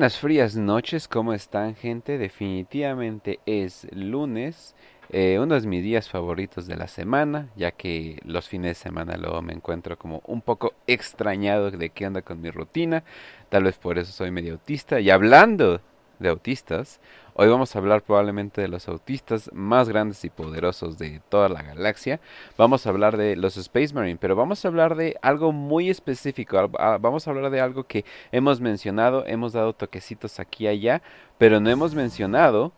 [0.00, 2.16] Buenas frías noches, ¿cómo están gente?
[2.16, 4.74] Definitivamente es lunes,
[5.10, 9.18] eh, uno de mis días favoritos de la semana, ya que los fines de semana
[9.18, 13.04] luego me encuentro como un poco extrañado de qué onda con mi rutina,
[13.50, 15.00] tal vez por eso soy medio autista.
[15.00, 15.82] Y hablando
[16.18, 16.98] de autistas,
[17.34, 21.62] Hoy vamos a hablar probablemente de los autistas más grandes y poderosos de toda la
[21.62, 22.20] galaxia.
[22.58, 26.58] Vamos a hablar de los Space Marine, pero vamos a hablar de algo muy específico.
[26.78, 31.02] Ah, vamos a hablar de algo que hemos mencionado, hemos dado toquecitos aquí y allá,
[31.38, 32.72] pero no hemos mencionado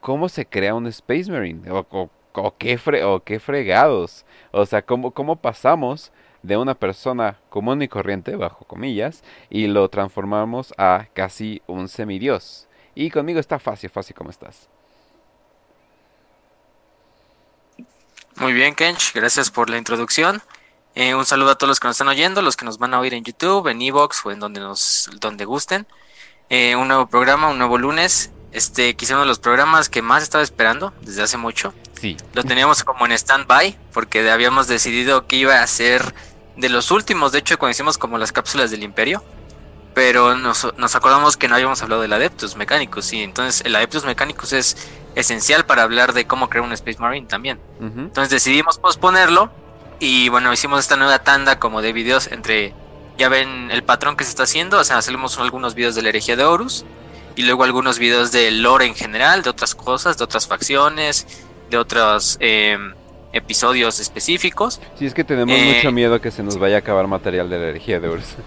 [0.00, 4.24] cómo se crea un Space Marine o, qué, o qué fregados.
[4.50, 6.10] O sea, cómo, cómo pasamos
[6.42, 12.67] de una persona común y corriente, bajo comillas, y lo transformamos a casi un semidios.
[12.98, 14.66] Y conmigo está Fácil, Fácil, ¿cómo estás?
[18.34, 20.42] Muy bien, Kench, gracias por la introducción.
[20.96, 22.98] Eh, un saludo a todos los que nos están oyendo, los que nos van a
[22.98, 25.86] oír en YouTube, en Evox o en donde nos donde gusten.
[26.48, 28.32] Eh, un nuevo programa, un nuevo lunes.
[28.50, 31.74] Este, quizá uno de los programas que más estaba esperando desde hace mucho.
[32.00, 32.16] Sí.
[32.32, 36.16] Lo teníamos como en stand-by, porque habíamos decidido que iba a ser
[36.56, 37.30] de los últimos.
[37.30, 39.22] De hecho, conocimos como las cápsulas del Imperio
[39.98, 44.04] pero nos, nos, acordamos que no habíamos hablado del Adeptus Mechanicus, y entonces el Adeptus
[44.04, 44.76] Mechanicus es
[45.16, 47.58] esencial para hablar de cómo crear un Space Marine también.
[47.80, 49.50] Entonces decidimos posponerlo
[49.98, 52.74] y bueno, hicimos esta nueva tanda como de videos entre,
[53.18, 56.10] ya ven el patrón que se está haciendo, o sea, hacemos algunos videos de la
[56.10, 56.84] herejía de Horus
[57.34, 61.26] y luego algunos videos de lore en general, de otras cosas, de otras facciones,
[61.70, 62.78] de otros eh,
[63.32, 64.80] episodios específicos.
[64.96, 67.58] Sí, es que tenemos eh, mucho miedo que se nos vaya a acabar material de
[67.58, 68.36] la herejía de Horus.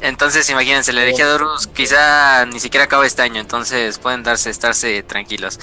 [0.00, 4.50] entonces, imagínense, la herejía de Horus quizá ni siquiera acaba este año, entonces pueden darse,
[4.50, 5.58] estarse tranquilos.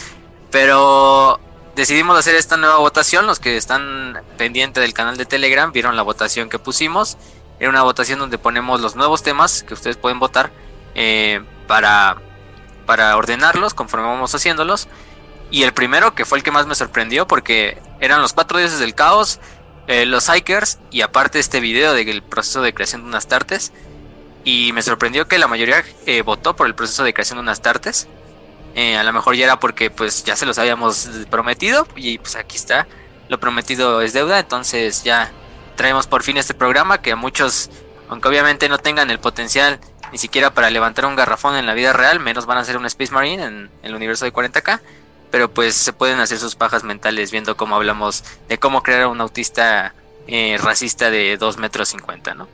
[0.51, 1.39] Pero
[1.75, 3.25] decidimos hacer esta nueva votación.
[3.27, 7.17] Los que están pendientes del canal de Telegram vieron la votación que pusimos.
[7.59, 10.51] Era una votación donde ponemos los nuevos temas que ustedes pueden votar
[10.95, 12.17] eh, para,
[12.85, 14.87] para ordenarlos conforme vamos haciéndolos.
[15.49, 18.79] Y el primero, que fue el que más me sorprendió, porque eran los cuatro dioses
[18.79, 19.39] del caos,
[19.87, 23.71] eh, los Hikers, y aparte este video del proceso de creación de unas tartes.
[24.43, 27.61] Y me sorprendió que la mayoría eh, votó por el proceso de creación de unas
[27.61, 28.07] tartes.
[28.75, 31.87] Eh, a lo mejor ya era porque pues ya se los habíamos prometido.
[31.95, 32.87] Y pues aquí está.
[33.29, 34.39] Lo prometido es deuda.
[34.39, 35.31] Entonces ya
[35.75, 37.69] traemos por fin este programa que muchos,
[38.09, 39.79] aunque obviamente no tengan el potencial
[40.11, 42.85] ni siquiera para levantar un garrafón en la vida real, menos van a ser un
[42.85, 44.79] Space Marine en el universo de 40k
[45.31, 49.21] pero pues se pueden hacer sus pajas mentales viendo cómo hablamos de cómo crear un
[49.21, 49.93] autista
[50.27, 52.47] eh, racista de 2 metros 50, ¿no?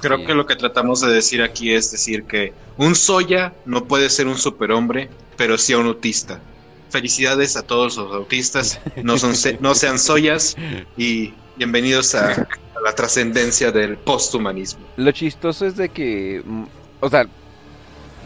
[0.00, 4.08] Creo que lo que tratamos de decir aquí es decir que un Soya no puede
[4.08, 6.40] ser un superhombre, pero sí un autista.
[6.88, 10.56] Felicidades a todos los autistas, no, son, no sean Soyas
[10.96, 14.86] y bienvenidos a, a la trascendencia del posthumanismo.
[14.96, 16.64] Lo chistoso es de que, mm,
[17.00, 17.26] o sea,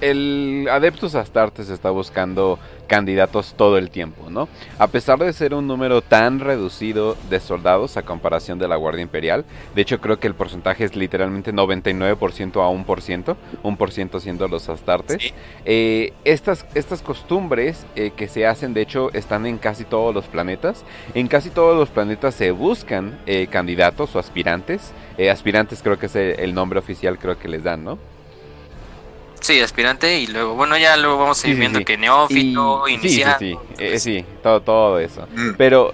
[0.01, 4.49] el Adeptus Astartes está buscando candidatos todo el tiempo, ¿no?
[4.79, 9.03] A pesar de ser un número tan reducido de soldados a comparación de la Guardia
[9.03, 9.45] Imperial,
[9.75, 15.35] de hecho creo que el porcentaje es literalmente 99% a 1%, 1% siendo los Astartes.
[15.65, 20.27] Eh, estas, estas costumbres eh, que se hacen, de hecho, están en casi todos los
[20.27, 20.85] planetas.
[21.15, 24.93] En casi todos los planetas se buscan eh, candidatos o aspirantes.
[25.31, 27.99] aspirantes creo que es el nombre oficial, creo que les dan, ¿no?
[29.41, 33.39] Sí, aspirante y luego, bueno, ya luego vamos a ir viendo que neófito, iniciado.
[33.39, 35.27] Sí, sí, eh, sí, todo, todo eso.
[35.35, 35.55] Mm.
[35.57, 35.93] Pero,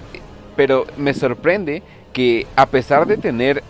[0.56, 1.82] pero me sorprende
[2.12, 3.62] que a pesar de tener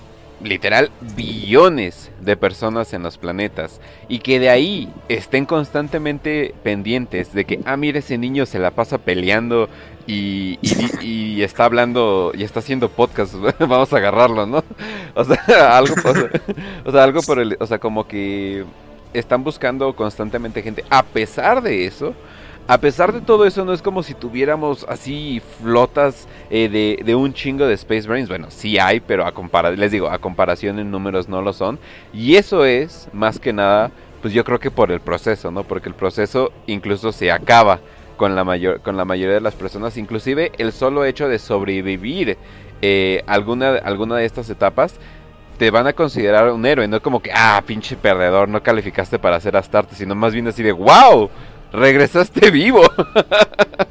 [0.43, 7.45] literal billones de personas en los planetas y que de ahí estén constantemente pendientes de
[7.45, 9.69] que, ah, mire, ese niño se la pasa peleando
[10.07, 10.59] y,
[11.01, 14.63] y, está hablando y está haciendo podcast, vamos a agarrarlo, ¿no?
[15.17, 15.95] O sea, algo,
[16.85, 18.65] o sea, algo por el, o sea, como que
[19.15, 20.85] están buscando constantemente gente.
[20.91, 22.15] A pesar de eso,
[22.67, 27.35] a pesar de todo eso, no es como si tuviéramos así flotas eh, de, un
[27.35, 28.29] chingo de Space Marines.
[28.29, 31.79] Bueno, sí hay, pero a comparación, les digo, a comparación en números no lo son.
[32.13, 33.91] Y eso es, más que nada,
[34.23, 35.65] pues yo creo que por el proceso, ¿no?
[35.65, 37.81] Porque el proceso incluso se acaba
[38.17, 39.99] con la, mayor, con la mayoría de las personas.
[39.99, 42.39] Inclusive el solo hecho de sobrevivir
[42.81, 44.95] eh, alguna, alguna de estas etapas
[45.59, 49.41] te van a considerar un héroe, no como que, ah, pinche perdedor, no calificaste para
[49.41, 51.31] ser Astarte, sino más bien así de, wow,
[51.73, 52.83] regresaste vivo.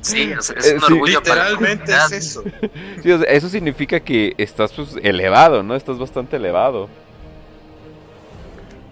[0.01, 2.44] Sí, es, un eh, orgullo Literalmente es eso.
[3.04, 5.75] Sí, eso significa que estás pues, elevado, ¿no?
[5.75, 6.89] Estás bastante elevado.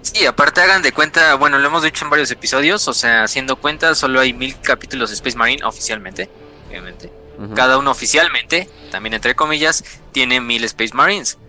[0.01, 3.55] Sí, aparte hagan de cuenta, bueno, lo hemos dicho en varios episodios, o sea, haciendo
[3.55, 6.29] cuenta, solo hay mil capítulos de Space Marine oficialmente,
[6.67, 7.11] obviamente.
[7.55, 11.39] Cada uno oficialmente, también entre comillas, tiene mil Space Marines.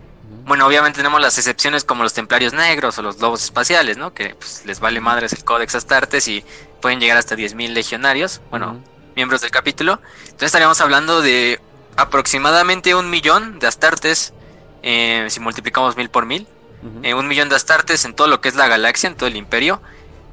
[0.45, 4.13] Bueno, obviamente tenemos las excepciones como los templarios negros o los lobos espaciales, ¿no?
[4.13, 6.43] Que pues, les vale madres el Codex Astartes y
[6.81, 8.83] pueden llegar hasta 10.000 legionarios, bueno,
[9.15, 9.99] miembros del capítulo.
[10.23, 11.61] Entonces estaríamos hablando de
[11.95, 14.33] aproximadamente un millón de Astartes,
[14.81, 16.47] eh, si multiplicamos mil por mil,
[17.03, 19.35] eh, un millón de Astartes en todo lo que es la galaxia, en todo el
[19.35, 19.81] imperio.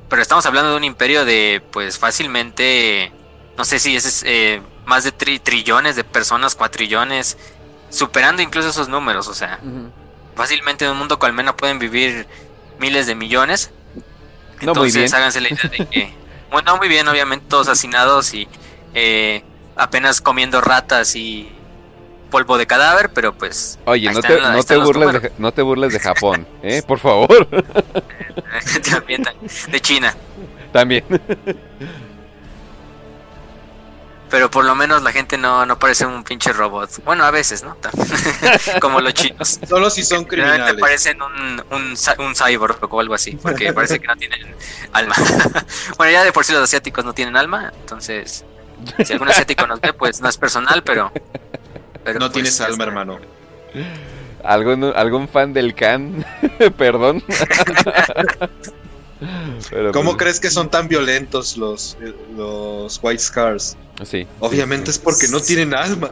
[0.09, 3.13] Pero estamos hablando de un imperio de, pues fácilmente,
[3.57, 7.39] no sé si es eh, más de trillones de personas, cuatrillones,
[7.91, 9.61] superando incluso esos números, o sea,
[10.35, 12.27] fácilmente en un mundo colmena pueden vivir
[12.79, 13.71] miles de millones.
[14.61, 16.15] Entonces, háganse la idea de que,
[16.51, 18.49] bueno, muy bien, obviamente todos hacinados y
[18.95, 19.43] eh,
[19.77, 21.51] apenas comiendo ratas y
[22.31, 23.79] polvo de cadáver, pero pues.
[23.85, 26.83] Oye, no te, no, te burles de, no te burles de Japón, ¿eh?
[26.87, 27.49] Por favor.
[28.91, 29.25] También,
[29.71, 30.15] de China.
[30.73, 31.05] También.
[34.31, 37.05] Pero por lo menos la gente no, no parece un pinche robot.
[37.05, 37.77] Bueno, a veces, ¿no?
[38.81, 39.59] Como los chinos.
[39.69, 40.81] Solo si son criminales.
[40.81, 44.55] parecen un, un, un cyborg o algo así, porque parece que no tienen
[44.93, 45.15] alma.
[45.99, 48.45] bueno, ya de por sí los asiáticos no tienen alma, entonces
[49.05, 51.13] si algún asiático nos ve, pues no es personal, pero...
[51.13, 53.19] no pues, tienes alma, hermano.
[54.45, 56.25] ¿Algún, ¿Algún fan del can?
[56.79, 57.23] Perdón.
[59.93, 61.97] ¿Cómo pues, crees que son tan violentos los,
[62.37, 63.77] los White Scars?
[64.05, 64.27] Sí.
[64.41, 66.11] Obviamente es porque no tienen alma.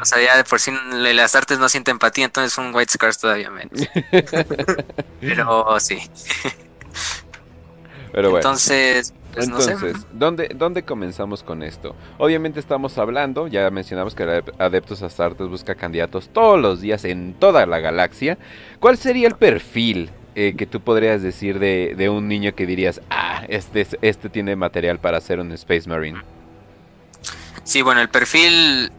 [0.00, 3.18] o sea, ya de por sí las artes no sienten empatía, entonces son White Scars
[3.18, 3.88] todavía menos.
[5.20, 5.98] Pero sí.
[8.12, 8.38] Pero bueno.
[8.38, 11.96] Entonces, pues, Entonces, ¿dónde, ¿dónde comenzamos con esto?
[12.18, 17.64] Obviamente estamos hablando, ya mencionamos que Adeptos Astartes busca candidatos todos los días en toda
[17.64, 18.36] la galaxia.
[18.78, 23.00] ¿Cuál sería el perfil eh, que tú podrías decir de, de, un niño que dirías,
[23.10, 26.22] ah, este, este tiene material para ser un Space Marine?
[27.64, 28.90] Sí, bueno, el perfil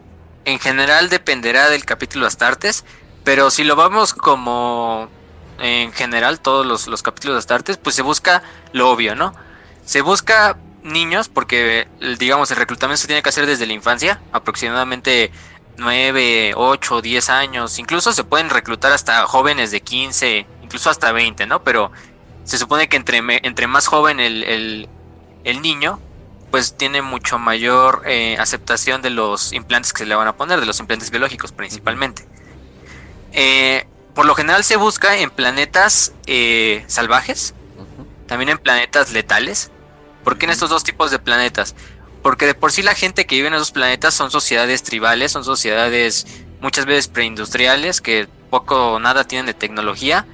[0.46, 2.86] en general dependerá del capítulo Astartes,
[3.24, 5.10] pero si lo vamos como
[5.60, 9.34] en general, todos los, los capítulos Astartes, pues se busca lo obvio, ¿no?
[9.86, 11.88] Se busca niños porque,
[12.20, 15.32] digamos, el reclutamiento se tiene que hacer desde la infancia, aproximadamente
[15.78, 21.46] 9, 8, 10 años, incluso se pueden reclutar hasta jóvenes de 15, incluso hasta 20,
[21.46, 21.64] ¿no?
[21.64, 21.92] Pero
[22.46, 24.88] se supone que entre, entre más joven el,
[25.44, 26.00] el, niño,
[26.50, 30.60] pues tiene mucho mayor eh, aceptación de los implantes que se le van a poner,
[30.60, 32.25] de los implantes biológicos principalmente.
[33.34, 33.86] Eh,
[34.16, 37.54] por lo general se busca en planetas eh, salvajes,
[38.28, 39.72] también en planetas letales,
[40.24, 41.75] ¿Por qué en estos dos tipos de planetas?
[42.22, 45.44] Porque de por sí la gente que vive en esos planetas son sociedades tribales, son
[45.44, 46.25] sociedades
[46.62, 50.25] muchas veces preindustriales que poco o nada tienen de tecnología,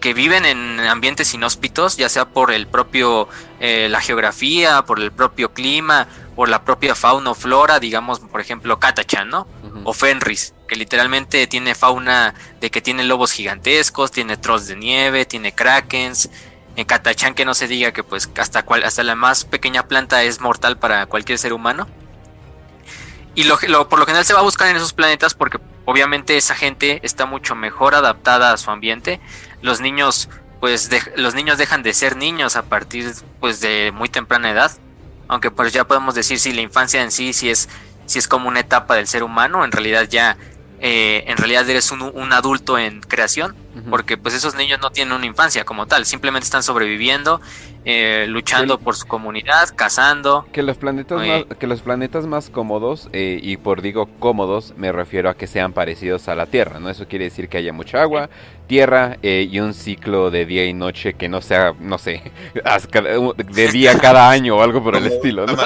[0.00, 3.28] que viven en ambientes inhóspitos, ya sea por el propio
[3.60, 8.40] eh, la geografía, por el propio clima, por la propia fauna o flora, digamos, por
[8.40, 9.46] ejemplo, Katachan, ¿no?
[9.84, 15.24] O Fenris, que literalmente tiene fauna de que tiene lobos gigantescos, tiene trolls de nieve,
[15.24, 16.28] tiene krakens,
[16.76, 20.22] en Katachan que no se diga que pues hasta, cual, hasta la más pequeña planta
[20.22, 21.88] es mortal para cualquier ser humano.
[23.34, 26.54] Y lo, por lo general se va a buscar en esos planetas porque obviamente esa
[26.54, 29.20] gente está mucho mejor adaptada a su ambiente.
[29.62, 30.28] Los niños
[30.60, 34.72] pues los niños dejan de ser niños a partir pues de muy temprana edad.
[35.28, 37.68] Aunque pues ya podemos decir si la infancia en sí si es
[38.06, 40.36] si es como una etapa del ser humano, en realidad ya
[40.80, 43.54] eh, en realidad eres un, un adulto en creación
[43.90, 47.40] porque pues esos niños no tienen una infancia como tal, simplemente están sobreviviendo,
[47.84, 50.46] eh, luchando por su comunidad, cazando.
[50.52, 54.92] Que los planetas, más, que los planetas más cómodos, eh, y por digo cómodos, me
[54.92, 56.90] refiero a que sean parecidos a la Tierra, ¿no?
[56.90, 58.30] Eso quiere decir que haya mucha agua,
[58.66, 62.22] tierra eh, y un ciclo de día y noche que no sea, no sé,
[63.46, 65.56] de día cada año o algo por el estilo, ¿no?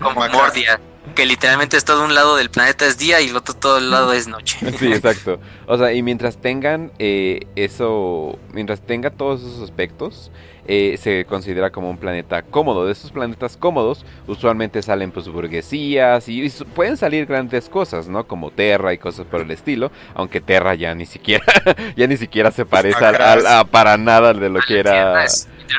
[0.00, 0.80] Como Mordia
[1.14, 3.90] que literalmente es todo un lado del planeta es día y el otro todo el
[3.90, 4.58] lado es noche.
[4.78, 5.38] Sí, exacto.
[5.66, 10.30] O sea, y mientras tengan eh, eso, mientras tenga todos esos aspectos,
[10.66, 12.86] eh, se considera como un planeta cómodo.
[12.86, 18.26] De esos planetas cómodos, usualmente salen pues burguesías y, pueden salir grandes cosas, ¿no?
[18.26, 21.44] Como Terra y cosas por el estilo, aunque Terra ya ni siquiera,
[21.96, 25.26] ya ni siquiera se parece a, para nada de lo que era.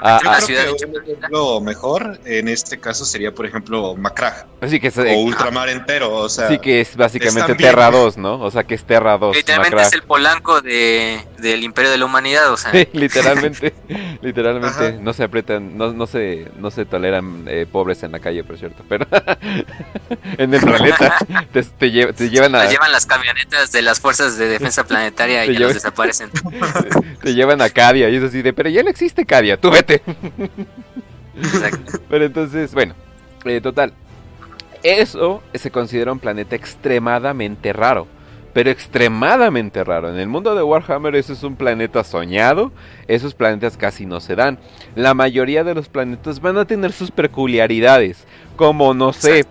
[0.02, 0.40] Ah, ah,
[1.30, 3.96] lo mejor en este caso sería, por ejemplo.
[4.62, 6.48] Así que es, o Ultramar entero, o sea.
[6.48, 8.42] Sí, que es básicamente Terra 2, ¿no?
[8.42, 9.36] O sea, que es Terra 2.
[9.36, 12.72] Literalmente es el polanco de, del Imperio de la Humanidad, o sea.
[12.94, 13.74] literalmente,
[14.22, 15.00] literalmente.
[15.00, 18.58] No se aprietan, no, no, se, no se toleran eh, pobres en la calle, por
[18.58, 18.84] cierto.
[18.88, 19.08] Pero
[20.38, 21.18] en el planeta
[21.52, 22.66] te, te, llevan a.
[22.66, 26.30] llevan las camionetas de las fuerzas de defensa planetaria y ya los desaparecen.
[27.22, 30.02] Te, llevan a Cadia y es así de, pero ya no existe Cadia, tú vete.
[32.10, 32.96] Pero entonces, bueno,
[33.44, 33.94] eh, total.
[34.84, 38.08] Eso se considera un planeta extremadamente raro.
[38.54, 40.10] pero extremadamente raro.
[40.10, 42.72] En el mundo de Warhammer eso es un planeta soñado,
[43.06, 44.60] esos planetas casi no se dan.
[44.96, 48.24] La mayoría de los planetas van a tener sus peculiaridades,
[48.56, 49.46] como no sé,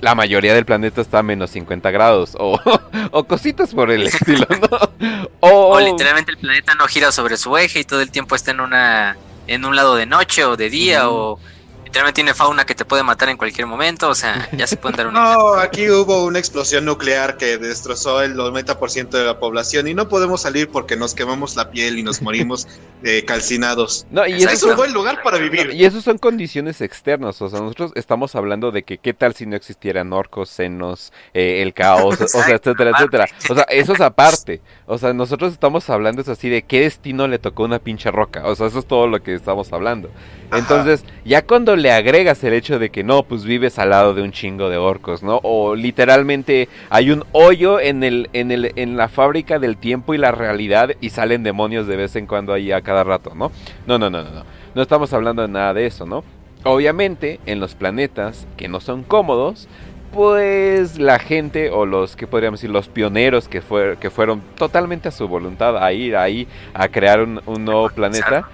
[0.00, 2.58] la mayoría del planeta está a menos 50 grados o,
[3.12, 5.28] o cositas por el estilo, ¿no?
[5.38, 8.60] O, literalmente el planeta no gira sobre su eje y todo el tiempo está en
[8.60, 9.16] una
[9.48, 11.40] en un lado de noche o de día o
[11.88, 14.98] Literalmente tiene fauna que te puede matar en cualquier momento, o sea, ya se pueden
[14.98, 15.14] dar un...
[15.14, 20.06] no, aquí hubo una explosión nuclear que destrozó el 90% de la población y no
[20.06, 22.68] podemos salir porque nos quemamos la piel y nos morimos
[23.04, 24.06] eh, calcinados.
[24.10, 25.70] No, y eso es un buen lugar para vivir.
[25.72, 29.46] Y eso son condiciones externas, o sea, nosotros estamos hablando de que qué tal si
[29.46, 33.28] no existieran orcos, senos, eh, el caos, o sea, etcétera, etcétera.
[33.48, 34.60] O sea, eso es aparte.
[34.84, 38.46] O sea, nosotros estamos hablando es así de qué destino le tocó una pinche roca.
[38.46, 40.10] O sea, eso es todo lo que estamos hablando.
[40.52, 44.22] Entonces, ya cuando le agregas el hecho de que no, pues vives al lado de
[44.22, 45.40] un chingo de orcos, ¿no?
[45.42, 50.18] O literalmente hay un hoyo en el, en el, en la fábrica del tiempo y
[50.18, 53.50] la realidad y salen demonios de vez en cuando ahí a cada rato, ¿no?
[53.86, 54.44] No, no, no, no, no.
[54.74, 56.24] No estamos hablando de nada de eso, ¿no?
[56.64, 59.68] Obviamente, en los planetas que no son cómodos,
[60.12, 65.08] pues la gente o los que podríamos decir los pioneros que, fue, que fueron totalmente
[65.08, 68.48] a su voluntad a ir ahí a crear un, un nuevo planeta,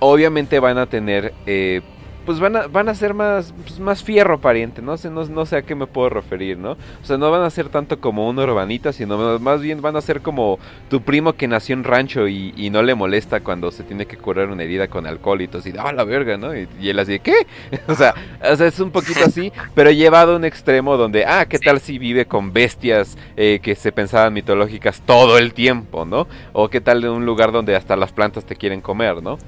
[0.00, 1.82] obviamente van a tener eh,
[2.26, 4.96] pues van a, van a ser más, pues más fierro pariente, ¿no?
[4.96, 6.72] sé, no, sé a qué me puedo referir, ¿no?
[6.72, 10.00] O sea, no van a ser tanto como un urbanita, sino más bien van a
[10.00, 10.58] ser como
[10.90, 14.50] tu primo que nació en rancho y, no le molesta cuando se tiene que curar
[14.50, 16.54] una herida con alcohol y todo ah, la verga, ¿no?
[16.54, 17.46] Y, él así, ¿qué?
[17.88, 21.46] o, sea, o sea, es un poquito así, pero llevado a un extremo donde, ah,
[21.46, 26.26] ¿qué tal si vive con bestias eh, que se pensaban mitológicas todo el tiempo, ¿no?
[26.52, 29.38] O qué tal en un lugar donde hasta las plantas te quieren comer, ¿no?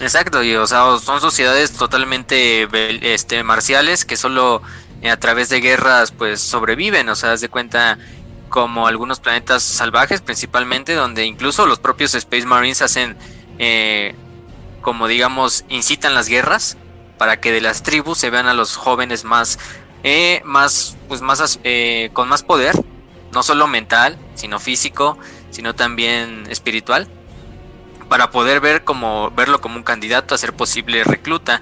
[0.00, 2.68] Exacto, y o sea, son sociedades totalmente
[3.14, 4.60] este marciales que solo
[5.00, 7.98] eh, a través de guerras pues sobreviven, o sea, haz de cuenta
[8.50, 13.16] como algunos planetas salvajes principalmente donde incluso los propios Space Marines hacen
[13.58, 14.14] eh,
[14.82, 16.76] como digamos incitan las guerras
[17.18, 19.58] para que de las tribus se vean a los jóvenes más
[20.04, 21.58] eh, más pues más
[22.12, 22.76] con más poder
[23.32, 25.18] no solo mental sino físico
[25.50, 27.08] sino también espiritual
[28.08, 31.60] para poder ver como, verlo como un candidato a ser posible recluta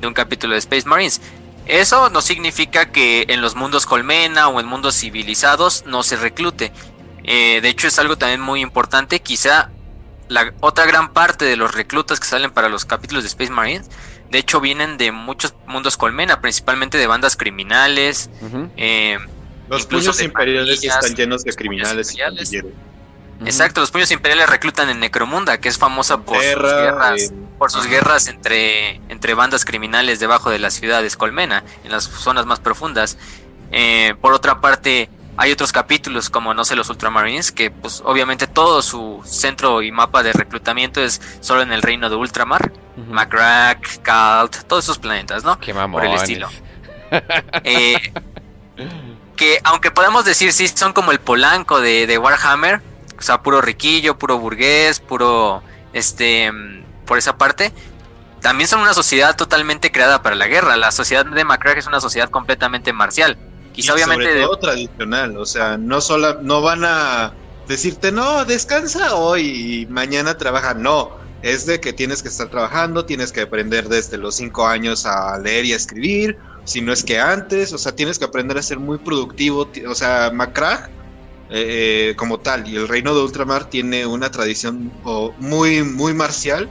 [0.00, 1.20] de un capítulo de Space Marines.
[1.66, 6.72] Eso no significa que en los mundos colmena o en mundos civilizados no se reclute.
[7.24, 9.20] Eh, de hecho es algo también muy importante.
[9.20, 9.70] Quizá
[10.28, 13.90] la otra gran parte de los reclutas que salen para los capítulos de Space Marines,
[14.30, 18.30] de hecho vienen de muchos mundos colmena, principalmente de bandas criminales.
[18.76, 19.18] Eh,
[19.68, 22.20] los puños imperiales están llenos de criminales y
[23.44, 27.86] Exacto, los puños imperiales reclutan en Necromunda, que es famosa por sus guerras, por sus
[27.86, 33.18] guerras entre, entre bandas criminales debajo de las ciudades Colmena, en las zonas más profundas.
[33.72, 38.46] Eh, por otra parte, hay otros capítulos como, no sé, los Ultramarines, que pues obviamente
[38.46, 42.72] todo su centro y mapa de reclutamiento es solo en el reino de Ultramar.
[42.96, 43.14] Uh
[44.02, 45.58] Kalt, todos esos planetas, ¿no?
[45.58, 46.48] Qué Por el estilo.
[47.62, 48.12] Eh,
[49.36, 52.82] que aunque podemos decir sí son como el polanco de, de Warhammer,
[53.18, 56.50] o sea, puro riquillo, puro burgués, puro, este,
[57.04, 57.72] por esa parte,
[58.40, 60.76] también son una sociedad totalmente creada para la guerra.
[60.76, 63.36] La sociedad de Macrack es una sociedad completamente marcial.
[63.72, 67.34] Quizá obviamente sobre todo tradicional, o sea, no solo, no van a
[67.68, 71.10] decirte no, descansa hoy y mañana trabaja, no,
[71.42, 75.38] es de que tienes que estar trabajando, tienes que aprender desde los cinco años a
[75.38, 78.62] leer y a escribir, si no es que antes, o sea, tienes que aprender a
[78.62, 80.90] ser muy productivo, o sea, Macrack
[81.50, 82.68] eh, como tal.
[82.68, 84.92] Y el reino de Ultramar tiene una tradición
[85.38, 86.68] muy, muy marcial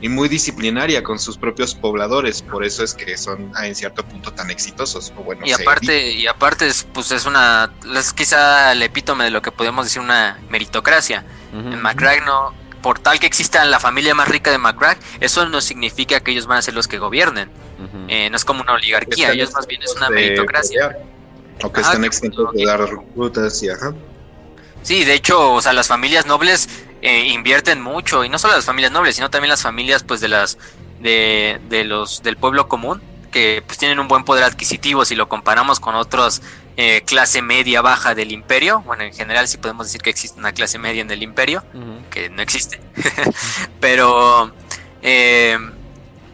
[0.00, 2.42] y muy disciplinaria con sus propios pobladores.
[2.42, 5.12] Por eso es que son en cierto punto tan exitosos.
[5.44, 9.50] y aparte, y aparte es, pues es una, es quizá el epítome de lo que
[9.50, 11.24] podemos decir una meritocracia.
[11.52, 12.52] En Macrack no,
[12.82, 16.46] por tal que exista la familia más rica de Macrack, eso no significa que ellos
[16.46, 17.48] van a ser los que gobiernen.
[18.08, 20.98] Eh, no es como una oligarquía, ellos más bien es una meritocracia.
[21.62, 22.80] O que están exentos de dar
[23.14, 23.94] rutas y ajá.
[24.84, 26.68] Sí, de hecho, o sea, las familias nobles
[27.02, 30.28] eh, invierten mucho y no solo las familias nobles, sino también las familias, pues, de
[30.28, 30.58] las
[31.00, 33.02] de, de los del pueblo común
[33.34, 36.40] que pues tienen un buen poder adquisitivo si lo comparamos con otros
[36.76, 38.82] eh, clase media baja del imperio.
[38.82, 41.64] Bueno, en general sí podemos decir que existe una clase media en el imperio,
[42.10, 42.80] que no existe.
[43.80, 44.54] Pero
[45.02, 45.58] eh,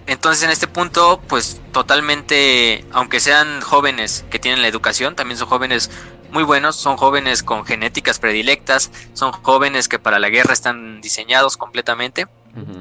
[0.06, 5.48] entonces en este punto, pues totalmente, aunque sean jóvenes que tienen la educación, también son
[5.48, 5.90] jóvenes
[6.32, 11.56] muy buenos, son jóvenes con genéticas predilectas, son jóvenes que para la guerra están diseñados
[11.56, 12.26] completamente,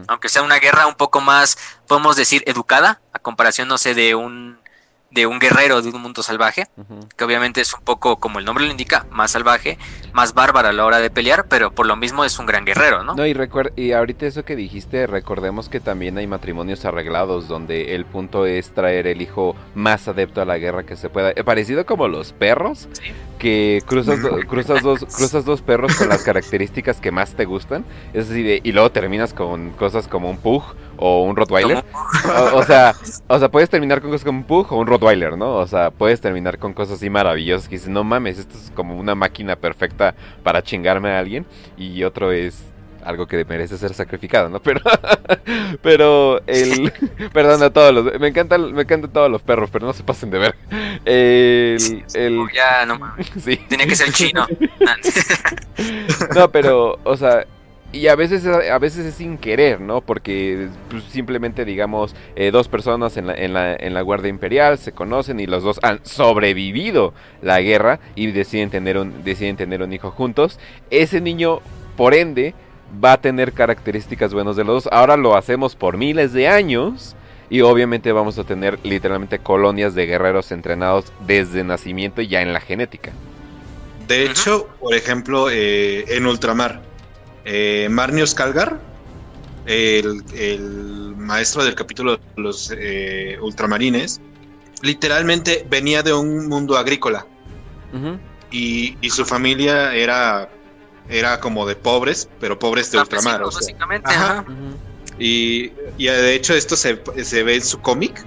[0.07, 4.15] aunque sea una guerra un poco más, podemos decir, educada, a comparación, no sé, de
[4.15, 4.59] un
[5.11, 6.67] de un guerrero de un mundo salvaje,
[7.17, 9.77] que obviamente es un poco, como el nombre lo indica, más salvaje,
[10.13, 13.03] más bárbaro a la hora de pelear, pero por lo mismo es un gran guerrero,
[13.03, 13.15] ¿no?
[13.15, 13.35] No, y,
[13.75, 18.71] y ahorita eso que dijiste, recordemos que también hay matrimonios arreglados donde el punto es
[18.73, 21.31] traer el hijo más adepto a la guerra que se pueda.
[21.31, 22.87] Eh, parecido como los perros,
[23.39, 28.29] que cruzas, cruzas, dos, cruzas dos perros con las características que más te gustan, es
[28.29, 30.63] así y luego terminas con cosas como un pug
[30.99, 31.83] o un Rottweiler.
[32.53, 32.93] O, sea,
[33.27, 35.55] o sea, puedes terminar con cosas como un Pug o un Rottweiler, ¿no?
[35.55, 38.97] O sea, puedes terminar con cosas así maravillosas que dices, no mames, esto es como
[38.97, 41.45] una máquina perfecta para chingarme a alguien.
[41.77, 42.65] Y otro es
[43.03, 44.59] algo que merece ser sacrificado, ¿no?
[44.69, 44.81] Pero,
[45.81, 46.91] pero el,
[47.33, 50.29] perdón a todos los, me encantan, me encantan todos los perros, pero no se pasen
[50.29, 50.55] de ver.
[51.05, 52.99] El, el, ya no
[53.39, 53.57] sí.
[53.67, 54.45] Tiene que ser chino.
[56.35, 57.45] no, pero, o sea,
[57.91, 60.01] y a veces, a veces es sin querer, ¿no?
[60.01, 64.77] Porque pues, simplemente, digamos, eh, dos personas en la, en, la, en la Guardia Imperial
[64.77, 69.81] se conocen y los dos han sobrevivido la guerra y deciden tener un, deciden tener
[69.81, 70.59] un hijo juntos.
[70.91, 71.61] Ese niño,
[71.97, 72.53] por ende,
[73.03, 74.93] va a tener características buenas de los dos.
[74.93, 77.15] Ahora lo hacemos por miles de años.
[77.51, 82.61] Y obviamente vamos a tener literalmente colonias de guerreros entrenados desde nacimiento ya en la
[82.61, 83.11] genética.
[84.07, 86.81] De hecho, por ejemplo, eh, en ultramar,
[87.45, 88.79] eh, Marnius Calgar,
[89.65, 94.19] el, maestro del capítulo de los eh, ultramarines,
[94.81, 97.25] literalmente venía de un mundo agrícola.
[98.51, 100.49] y, su familia era,
[101.09, 103.43] era como de pobres, pero pobres de ultramar.
[103.43, 104.09] básicamente,
[105.17, 108.23] Y, de hecho esto se, se ve en su cómic,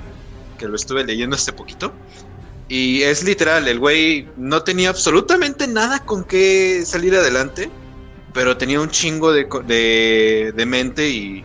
[0.58, 1.92] que lo estuve leyendo hace poquito.
[2.68, 7.70] Y es literal, el güey no tenía absolutamente nada con qué salir adelante
[8.32, 9.44] pero tenía un chingo de,
[10.54, 11.44] de, mente y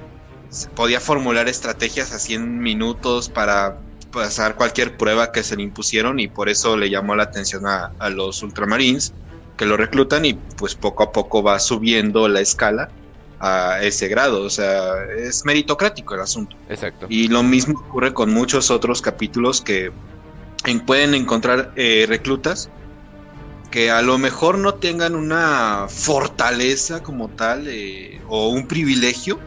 [0.75, 3.79] podía formular estrategias a 100 minutos para
[4.11, 7.91] pasar cualquier prueba que se le impusieron y por eso le llamó la atención a,
[8.09, 9.13] los ultramarines
[9.57, 12.89] que lo reclutan y pues poco a poco va subiendo la escala
[13.39, 16.55] a ese grado, o sea, es meritocrático el asunto.
[16.69, 17.05] Exacto.
[17.09, 19.91] Y lo mismo ocurre con muchos otros capítulos que
[20.85, 22.69] pueden encontrar eh, reclutas
[23.69, 29.39] que a lo mejor no tengan una fortaleza como tal eh, o un privilegio,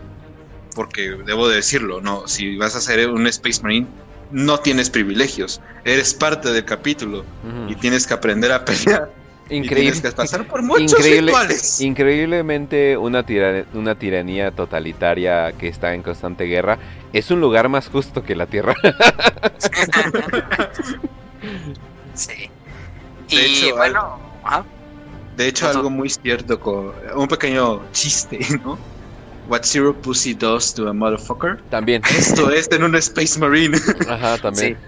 [0.75, 3.87] porque debo decirlo, no, si vas a ser un Space Marine
[4.31, 7.25] no tienes privilegios, eres parte del capítulo
[7.69, 9.11] y tienes que aprender a pelear.
[9.51, 11.81] Increíble, tienes que pasar por muchos rituales.
[11.81, 13.25] Increíblemente una,
[13.75, 16.79] una tiranía totalitaria que está en constante guerra
[17.13, 18.75] es un lugar más justo que la Tierra.
[22.15, 22.51] sí
[23.31, 24.19] y bueno,
[25.37, 28.79] de hecho, algo muy cierto, con un pequeño chiste, ¿no?
[29.49, 31.61] What Zero Pussy Does to a Motherfucker.
[31.71, 32.03] También.
[32.09, 33.77] Esto es en un Space Marine.
[34.09, 34.79] Ajá, también.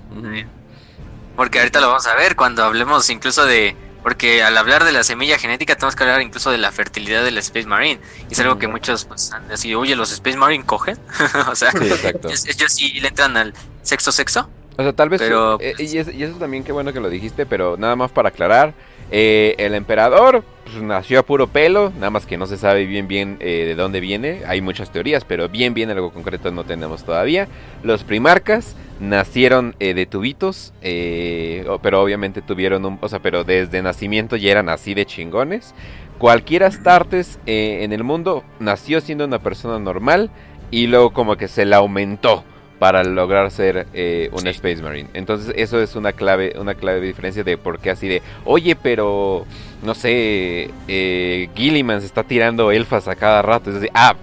[1.35, 3.75] Porque ahorita lo vamos a ver cuando hablemos incluso de.
[4.03, 7.39] Porque al hablar de la semilla genética tenemos que hablar incluso de la fertilidad del
[7.39, 8.01] Space Marine.
[8.29, 10.99] Y es algo que muchos pues han así, oye, ¿los Space Marine cogen?
[11.51, 14.49] o sea, ellos sí le entran al sexo-sexo.
[14.77, 15.21] O sea, tal vez...
[15.21, 18.75] Pero, eh, y, eso también qué bueno que lo dijiste, pero nada más para aclarar.
[19.15, 23.09] Eh, el emperador pues, nació a puro pelo, nada más que no se sabe bien
[23.09, 24.41] bien eh, de dónde viene.
[24.47, 27.47] Hay muchas teorías, pero bien bien algo concreto no tenemos todavía.
[27.83, 32.99] Los primarcas nacieron de tubitos, pero obviamente tuvieron un...
[33.03, 35.75] O sea, pero desde nacimiento ya eran así de chingones.
[36.19, 40.31] Cualquier Astartes en el mundo nació siendo una persona normal
[40.71, 42.45] y luego como que se la aumentó
[42.83, 45.09] para lograr ser eh, un Space Marine.
[45.15, 48.75] Entonces eso es una clave, una clave de diferencia de por qué así de, oye,
[48.75, 49.47] pero
[49.85, 53.71] no sé, eh, Gilliman se está tirando elfas a cada rato.
[53.71, 54.17] Es decir, ah,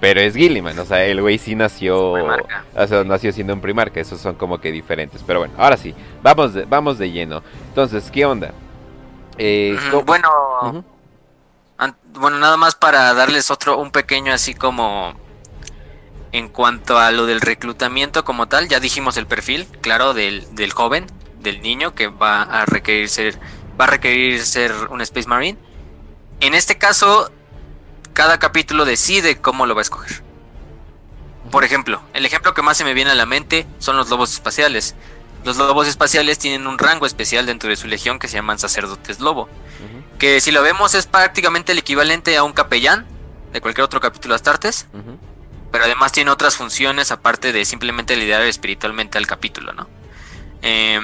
[0.00, 4.00] pero es Gilliman, o sea, el güey sí nació, o sea, nació siendo un primarca.
[4.00, 5.22] Esos son como que diferentes.
[5.26, 7.42] Pero bueno, ahora sí, vamos de, vamos de lleno.
[7.68, 8.52] Entonces, ¿qué onda?
[9.36, 9.76] Eh,
[10.06, 10.30] bueno,
[12.14, 15.25] bueno, nada más para darles otro, un pequeño así como
[16.36, 20.70] en cuanto a lo del reclutamiento como tal, ya dijimos el perfil, claro, del, del
[20.70, 21.06] joven,
[21.40, 23.40] del niño que va a requerir ser,
[23.80, 25.58] va a requerir ser un Space Marine.
[26.40, 27.30] En este caso,
[28.12, 30.22] cada capítulo decide cómo lo va a escoger.
[31.50, 34.34] Por ejemplo, el ejemplo que más se me viene a la mente son los lobos
[34.34, 34.94] espaciales.
[35.42, 39.20] Los lobos espaciales tienen un rango especial dentro de su legión que se llaman sacerdotes
[39.20, 39.48] lobo.
[40.18, 43.06] Que si lo vemos es prácticamente el equivalente a un capellán
[43.54, 44.86] de cualquier otro capítulo de Astartes
[45.70, 49.88] pero además tiene otras funciones aparte de simplemente liderar espiritualmente al capítulo, ¿no?
[50.62, 51.00] Eh,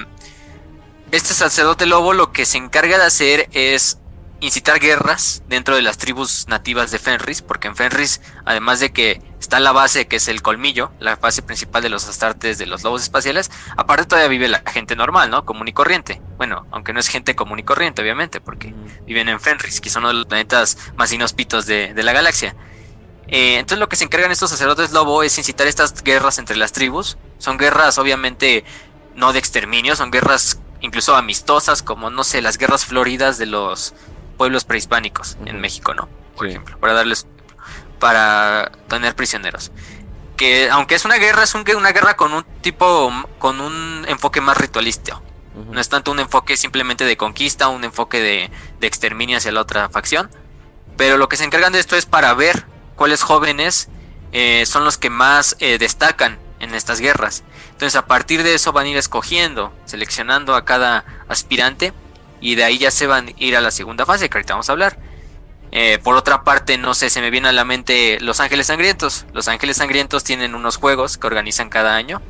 [1.11, 3.99] este sacerdote lobo lo que se encarga de hacer es
[4.43, 9.23] incitar guerras dentro de las tribus nativas de Fenris, porque en Fenris, además de que
[9.39, 12.83] está la base que es el colmillo, la base principal de los astartes de los
[12.83, 15.45] lobos espaciales, aparte todavía vive la gente normal, ¿no?
[15.45, 16.21] Común y corriente.
[16.39, 18.75] Bueno, aunque no es gente común y corriente, obviamente, porque
[19.07, 22.57] viven en Fenris, que son uno de los planetas más inhóspitos de, la galaxia.
[23.33, 26.73] Eh, entonces lo que se encargan estos sacerdotes lobo es incitar estas guerras entre las
[26.73, 27.17] tribus.
[27.39, 28.65] Son guerras obviamente
[29.17, 33.95] no de exterminio, son guerras incluso amistosas, como no sé, las guerras floridas de los
[34.37, 36.09] pueblos prehispánicos en México, ¿no?
[36.37, 37.27] Por ejemplo, para darles
[37.99, 39.73] para tener prisioneros.
[40.37, 44.59] Que aunque es una guerra, es una guerra con un tipo, con un enfoque más
[44.59, 45.23] ritualista.
[45.71, 48.51] No es tanto un enfoque simplemente de conquista, un enfoque de,
[48.87, 50.31] exterminio hacia la otra facción.
[50.97, 53.89] Pero lo que se encargan de esto es para ver cuáles jóvenes
[54.33, 57.45] eh, son los que más eh, destacan en estas guerras.
[57.73, 61.93] Entonces a partir de eso van a ir escogiendo, seleccionando a cada aspirante
[62.41, 64.69] y de ahí ya se van a ir a la segunda fase que ahorita vamos
[64.69, 64.99] a hablar.
[65.71, 69.27] Eh, por otra parte, no sé, se me viene a la mente Los Ángeles Sangrientos.
[69.33, 72.23] Los Ángeles Sangrientos tienen unos juegos que organizan cada año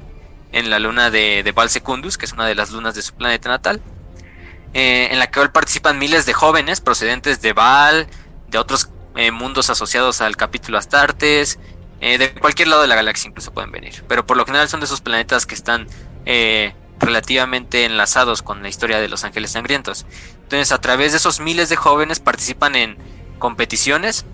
[0.52, 3.14] en la luna de, de Val Secundus, que es una de las lunas de su
[3.14, 3.80] planeta natal,
[4.74, 8.06] en la que participan miles de jóvenes procedentes de Val,
[8.48, 11.58] de otros eh, mundos asociados al capítulo Astartes,
[12.00, 14.02] de cualquier lado de la galaxia incluso pueden venir.
[14.08, 15.86] Pero por lo general son de esos planetas que están
[17.02, 20.06] relativamente enlazados con la historia de los ángeles sangrientos.
[20.42, 22.96] Entonces, a través de esos miles de jóvenes participan en
[23.38, 24.24] competiciones,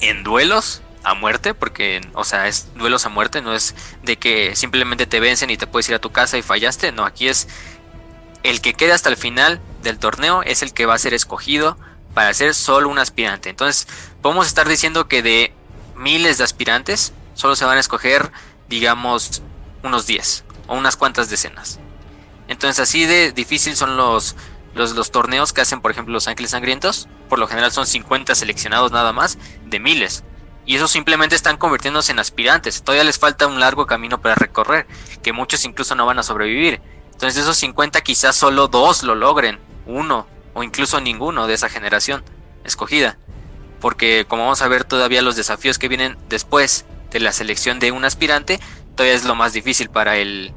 [0.00, 4.56] en duelos a muerte, porque, o sea, es duelos a muerte, no es de que
[4.56, 7.48] simplemente te vencen y te puedes ir a tu casa y fallaste, no, aquí es
[8.42, 11.76] el que queda hasta el final del torneo es el que va a ser escogido
[12.14, 13.50] para ser solo un aspirante.
[13.50, 13.88] Entonces,
[14.22, 15.52] podemos estar diciendo que de
[15.96, 18.30] miles de aspirantes, solo se van a escoger,
[18.68, 19.42] digamos,
[19.82, 21.78] unos 10 o unas cuantas decenas.
[22.48, 24.36] Entonces así de difícil son los,
[24.74, 27.08] los, torneos que hacen, por ejemplo, Los Ángeles Sangrientos.
[27.28, 30.24] Por lo general son 50 seleccionados nada más, de miles.
[30.66, 32.82] Y esos simplemente están convirtiéndose en aspirantes.
[32.82, 34.86] Todavía les falta un largo camino para recorrer,
[35.22, 36.80] que muchos incluso no van a sobrevivir.
[37.12, 41.68] Entonces de esos 50 quizás solo dos lo logren, uno o incluso ninguno de esa
[41.68, 42.22] generación
[42.64, 43.18] escogida.
[43.80, 47.92] Porque como vamos a ver todavía los desafíos que vienen después de la selección de
[47.92, 48.58] un aspirante
[48.94, 50.52] todavía es lo más difícil para el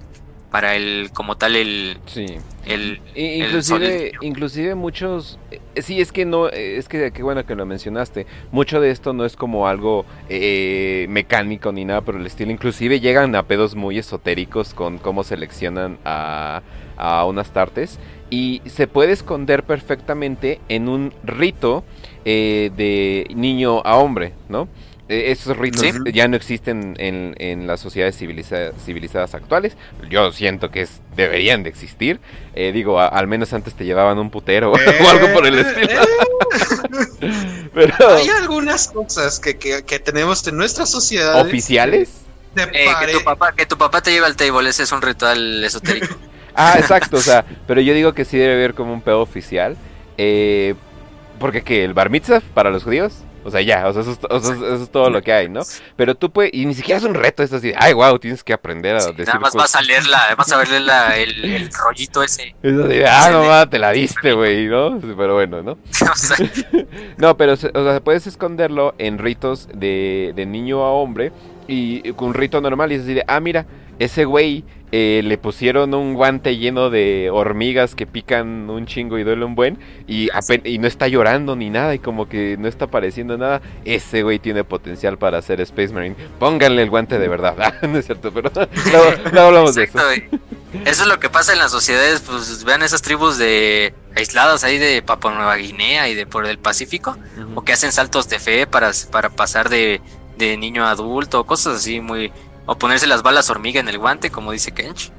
[0.51, 2.37] para el como tal el sí.
[2.65, 7.65] el, inclusive inclusive muchos eh, sí es que no es que qué bueno que lo
[7.65, 8.25] mencionaste.
[8.51, 12.51] Mucho de esto no es como algo eh, mecánico ni nada por el estilo.
[12.51, 16.61] Inclusive llegan a pedos muy esotéricos con cómo seleccionan a
[16.97, 21.83] a unas tartes y se puede esconder perfectamente en un rito
[22.25, 24.67] eh, de niño a hombre no
[25.09, 29.77] e-, esos ritos ya no existen en, en las sociedades civilizadas actuales.
[30.09, 32.19] Yo siento que es, deberían de existir.
[32.55, 36.01] Eh, digo, al menos antes te llevaban un putero o eh, algo por el estilo.
[37.21, 37.93] Eh.
[37.99, 41.41] Hay algunas cosas que, que, tenemos en nuestra sociedad.
[41.41, 42.09] ¿Oficiales?
[42.55, 46.15] que, tu papá, que tu papá te lleve al table, ese es un ritual esotérico.
[46.57, 49.77] ah, exacto, o sea, pero yo digo que sí debe haber como un pedo oficial.
[51.39, 54.91] porque que el bar mitzvah para los judíos o sea, ya, o sea, eso, es,
[54.91, 55.61] todo lo que hay, ¿no?
[55.95, 58.51] Pero tú puedes, y ni siquiera es un reto, es así, ay, wow, tienes que
[58.51, 60.79] aprender a decir Nada más vas a leerla, vas a verle
[61.23, 62.57] el, rollito ese.
[62.61, 64.99] Es así, ah, no, te la diste, güey, ¿no?
[64.99, 65.77] Pero bueno, ¿no?
[67.17, 71.31] no, pero, o sea, puedes esconderlo en ritos de, de niño a hombre
[71.69, 73.65] y con un rito normal y es así de, ah, mira,
[73.99, 79.23] ese güey eh, le pusieron un guante lleno de hormigas que pican un chingo y
[79.23, 80.29] duele un buen y,
[80.63, 83.61] y no está llorando ni nada y como que no está apareciendo nada.
[83.83, 86.15] Ese güey tiene potencial para ser Space Marine.
[86.39, 87.55] Pónganle el guante de verdad.
[87.59, 88.49] Ah, no es cierto, pero
[89.33, 89.99] no, hablamos de eso.
[90.85, 94.77] Eso es lo que pasa en las sociedades, pues vean esas tribus de aisladas ahí
[94.77, 97.17] de Papua Nueva Guinea y de por el Pacífico,
[97.55, 100.01] o que hacen saltos de fe para, para pasar de,
[100.37, 102.31] de niño a adulto, cosas así muy,
[102.67, 105.11] o ponerse las balas hormiga en el guante, como dice Kench.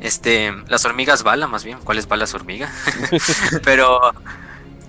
[0.00, 1.78] Este, las hormigas bala, más bien.
[1.80, 2.72] ¿Cuáles balas hormiga?
[3.64, 4.00] pero,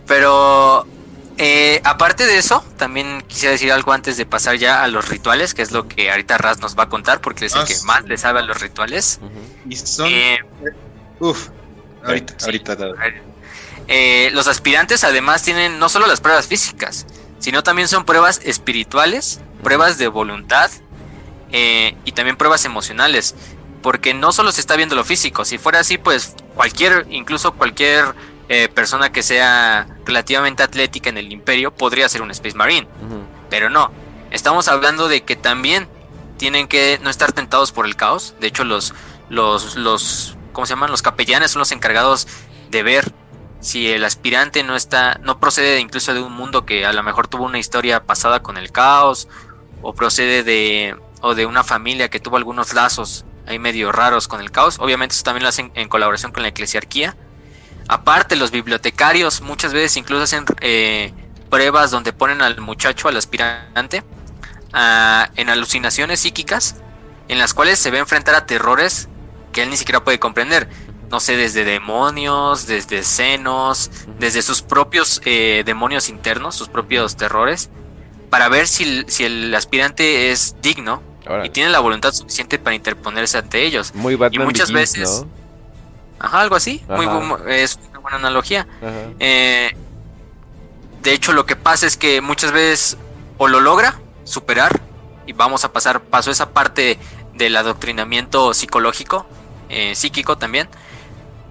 [0.07, 0.87] pero,
[1.37, 5.53] eh, aparte de eso, también quisiera decir algo antes de pasar ya a los rituales,
[5.53, 7.75] que es lo que ahorita Raz nos va a contar, porque es el ah, que
[7.85, 9.19] más le sabe a los rituales.
[9.67, 10.07] Y son.
[10.09, 10.39] Eh,
[11.19, 11.49] uf,
[12.05, 12.77] ahorita, ahorita.
[13.87, 17.05] Eh, los aspirantes además tienen no solo las pruebas físicas,
[17.39, 20.71] sino también son pruebas espirituales, pruebas de voluntad,
[21.53, 23.35] eh, y también pruebas emocionales,
[23.83, 28.15] porque no solo se está viendo lo físico, si fuera así, pues cualquier, incluso cualquier
[28.49, 32.87] eh, persona que sea relativamente atlética en el imperio podría ser un Space Marine,
[33.51, 33.91] pero no,
[34.31, 35.87] estamos hablando de que también
[36.37, 38.95] tienen que no estar tentados por el caos, de hecho los,
[39.29, 40.89] los, los, ¿cómo se llaman?
[40.89, 42.27] Los capellanes son los encargados
[42.71, 43.13] de ver
[43.59, 47.27] si el aspirante no está, no procede incluso de un mundo que a lo mejor
[47.27, 49.27] tuvo una historia pasada con el caos,
[49.83, 54.41] o procede de, o de una familia que tuvo algunos lazos ahí medio raros con
[54.41, 54.77] el caos.
[54.79, 57.15] Obviamente eso también lo hacen en colaboración con la eclesiarquía.
[57.87, 61.13] Aparte, los bibliotecarios muchas veces incluso hacen eh,
[61.49, 64.03] pruebas donde ponen al muchacho, al aspirante,
[65.35, 66.75] en alucinaciones psíquicas,
[67.29, 69.07] en las cuales se ve enfrentar a terrores
[69.53, 70.67] que él ni siquiera puede comprender.
[71.09, 77.69] No sé, desde demonios, desde senos, desde sus propios eh, demonios internos, sus propios terrores,
[78.29, 81.12] para ver si, si el aspirante es digno
[81.43, 83.93] y tiene la voluntad suficiente para interponerse ante ellos.
[83.95, 85.25] Muy y muchas veces...
[86.19, 86.83] Ajá, algo así.
[86.87, 87.05] Muy,
[87.47, 88.67] es una buena analogía.
[89.19, 89.71] Eh,
[91.01, 92.97] de hecho, lo que pasa es que muchas veces
[93.37, 94.81] o lo logra superar
[95.25, 96.97] y vamos a pasar, paso esa parte
[97.33, 99.25] del adoctrinamiento psicológico,
[99.69, 100.69] eh, psíquico también,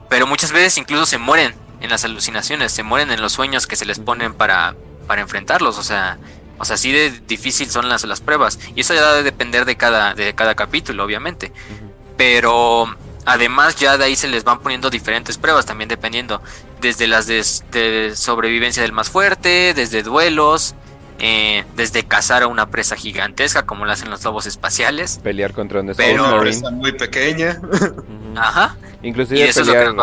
[0.08, 3.76] pero muchas veces incluso se mueren en las alucinaciones, se mueren en los sueños que
[3.76, 4.74] se les ponen para,
[5.06, 6.18] para enfrentarlos, o sea,
[6.58, 8.58] o sea, así de difícil son las, las pruebas.
[8.74, 11.52] Y eso ya debe depender de cada, de cada capítulo, obviamente.
[12.16, 12.86] Pero
[13.24, 16.40] además ya de ahí se les van poniendo diferentes pruebas, también dependiendo.
[16.80, 20.74] Desde las de, sobrevivencia del más fuerte, desde duelos,
[21.18, 25.20] eh, desde cazar a una presa gigantesca, como lo hacen los lobos espaciales.
[25.22, 27.60] Pelear contra un Pero, una presa muy pequeña.
[28.36, 28.76] Ajá.
[29.02, 29.94] Inclusive pelear,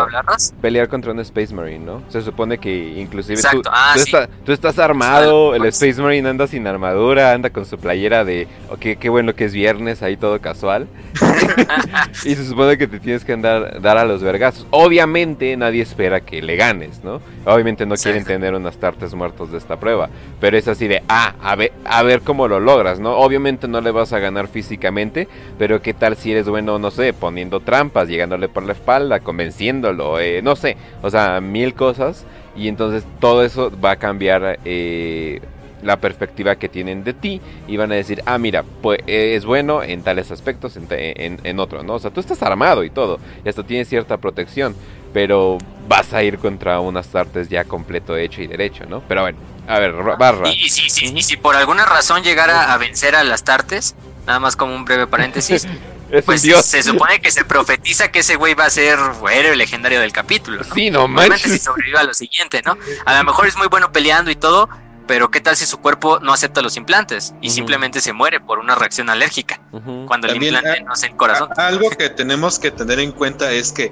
[0.62, 2.04] pelear, contra un Space Marine, ¿no?
[2.10, 3.96] Se supone que inclusive tú, ah,
[4.44, 9.00] tú, estás armado, el Space Marine anda sin armadura, anda con su playera de, ok,
[9.00, 10.88] qué bueno que es viernes, ahí todo casual.
[12.26, 14.68] y se supone que te tienes que andar dar a los vergazos.
[14.70, 17.22] Obviamente nadie espera que le ganes, ¿no?
[17.46, 20.10] Obviamente no quieren tener unas tartes muertos de esta prueba,
[20.42, 23.16] pero es así de, ah, a ver, a ver cómo lo logras, ¿no?
[23.18, 27.14] Obviamente no le vas a ganar físicamente, pero qué tal si eres bueno, no sé,
[27.14, 28.89] poniendo trampas, llegándole por la espalda
[29.24, 32.26] convenciéndolo, eh, no sé, o sea, mil cosas.
[32.56, 35.40] Y entonces todo eso va a cambiar eh,
[35.82, 39.84] la perspectiva que tienen de ti y van a decir, ah, mira, pues es bueno
[39.84, 41.94] en tales aspectos, en, en, otros, ¿no?
[41.94, 44.76] O sea, tú estás armado y todo, y hasta tienes cierta protección,
[45.14, 49.02] pero vas a ir contra unas artes ya completo hecho y derecho, ¿no?
[49.08, 50.50] Pero bueno, a ver, barra.
[50.50, 53.96] Y, si, si por alguna razón llegara a vencer a las tartes,
[54.30, 55.68] nada más como un breve paréntesis,
[56.26, 59.00] pues se supone que se profetiza que ese güey va a ser
[59.32, 60.76] héroe legendario del capítulo, ¿no?
[60.76, 61.52] Sí, no manches.
[61.52, 62.78] si sobrevive a lo siguiente, ¿no?
[63.06, 64.70] A lo mejor es muy bueno peleando y todo,
[65.08, 68.60] pero ¿qué tal si su cuerpo no acepta los implantes y simplemente se muere por
[68.60, 69.60] una reacción alérgica
[70.06, 71.50] cuando el implante no es el corazón?
[71.58, 73.92] Algo que tenemos que tener en cuenta es que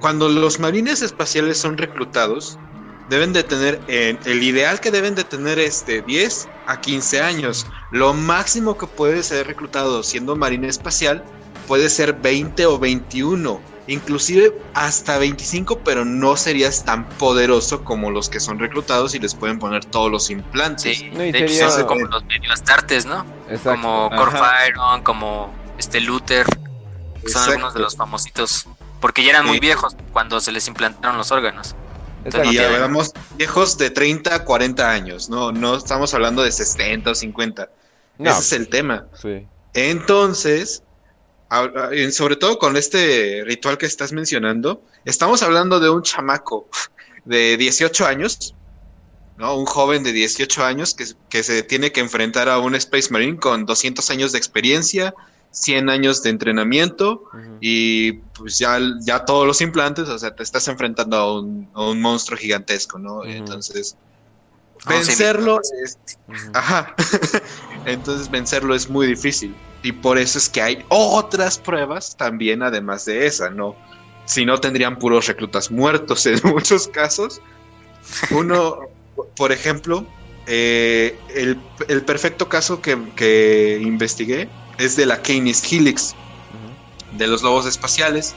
[0.00, 2.58] cuando los marines espaciales son reclutados,
[3.08, 7.66] deben de tener, el ideal que deben de tener es de 10 a 15 años.
[7.90, 11.24] Lo máximo que puede ser reclutado siendo marine espacial
[11.66, 18.28] puede ser 20 o 21, inclusive hasta 25, pero no serías tan poderoso como los
[18.28, 20.98] que son reclutados y les pueden poner todos los implantes.
[20.98, 23.24] Sí, de hecho, como los medio astartes, ¿no?
[23.62, 26.46] Como Corfiron, como este Luther,
[27.26, 28.66] son algunos de los famositos,
[29.00, 31.74] porque ya eran muy viejos cuando se les implantaron los órganos.
[32.50, 37.70] Y hablamos viejos de 30 40 años, no, no estamos hablando de 60 o 50.
[38.18, 39.06] Ese es el tema.
[39.14, 39.46] Sí.
[39.74, 40.82] Entonces,
[42.10, 46.68] sobre todo con este ritual que estás mencionando, estamos hablando de un chamaco
[47.24, 48.54] de 18 años,
[49.36, 49.56] ¿no?
[49.56, 53.38] Un joven de 18 años que, que, se tiene que enfrentar a un Space Marine
[53.38, 55.14] con 200 años de experiencia,
[55.50, 57.24] 100 años de entrenamiento
[57.60, 62.38] y pues ya, ya todos los implantes, o sea, te estás enfrentando a un, monstruo
[62.38, 63.24] gigantesco, ¿no?
[63.24, 63.96] Entonces,
[64.86, 65.98] vencerlo es...
[66.54, 66.94] Ajá.
[67.86, 69.54] Entonces, vencerlo es muy difícil.
[69.82, 73.76] Y por eso es que hay otras pruebas también además de esa, ¿no?
[74.24, 77.40] Si no tendrían puros reclutas muertos en muchos casos.
[78.30, 78.80] Uno,
[79.36, 80.06] por ejemplo,
[80.46, 86.14] eh, el, perfecto caso que, investigué es de la Canis Helix,
[87.12, 88.34] de los lobos espaciales,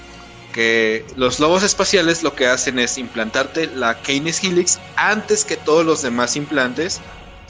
[0.53, 5.85] que los lobos espaciales lo que hacen es implantarte la Canis Helix antes que todos
[5.85, 7.01] los demás implantes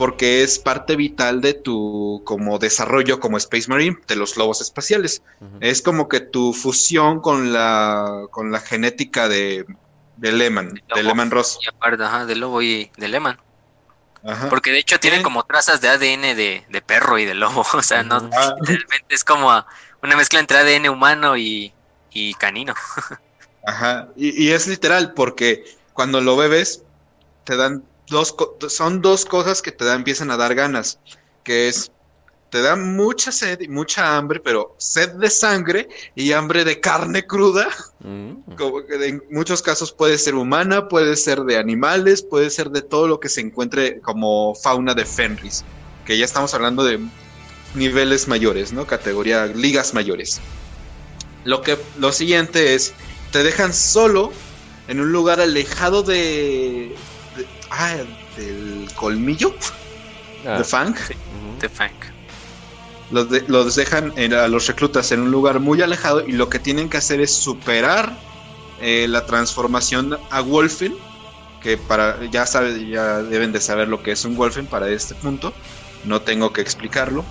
[0.01, 5.21] porque es parte vital de tu como desarrollo como Space Marine de los lobos espaciales.
[5.59, 9.63] Es como que tu fusión con la con la genética de,
[10.17, 11.59] de Lehman, de, Lehman Ross.
[11.79, 13.37] ajá, de lobo y de Lehman.
[14.49, 17.81] Porque de hecho tienen como trazas de ADN de, de, perro y de lobo, o
[17.81, 19.49] sea, no realmente es como
[20.03, 21.73] una mezcla entre ADN humano y,
[22.11, 22.75] y canino.
[23.65, 26.83] Ajá, y, y es literal porque cuando lo bebes
[27.43, 28.35] te dan dos,
[28.69, 30.99] son dos cosas que te da, empiezan a dar ganas,
[31.43, 31.91] que es
[32.51, 37.25] te da mucha sed y mucha hambre, pero sed de sangre y hambre de carne
[37.25, 37.69] cruda.
[38.01, 38.55] Mm.
[38.57, 42.81] Como que en muchos casos puede ser humana, puede ser de animales, puede ser de
[42.81, 45.63] todo lo que se encuentre como fauna de Fenris,
[46.05, 46.99] que ya estamos hablando de
[47.73, 48.85] niveles mayores, ¿no?
[48.85, 50.41] Categoría ligas mayores.
[51.45, 52.93] Lo que lo siguiente es
[53.31, 54.33] te dejan solo
[54.89, 56.97] en un lugar alejado de,
[57.69, 57.95] ah,
[58.35, 59.55] del colmillo
[60.45, 60.95] ah, de Fang.
[61.61, 62.10] de Fang.
[63.11, 66.97] Los, dejan a los reclutas en un lugar muy alejado y lo que tienen que
[66.97, 68.17] hacer es superar
[68.79, 70.95] eh, la transformación a Wolfen,
[71.61, 75.13] que para ya sabe, ya deben de saber lo que es un Wolfen para este
[75.13, 75.53] punto.
[76.05, 77.25] No tengo que explicarlo.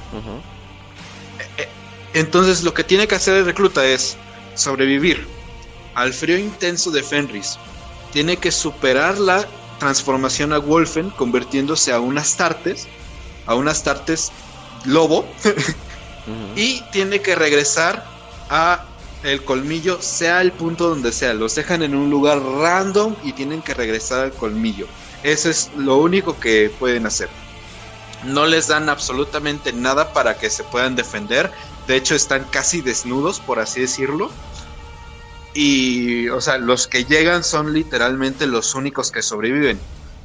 [1.39, 1.69] Eh, eh,
[2.13, 4.17] entonces lo que tiene que hacer el recluta es
[4.55, 5.27] sobrevivir
[5.95, 7.59] al frío intenso de Fenris.
[8.13, 12.87] Tiene que superar la transformación a Wolfen convirtiéndose a unas tartes,
[13.47, 14.31] a unas tartes
[14.85, 15.27] lobo
[16.57, 18.05] y tiene que regresar
[18.49, 18.85] a
[19.23, 21.35] el colmillo, sea el punto donde sea.
[21.35, 24.87] Los dejan en un lugar random y tienen que regresar al colmillo.
[25.23, 27.29] Eso es lo único que pueden hacer.
[28.25, 31.51] No les dan absolutamente nada para que se puedan defender.
[31.87, 34.31] De hecho, están casi desnudos, por así decirlo.
[35.53, 39.79] Y, o sea, los que llegan son literalmente los únicos que sobreviven.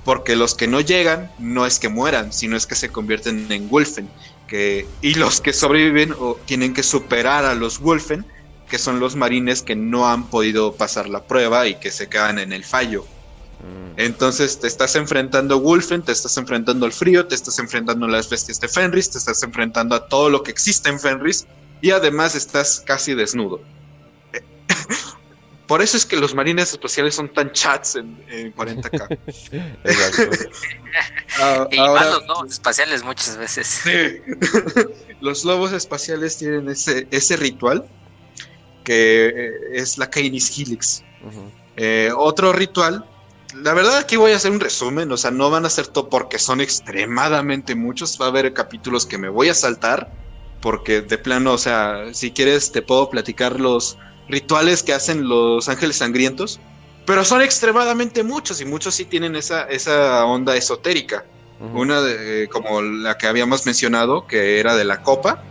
[0.03, 3.69] Porque los que no llegan no es que mueran, sino es que se convierten en
[3.69, 4.07] Wolfen
[4.47, 8.25] que, y los que sobreviven o tienen que superar a los Wolfen,
[8.69, 12.39] que son los marines que no han podido pasar la prueba y que se quedan
[12.39, 13.05] en el fallo.
[13.60, 13.99] Mm.
[13.99, 18.10] Entonces te estás enfrentando a Wolfen, te estás enfrentando al frío, te estás enfrentando a
[18.10, 21.45] las bestias de Fenris, te estás enfrentando a todo lo que existe en Fenris
[21.81, 23.62] y además estás casi desnudo.
[25.67, 29.17] Por eso es que los marines espaciales son tan chats en, 40k.
[31.38, 33.67] Ah, y ahora, los lobos espaciales muchas veces.
[33.67, 34.21] Sí.
[35.19, 37.86] los lobos espaciales tienen ese, ese ritual
[38.86, 41.04] que eh, es la Canis Helix.
[41.75, 43.06] Eh, otro ritual.
[43.56, 46.10] La verdad aquí voy a hacer un resumen, o sea, no van a ser todo
[46.10, 48.17] porque son extremadamente muchos.
[48.21, 50.10] Va a haber capítulos que me voy a saltar
[50.62, 53.97] porque de plano, o sea, si quieres te puedo platicar los
[54.29, 56.59] rituales que hacen los ángeles sangrientos,
[57.05, 61.25] pero son extremadamente muchos y muchos sí tienen esa, esa onda esotérica.
[61.73, 65.41] Una de, como la que habíamos mencionado, que era de la copa,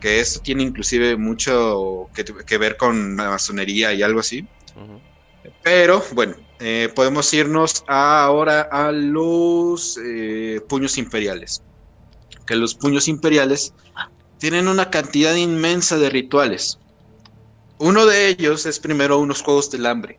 [0.00, 4.46] que esto tiene inclusive mucho que, ver con la masonería y algo así.
[5.62, 11.62] Pero bueno, eh, podemos irnos ahora a los eh, puños imperiales.
[12.46, 13.72] Que los puños imperiales
[14.38, 16.78] tienen una cantidad inmensa de rituales.
[17.78, 20.18] Uno de ellos es primero unos juegos del hambre.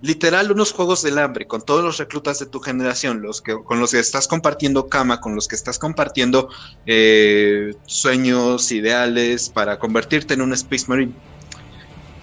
[0.00, 3.78] Literal, unos juegos del hambre con todos los reclutas de tu generación, los que, con
[3.78, 6.48] los que estás compartiendo cama, con los que estás compartiendo
[6.86, 11.14] eh, sueños, ideales para convertirte en un Space Marine.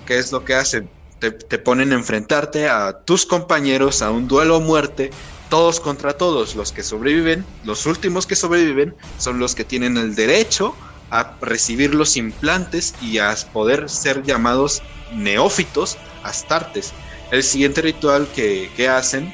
[0.06, 0.90] ¿Qué es lo que hacen?
[1.20, 5.10] Te, te ponen a enfrentarte a tus compañeros a un duelo a muerte
[5.50, 6.56] todos contra todos.
[6.56, 10.76] Los que sobreviven, los últimos que sobreviven, son los que tienen el derecho
[11.12, 14.82] a recibir los implantes y a poder ser llamados
[15.14, 16.94] neófitos, astartes.
[17.32, 19.34] El siguiente ritual que, hacen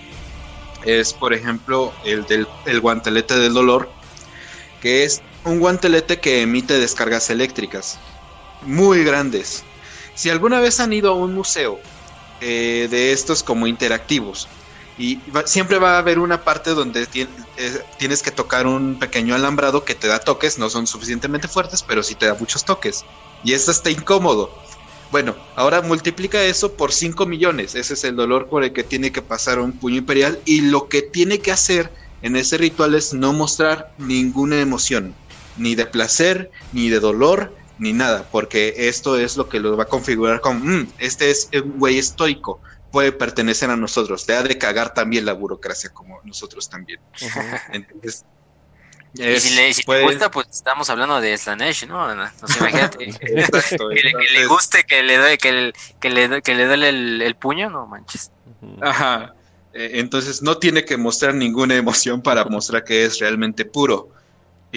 [0.85, 3.89] es, por ejemplo, el del guantelete del dolor,
[4.81, 7.99] que es un guantelete que emite descargas eléctricas
[8.63, 9.63] muy grandes.
[10.15, 11.79] Si alguna vez han ido a un museo
[12.41, 14.47] eh, de estos como interactivos,
[14.97, 17.27] y siempre va a haber una parte donde eh,
[17.97, 22.01] tienes que tocar un pequeño alambrado que te da toques, no son suficientemente fuertes, pero
[22.01, 23.03] sí te da muchos toques.
[23.43, 24.57] Y esto está incómodo.
[25.11, 27.75] Bueno, ahora multiplica eso por 5 millones.
[27.75, 30.39] Ese es el dolor por el que tiene que pasar un puño imperial.
[30.45, 35.13] Y lo que tiene que hacer en ese ritual es no mostrar ninguna emoción.
[35.57, 38.27] Ni de placer, ni de dolor, ni nada.
[38.31, 41.97] Porque esto es lo que lo va a configurar como, mm, este es un güey
[41.97, 42.59] estoico
[42.91, 44.25] puede pertenecer a nosotros.
[44.25, 46.99] Te ha de cagar también la burocracia como nosotros también.
[47.71, 48.25] Entonces,
[49.17, 52.11] y si le, gusta, pues estamos hablando de Slanesh, ¿no?
[52.11, 52.97] imagínate.
[53.19, 53.27] que,
[54.33, 56.89] le, guste que le doy, que, le, que le, que le duele
[57.25, 58.31] el, puño, no manches.
[58.81, 59.33] Ajá.
[59.73, 64.09] Eh, entonces no tiene que mostrar ninguna emoción para mostrar que es realmente puro.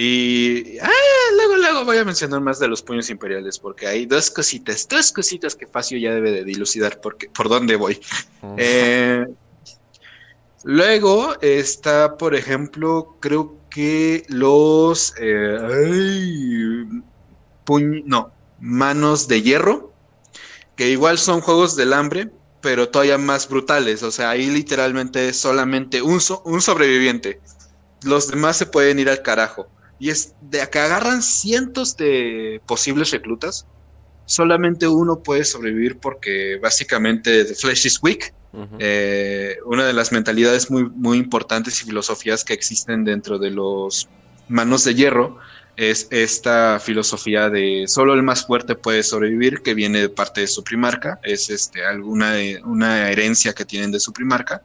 [0.01, 0.89] Y ah,
[1.35, 5.11] luego, luego voy a mencionar más de los puños imperiales, porque hay dos cositas, dos
[5.11, 7.99] cositas que Facio ya debe de dilucidar porque, por dónde voy.
[8.55, 9.27] Eh,
[10.63, 15.57] luego está, por ejemplo, creo que los eh,
[18.05, 18.31] no,
[18.61, 19.91] manos de hierro,
[20.77, 22.31] que igual son juegos del hambre,
[22.61, 24.01] pero todavía más brutales.
[24.03, 27.41] O sea, ahí literalmente es solamente un, un sobreviviente.
[28.05, 29.67] Los demás se pueden ir al carajo
[29.99, 33.65] Y es de que agarran cientos de posibles reclutas.
[34.25, 38.33] Solamente uno puede sobrevivir porque básicamente The Flesh is Weak.
[38.79, 44.07] Eh, una de las mentalidades muy, muy importantes y filosofías que existen dentro de los
[44.47, 45.37] manos de hierro
[45.79, 50.47] es esta filosofía de solo el más fuerte puede sobrevivir, que viene de parte de
[50.47, 52.33] su primarca, es este, alguna
[52.65, 54.61] una herencia que tienen de su primarca,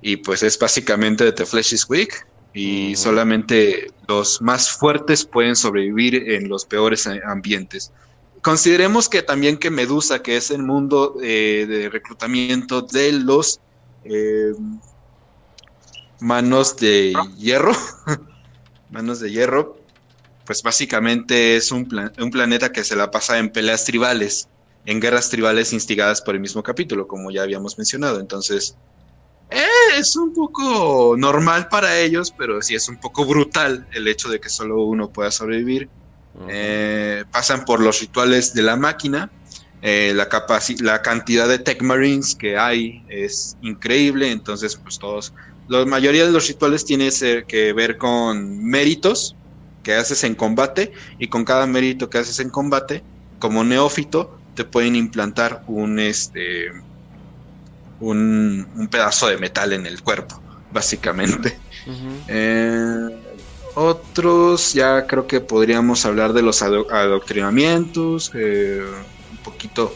[0.00, 2.24] y pues es básicamente The Flesh is Weak,
[2.54, 7.92] y solamente los más fuertes pueden sobrevivir en los peores ambientes.
[8.42, 13.60] Consideremos que también que Medusa, que es el mundo eh, de reclutamiento de los
[14.04, 14.52] eh,
[16.20, 17.72] manos de hierro,
[18.90, 19.78] manos de hierro,
[20.44, 21.88] pues básicamente es un,
[22.18, 24.48] un planeta que se la pasa en peleas tribales,
[24.86, 28.18] en guerras tribales instigadas por el mismo capítulo, como ya habíamos mencionado.
[28.18, 28.76] Entonces,
[29.54, 34.28] eh, es un poco normal para ellos, pero sí es un poco brutal el hecho
[34.28, 35.90] de que solo uno pueda sobrevivir.
[36.48, 39.30] Eh, pasan por los rituales de la máquina.
[39.82, 40.28] Eh, la,
[40.80, 45.34] la cantidad de Tech Marines que hay es increíble, entonces pues todos,
[45.66, 47.10] la mayoría de los rituales tiene
[47.48, 49.36] que ver con méritos,
[49.82, 53.04] que haces en combate y con cada mérito que haces en combate,
[53.38, 56.68] como neófito, te pueden implantar un, este,
[58.08, 60.40] un, pedazo de metal en el cuerpo,
[60.72, 61.58] básicamente.
[62.28, 63.08] Eh,
[63.74, 68.82] otros, ya creo que podríamos hablar de los adoctrinamientos, eh,
[69.30, 69.94] un poquito...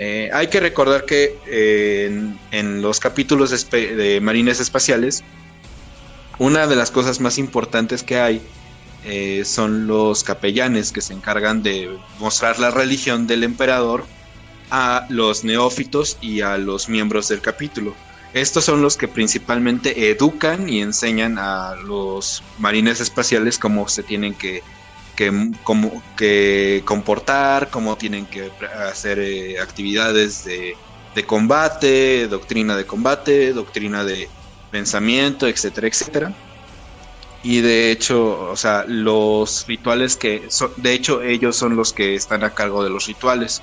[0.00, 1.40] Eh, hay que recordar que
[2.52, 5.24] en, los capítulos de Marines Espaciales,
[6.38, 8.40] una de las cosas más importantes que hay
[9.04, 14.04] eh, son los capellanes que se encargan de mostrar la religión del emperador
[14.70, 17.94] a los neófitos y a los miembros del capítulo.
[18.34, 24.34] Estos son los que principalmente educan y enseñan a los marines espaciales cómo se tienen
[24.34, 24.62] que,
[25.16, 28.50] que comportar, cómo tienen que
[28.86, 30.76] hacer eh, actividades de,
[31.14, 34.28] de combate, doctrina de combate, doctrina de
[34.70, 36.32] pensamiento, etcétera, etcétera.
[37.42, 42.14] Y de hecho, o sea, los rituales que, son, de hecho, ellos son los que
[42.14, 43.62] están a cargo de los rituales.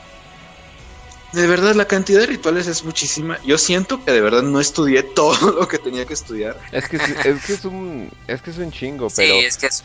[1.35, 3.37] De verdad, la cantidad de rituales es muchísima.
[3.43, 6.57] Yo siento que de verdad no estudié todo lo que tenía que estudiar.
[6.71, 7.03] Es que es,
[7.45, 9.35] que es un es que es un chingo, pero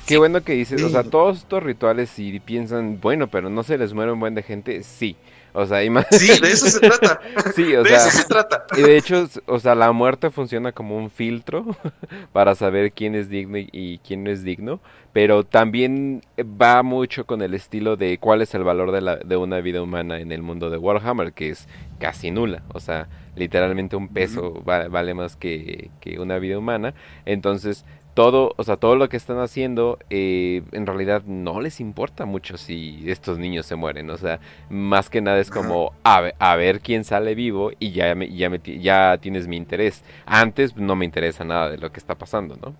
[0.06, 3.76] qué bueno que dices, o sea, todos estos rituales si piensan, bueno, pero no se
[3.76, 5.16] les muere un buen de gente, sí.
[5.52, 7.20] O sea, y Sí, de eso se trata.
[7.54, 8.66] sí, o de eso se trata.
[8.76, 11.64] Y de hecho, o sea, la muerte funciona como un filtro
[12.32, 14.80] para saber quién es digno y quién no es digno,
[15.12, 19.36] pero también va mucho con el estilo de cuál es el valor de, la, de
[19.36, 22.62] una vida humana en el mundo de Warhammer, que es casi nula.
[22.72, 26.94] O sea, literalmente un peso vale, más que, que una vida humana.
[27.24, 27.84] Entonces,
[28.14, 32.56] todo, o sea, todo lo que están haciendo, eh, en realidad no les importa mucho
[32.56, 34.10] si estos niños se mueren.
[34.10, 37.92] O sea, más que nada es como a ver, a ver quién sale vivo y
[37.92, 40.02] ya, ya, ya tienes mi interés.
[40.26, 42.74] Antes no me interesa nada de lo que está pasando, ¿no?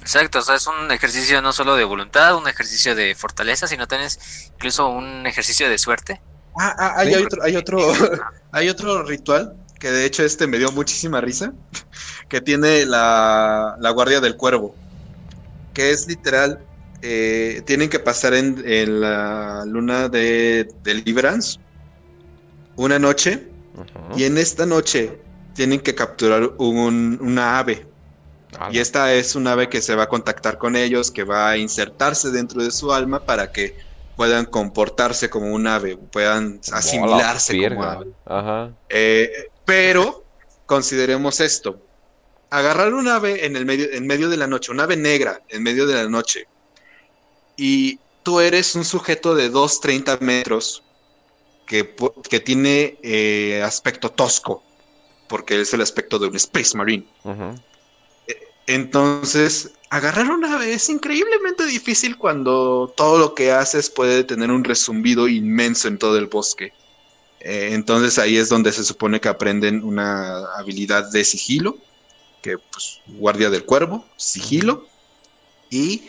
[0.00, 3.86] Exacto, o sea, es un ejercicio no solo de voluntad, un ejercicio de fortaleza, sino
[3.86, 4.10] también
[4.54, 6.20] incluso un ejercicio de suerte.
[6.58, 7.78] Ah, ah hay, otro, hay otro,
[8.52, 11.52] hay otro ritual que de hecho este me dio muchísima risa,
[12.28, 14.76] que tiene la, Guardia del Cuervo,
[15.74, 16.60] que es literal,
[17.02, 21.58] eh, tienen que pasar en, la luna de, Deliverance
[22.76, 23.48] una noche,
[24.16, 25.18] y en esta noche
[25.54, 27.86] tienen que capturar un, una ave.
[28.70, 31.56] Y esta es una ave que se va a contactar con ellos, que va a
[31.56, 33.76] insertarse dentro de su alma para que
[34.16, 38.06] puedan comportarse como un ave, puedan asimilarse como ave.
[38.26, 38.70] Ajá.
[38.88, 39.30] Eh,
[39.70, 40.24] pero
[40.66, 41.80] consideremos esto.
[42.50, 45.62] Agarrar un ave en, el medio, en medio de la noche, un ave negra en
[45.62, 46.48] medio de la noche,
[47.56, 50.82] y tú eres un sujeto de 2,30 metros
[51.66, 51.94] que,
[52.28, 54.64] que tiene eh, aspecto tosco,
[55.28, 57.06] porque es el aspecto de un Space Marine.
[58.26, 64.50] E, entonces, agarrar un ave es increíblemente difícil cuando todo lo que haces puede tener
[64.50, 66.72] un resumbido inmenso en todo el bosque.
[67.40, 71.78] Eh, entonces ahí es donde se supone que aprenden una habilidad de sigilo,
[72.42, 74.86] que pues guardia del cuervo, sigilo,
[75.70, 76.08] y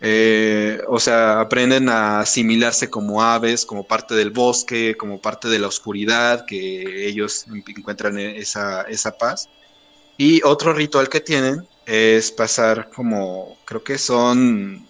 [0.00, 5.58] eh, o sea, aprenden a asimilarse como aves, como parte del bosque, como parte de
[5.58, 9.48] la oscuridad, que ellos encuentran esa, esa paz.
[10.16, 14.86] Y otro ritual que tienen es pasar como, creo que son,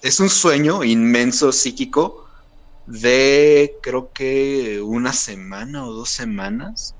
[0.00, 2.21] es un sueño inmenso psíquico
[2.86, 6.94] de creo que una semana o dos semanas.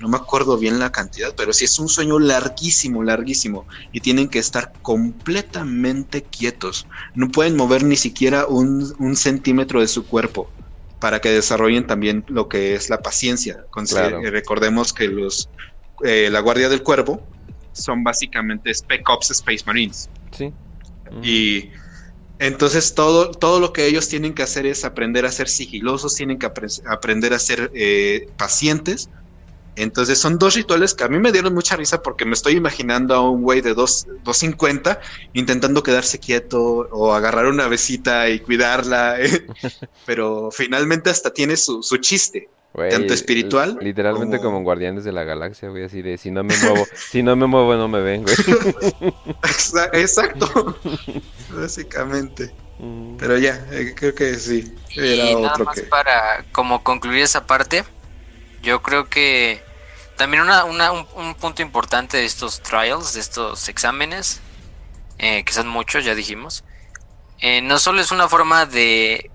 [0.00, 4.28] no me acuerdo bien la cantidad, pero sí es un sueño larguísimo, larguísimo, y tienen
[4.28, 10.50] que estar completamente quietos, no pueden mover ni siquiera un, centímetro de su cuerpo
[10.98, 13.64] para que desarrollen también lo que es la paciencia.
[14.24, 15.48] Recordemos que los
[16.02, 17.22] eh, la Guardia del Cuervo
[17.72, 20.10] son básicamente Spec Ops Space Marines.
[20.32, 20.52] Sí.
[21.22, 21.70] Y
[22.38, 26.38] entonces todo, todo lo que ellos tienen que hacer es aprender a ser sigilosos, tienen
[26.38, 26.50] que
[26.86, 29.10] aprender a ser eh, pacientes.
[29.74, 33.14] Entonces son dos rituales que a mí me dieron mucha risa porque me estoy imaginando
[33.14, 35.00] a un güey de 250
[35.32, 39.16] intentando quedarse quieto o agarrar una besita y cuidarla,
[40.04, 43.78] pero finalmente hasta tiene su, su chiste tanto espiritual.
[43.80, 44.58] Literalmente como...
[44.58, 47.46] en Guardianes de la Galaxia, güey, así de si no me muevo, si no me
[47.46, 49.14] muevo no me ven, güey.
[49.92, 50.78] Exacto.
[51.54, 52.52] Básicamente.
[52.78, 53.16] Mm.
[53.16, 54.74] Pero ya, eh, creo que sí.
[54.96, 57.84] Era y nada más para como concluir esa parte,
[58.62, 59.62] yo creo que
[60.16, 64.40] también una, una un, punto importante de estos trials, de estos exámenes,
[65.18, 66.64] eh, que son muchos, ya dijimos,
[67.40, 69.30] eh, no solo es una forma de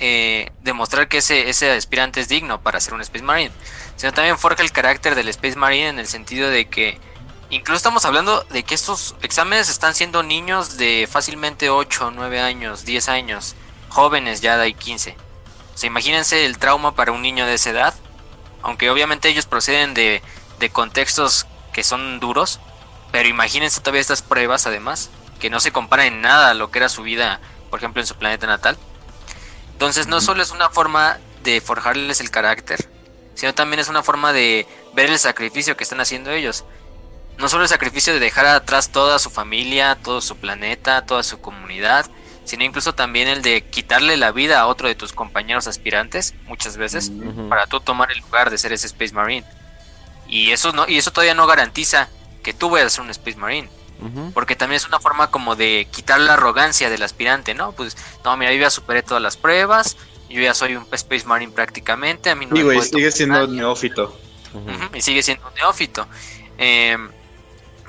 [0.00, 3.52] eh, demostrar que ese, ese aspirante es digno para ser un Space Marine,
[3.96, 6.98] sino también forja el carácter del Space Marine en el sentido de que
[7.50, 12.86] incluso estamos hablando de que estos exámenes están siendo niños de fácilmente 8, 9 años,
[12.86, 13.56] 10 años,
[13.90, 15.16] jóvenes ya de 15.
[15.74, 17.94] O sea, imagínense el trauma para un niño de esa edad,
[18.62, 20.22] aunque obviamente ellos proceden de,
[20.58, 22.58] de contextos que son duros,
[23.12, 26.78] pero imagínense todavía estas pruebas además, que no se comparan en nada a lo que
[26.78, 28.78] era su vida, por ejemplo, en su planeta natal.
[29.80, 32.86] Entonces no solo es una forma de forjarles el carácter,
[33.34, 36.66] sino también es una forma de ver el sacrificio que están haciendo ellos.
[37.38, 41.40] No solo el sacrificio de dejar atrás toda su familia, todo su planeta, toda su
[41.40, 42.04] comunidad,
[42.44, 46.76] sino incluso también el de quitarle la vida a otro de tus compañeros aspirantes, muchas
[46.76, 47.10] veces,
[47.48, 49.46] para tú tomar el lugar de ser ese Space Marine.
[50.28, 52.10] Y eso no, y eso todavía no garantiza
[52.42, 53.70] que tú vayas a ser un Space Marine.
[54.32, 57.72] Porque también es una forma como de quitar la arrogancia del aspirante, ¿no?
[57.72, 59.96] Pues, no, mira, yo ya superé todas las pruebas,
[60.28, 64.18] yo ya soy un Space Marine prácticamente, a mí no y sigue siendo neófito.
[64.94, 66.06] y sigue siendo un neófito.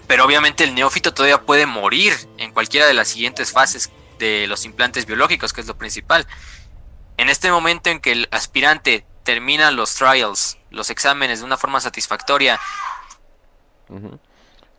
[0.07, 4.65] Pero obviamente el neófito todavía puede morir en cualquiera de las siguientes fases de los
[4.65, 6.27] implantes biológicos, que es lo principal.
[7.15, 11.79] En este momento en que el aspirante termina los trials, los exámenes de una forma
[11.79, 12.59] satisfactoria,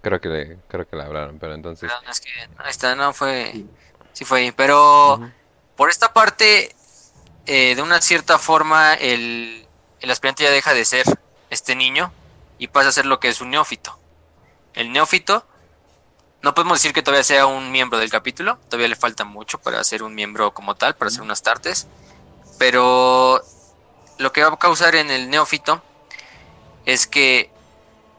[0.03, 1.90] Creo que creo que la hablaron, pero entonces.
[2.11, 3.64] es que, ahí está, no fue.
[4.12, 4.53] Sí fue ahí.
[4.53, 5.20] Pero
[5.76, 6.74] por esta parte,
[7.46, 9.66] eh, de una cierta forma, el,
[10.00, 11.07] el aspirante ya deja de ser
[11.50, 12.12] este niño
[12.59, 13.96] y pasa a ser lo que es un neófito.
[14.74, 15.46] El neófito,
[16.42, 19.84] no podemos decir que todavía sea un miembro del capítulo, todavía le falta mucho para
[19.84, 21.86] ser un miembro como tal, para ser unas tartes.
[22.59, 23.40] Pero
[24.18, 25.80] lo que va a causar en el neófito
[26.86, 27.51] es que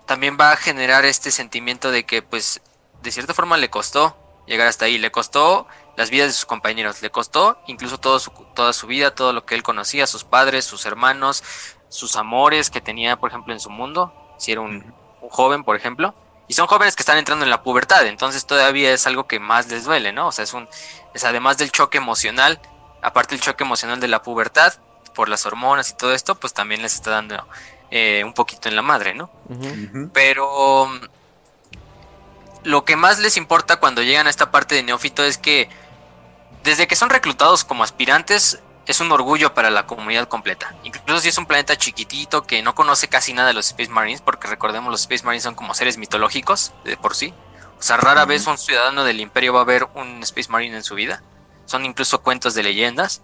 [0.06, 2.62] también va a generar este sentimiento de que pues
[3.01, 7.01] de cierta forma le costó llegar hasta ahí, le costó las vidas de sus compañeros,
[7.01, 10.66] le costó incluso todo su, toda su vida, todo lo que él conocía, sus padres,
[10.66, 11.43] sus hermanos,
[11.89, 14.93] sus amores que tenía, por ejemplo, en su mundo, si era un,
[15.30, 16.14] joven, por ejemplo,
[16.47, 19.68] y son jóvenes que están entrando en la pubertad, entonces todavía es algo que más
[19.68, 20.28] les duele, ¿no?
[20.28, 20.68] O sea, es un,
[21.14, 22.60] es además del choque emocional,
[23.01, 24.74] aparte del choque emocional de la pubertad,
[25.14, 27.47] por las hormonas y todo esto, pues también les está dando
[27.96, 29.30] eh, un poquito en la madre, ¿no?
[30.14, 30.89] Pero
[32.64, 35.70] lo que más les importa cuando llegan a esta parte de neófito es que
[36.64, 40.76] desde que son reclutados como aspirantes es un orgullo para la comunidad completa.
[40.84, 44.22] Incluso si es un planeta chiquitito que no conoce casi nada de los Space Marines,
[44.22, 47.32] porque recordemos los Space Marines son como seres mitológicos de por sí.
[47.78, 50.84] O sea, rara vez un ciudadano del imperio va a ver un Space Marine en
[50.84, 51.22] su vida.
[51.66, 53.22] Son incluso cuentos de leyendas.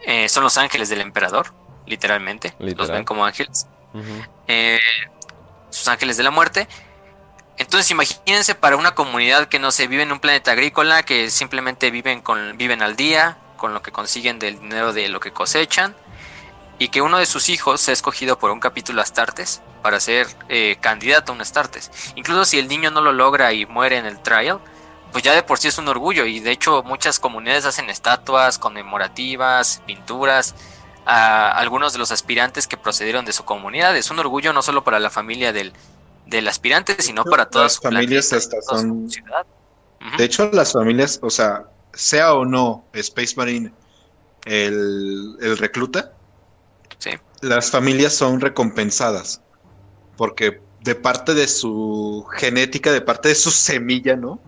[0.00, 1.52] Eh, son los ángeles del emperador,
[1.84, 2.54] literalmente.
[2.58, 3.66] Los ven como ángeles.
[4.48, 4.80] Eh,
[5.70, 6.68] sus ángeles de la muerte.
[7.58, 11.90] Entonces imagínense para una comunidad que no se vive en un planeta agrícola, que simplemente
[11.90, 15.94] viven, con, viven al día, con lo que consiguen del dinero de lo que cosechan,
[16.78, 20.76] y que uno de sus hijos sea escogido por un capítulo Astartes para ser eh,
[20.80, 21.90] candidato a un Astartes.
[22.16, 24.58] Incluso si el niño no lo logra y muere en el trial,
[25.12, 28.58] pues ya de por sí es un orgullo, y de hecho muchas comunidades hacen estatuas
[28.58, 30.54] conmemorativas, pinturas,
[31.06, 33.96] a algunos de los aspirantes que procedieron de su comunidad.
[33.96, 35.72] Es un orgullo no solo para la familia del,
[36.26, 39.08] del aspirante, sino para todas las familias hasta son...
[40.18, 43.72] De hecho, las familias, o sea, sea o no Space Marine
[44.44, 46.12] el, el recluta,
[46.98, 47.10] sí.
[47.40, 49.40] las familias son recompensadas.
[50.16, 54.40] Porque de parte de su genética, de parte de su semilla, ¿no?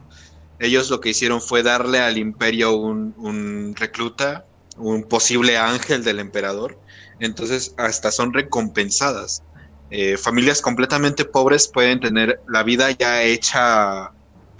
[0.59, 4.47] Ellos lo que hicieron fue darle al imperio un, un recluta
[4.77, 6.79] un posible ángel del emperador.
[7.20, 9.43] Entonces hasta son recompensadas.
[9.91, 14.12] eh, familias completamente pobres pueden tener la vida ya hecha,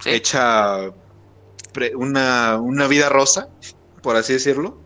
[0.05, 0.91] hecha
[1.95, 3.49] una, una vida rosa,
[4.01, 4.79] por así decirlo,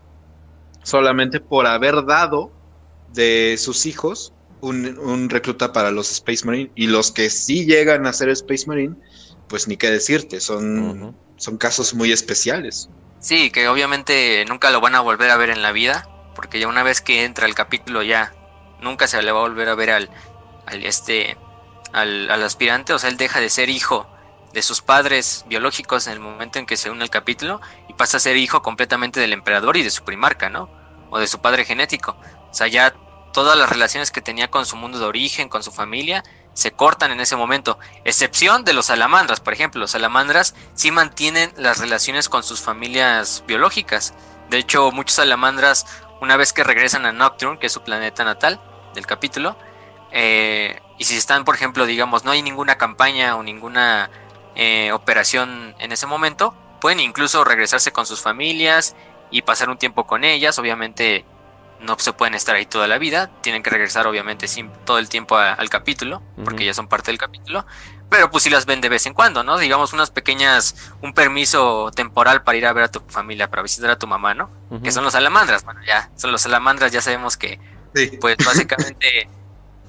[0.82, 2.50] solamente por haber dado
[3.12, 8.12] de sus hijos un, recluta para los Space Marine y los que sí llegan a
[8.12, 8.96] ser Space Marine,
[9.48, 12.88] pues ni qué decirte, son, son casos muy especiales.
[13.20, 16.68] Sí, que obviamente nunca lo van a volver a ver en la vida, porque ya
[16.68, 18.32] una vez que entra el capítulo ya
[18.80, 20.10] nunca se le va a volver a ver al,
[20.66, 21.36] al este
[21.92, 24.06] al, al aspirante, o sea, él deja de ser hijo
[24.52, 28.16] de sus padres biológicos en el momento en que se une el capítulo y pasa
[28.16, 30.70] a ser hijo completamente del emperador y de su primarca, ¿no?
[31.10, 32.16] O de su padre genético.
[32.50, 32.94] O sea, ya
[33.32, 36.24] todas las relaciones que tenía con su mundo de origen, con su familia,
[36.60, 37.78] se cortan en ese momento.
[38.04, 39.80] Excepción de los salamandras, por ejemplo.
[39.80, 44.12] Los salamandras sí mantienen las relaciones con sus familias biológicas.
[44.50, 45.86] De hecho, muchos salamandras,
[46.20, 48.60] una vez que regresan a Nocturne, que es su planeta natal
[48.94, 49.56] del capítulo,
[50.12, 54.10] eh, y si están, por ejemplo, digamos, no hay ninguna campaña o ninguna
[54.54, 58.96] eh, operación en ese momento, pueden incluso regresarse con sus familias
[59.30, 60.58] y pasar un tiempo con ellas.
[60.58, 61.24] Obviamente
[61.80, 65.08] no se pueden estar ahí toda la vida, tienen que regresar obviamente sin, todo el
[65.08, 67.64] tiempo al capítulo, porque ya son parte del capítulo,
[68.08, 69.56] pero pues si las ven de vez en cuando, ¿no?
[69.56, 73.90] Digamos unas pequeñas, un permiso temporal para ir a ver a tu familia, para visitar
[73.90, 74.50] a tu mamá, ¿no?
[74.82, 77.58] Que son los salamandras, bueno, ya, son los salamandras, ya sabemos que,
[78.20, 79.28] pues básicamente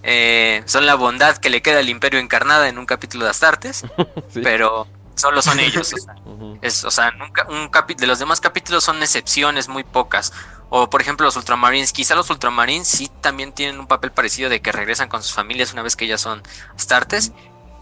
[0.03, 3.83] eh, son la bondad que le queda al imperio encarnada en un capítulo de Astartes,
[4.43, 6.15] pero solo son ellos, o sea,
[6.61, 10.31] es, o sea nunca, un de los demás capítulos son excepciones muy pocas
[10.73, 14.61] o por ejemplo los Ultramarines, quizá los Ultramarines sí también tienen un papel parecido de
[14.61, 16.41] que regresan con sus familias una vez que ya son
[16.73, 17.33] Astartes,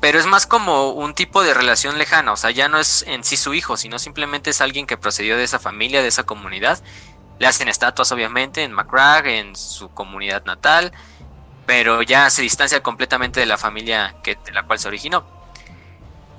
[0.02, 3.24] pero es más como un tipo de relación lejana, o sea, ya no es en
[3.24, 6.82] sí su hijo, sino simplemente es alguien que procedió de esa familia, de esa comunidad.
[7.38, 10.92] Le hacen estatuas obviamente en Macrag, en su comunidad natal,
[11.68, 15.28] pero ya se distancia completamente de la familia que, de la cual se originó.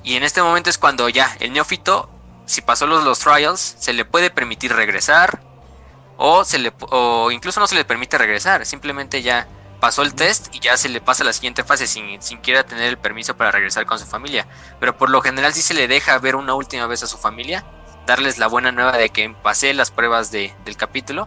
[0.03, 2.11] Y en este momento es cuando ya el neófito,
[2.44, 5.48] si pasó los, los trials, se le puede permitir regresar,
[6.22, 9.48] o, se le, o incluso no se le permite regresar, simplemente ya
[9.80, 12.84] pasó el test y ya se le pasa a la siguiente fase sin siquiera tener
[12.84, 14.46] el permiso para regresar con su familia.
[14.78, 17.64] Pero por lo general sí se le deja ver una última vez a su familia,
[18.06, 21.26] darles la buena nueva de que pasé las pruebas de, del capítulo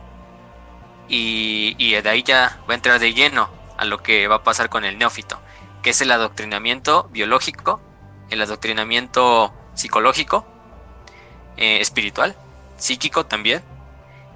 [1.08, 4.44] y, y de ahí ya va a entrar de lleno a lo que va a
[4.44, 5.42] pasar con el neófito,
[5.82, 7.82] que es el adoctrinamiento biológico,
[8.30, 10.46] el adoctrinamiento psicológico,
[11.58, 12.38] eh, espiritual,
[12.78, 13.73] psíquico también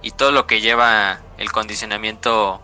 [0.01, 2.61] y todo lo que lleva el condicionamiento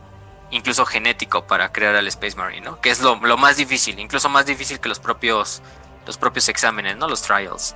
[0.54, 2.80] incluso genético para crear al Space Marine, ¿no?
[2.80, 5.62] Que es lo, más difícil, incluso más difícil que los propios
[6.06, 7.08] los propios exámenes, ¿no?
[7.08, 7.76] Los trials.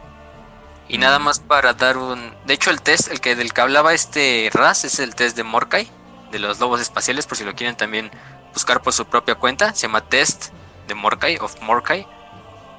[0.89, 2.34] Y nada más para dar un...
[2.45, 5.43] De hecho, el test, el que del que hablaba este Raz, es el test de
[5.43, 5.89] Morkai,
[6.32, 8.12] de los lobos espaciales, por si lo quieren también
[8.53, 9.74] buscar por su propia cuenta.
[9.74, 10.51] Se llama Test
[10.88, 12.05] de Morkai, of Morkai.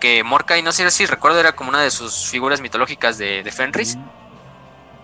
[0.00, 3.52] Que Morkai, no sé si recuerdo, era como una de sus figuras mitológicas de, de
[3.52, 3.98] Fenris.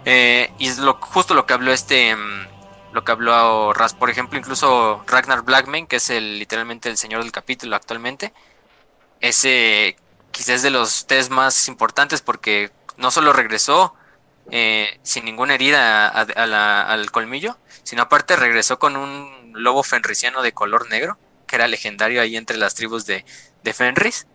[0.05, 2.47] Eh, y es lo, justo lo que habló este, mm,
[2.93, 7.23] lo que habló Raz, por ejemplo, incluso Ragnar Blackman, que es el, literalmente el señor
[7.23, 8.33] del capítulo actualmente,
[9.21, 9.97] ese
[10.31, 13.95] quizás de los test más importantes porque no solo regresó
[14.51, 20.89] eh, sin ninguna herida al colmillo, sino aparte regresó con un lobo fenriciano de color
[20.91, 23.25] negro, que era legendario ahí entre las tribus de,
[23.63, 24.27] de Fenris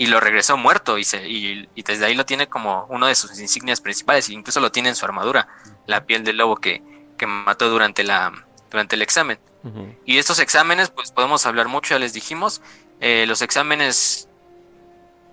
[0.00, 3.38] y lo regresó muerto y, se, y, desde ahí lo tiene como uno de sus
[3.38, 5.46] insignias principales, incluso lo tiene en su armadura,
[5.84, 6.82] la piel del lobo que,
[7.18, 8.32] que mató durante, la,
[8.70, 9.38] durante el examen.
[10.06, 12.62] Y estos exámenes, pues podemos hablar mucho, ya les dijimos,
[13.00, 14.26] eh, los exámenes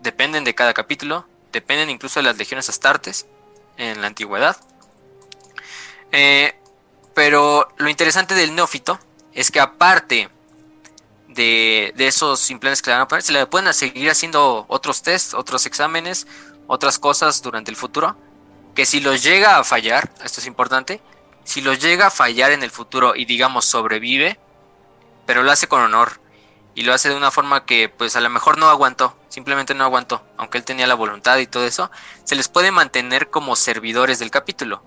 [0.01, 3.25] dependen de cada capítulo, dependen incluso de las legiones astartes
[3.77, 4.57] en la antigüedad.
[6.11, 6.59] Eh,
[7.13, 8.99] pero lo interesante del neófito
[9.31, 10.27] es que aparte
[11.37, 15.33] de, esos implantes que le van a poner, se le pueden seguir haciendo otros tests,
[15.33, 16.27] otros exámenes,
[16.65, 18.17] otras cosas durante el futuro,
[18.75, 20.99] que si los llega a fallar, esto es importante,
[21.43, 24.39] si los llega a fallar en el futuro y digamos sobrevive,
[25.25, 26.19] pero lo hace con honor
[26.75, 29.83] y lo hace de una forma que pues a lo mejor no aguantó, simplemente no
[29.83, 31.91] aguantó, aunque él tenía la voluntad y todo eso,
[32.23, 34.83] se les puede mantener como servidores del capítulo.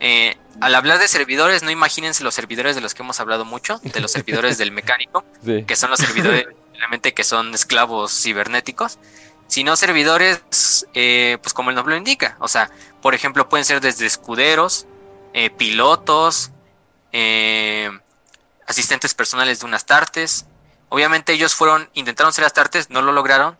[0.00, 3.80] Eh, al hablar de servidores, no imagínense los servidores de los que hemos hablado mucho,
[3.82, 5.24] de los servidores del mecánico,
[5.66, 6.46] que son los servidores
[6.78, 8.98] realmente que son esclavos cibernéticos,
[9.46, 12.36] sino servidores, eh, pues como el nombre lo indica.
[12.40, 12.70] O sea,
[13.02, 14.86] por ejemplo, pueden ser desde escuderos,
[15.32, 16.50] eh, pilotos,
[18.66, 20.46] asistentes personales de unas tartes.
[20.88, 23.56] Obviamente ellos fueron, intentaron ser astartes, no lo lograron.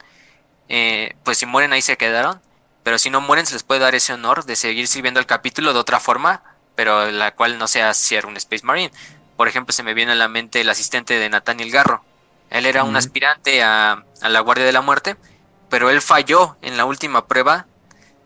[1.23, 2.41] pues si mueren ahí se quedaron.
[2.85, 5.73] Pero si no mueren, se les puede dar ese honor de seguir sirviendo el capítulo
[5.73, 6.43] de otra forma,
[6.77, 8.93] pero la cual no sea ser un Space Marine.
[9.37, 12.05] Por ejemplo, se me viene a la mente el asistente de Nathaniel Garro,
[12.51, 15.17] Él era un aspirante a, la Guardia de la Muerte,
[15.71, 17.67] pero él falló en la última prueba,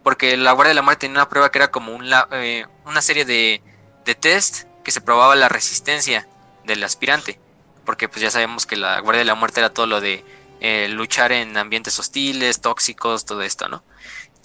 [0.03, 3.01] porque la Guardia de la Muerte tenía una prueba que era como un, eh, una
[3.01, 3.63] serie de,
[4.05, 6.29] de test que se probaba la resistencia
[6.65, 7.41] del aspirante,
[7.87, 10.25] porque pues ya sabemos que la Guardia de la Muerte era todo lo de
[10.61, 13.85] eh, luchar en ambientes hostiles, tóxicos, todo esto, ¿no?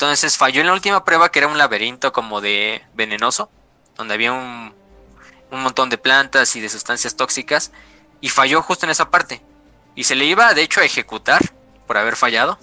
[0.03, 3.49] Entonces falló en la última prueba que era un laberinto como de venenoso,
[3.95, 4.73] donde había un,
[5.49, 7.71] un montón de plantas y de sustancias tóxicas,
[8.19, 9.41] y falló justo en esa parte.
[9.95, 11.41] Y se le iba de hecho a ejecutar
[11.87, 12.59] por haber fallado,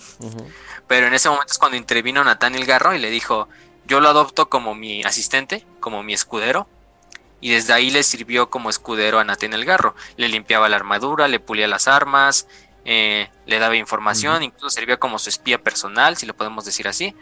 [0.86, 3.48] pero en ese momento es cuando intervino Nathaniel Garro y le dijo,
[3.86, 6.68] yo lo adopto como mi asistente, como mi escudero,
[7.40, 9.94] y desde ahí le sirvió como escudero a Nathaniel Garro.
[10.18, 12.46] Le limpiaba la armadura, le pulía las armas,
[12.84, 17.14] eh, le daba información, incluso servía como su espía personal, si lo podemos decir así.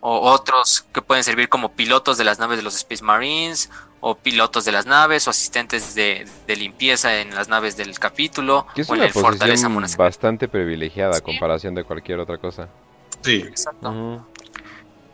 [0.00, 3.70] O otros que pueden servir como pilotos de las naves de los Space Marines,
[4.00, 8.82] o pilotos de las naves, o asistentes de, limpieza en las naves del capítulo, que
[8.82, 12.68] es o en el Fortaleza bastante privilegiada a comparación de cualquier otra cosa.
[13.22, 13.44] Sí.
[13.46, 14.24] Exacto.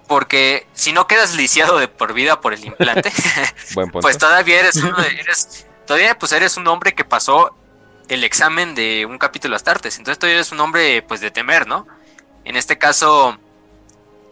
[0.06, 3.10] Porque si no quedas lisiado de por vida por el implante,
[4.02, 7.56] pues todavía eres, uno eres, todavía pues eres un hombre que pasó
[8.08, 9.98] el examen de un capítulo Astartes.
[9.98, 11.86] Entonces tú eres un hombre pues de temer, ¿no?
[12.44, 13.38] En este caso,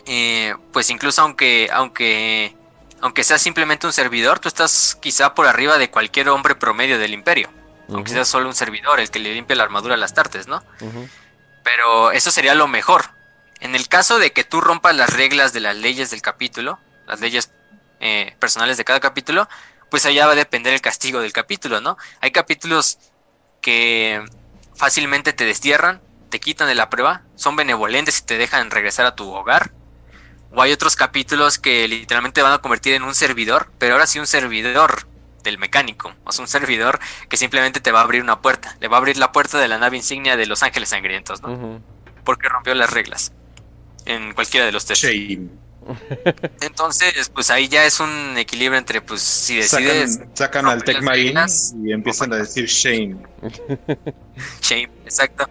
[0.06, 2.54] eh, pues incluso aunque, aunque,
[3.00, 7.14] aunque seas simplemente un servidor, tú estás quizá por arriba de cualquier hombre promedio del
[7.14, 7.50] imperio.
[7.88, 10.62] Aunque seas solo un servidor, el que le limpia la armadura a las tartes, ¿no?
[11.62, 13.10] Pero eso sería lo mejor.
[13.60, 17.20] En el caso de que tú rompas las reglas de las leyes del capítulo, las
[17.20, 17.52] leyes
[18.00, 19.48] eh, personales de cada capítulo,
[19.90, 21.98] pues allá va a depender el castigo del capítulo, ¿no?
[22.20, 22.98] Hay capítulos
[23.62, 24.22] que
[24.74, 29.14] fácilmente te destierran, te quitan de la prueba, son benevolentes y te dejan regresar a
[29.14, 29.72] tu hogar.
[30.50, 34.06] O hay otros capítulos que literalmente te van a convertir en un servidor, pero ahora
[34.06, 35.06] sí un servidor
[35.42, 38.88] del mecánico, o sea, un servidor que simplemente te va a abrir una puerta, le
[38.88, 41.80] va a abrir la puerta de la nave insignia de los Ángeles Sangrientos, ¿no?
[42.24, 43.32] Porque rompió las reglas
[44.04, 45.00] en cualquiera de los tres.
[46.60, 50.20] Entonces, pues ahí ya es un equilibrio entre, pues, si decides.
[50.34, 51.44] Sacan, al Tech Marine
[51.84, 53.16] y empiezan a decir shame.
[54.62, 55.48] Shame, exacto.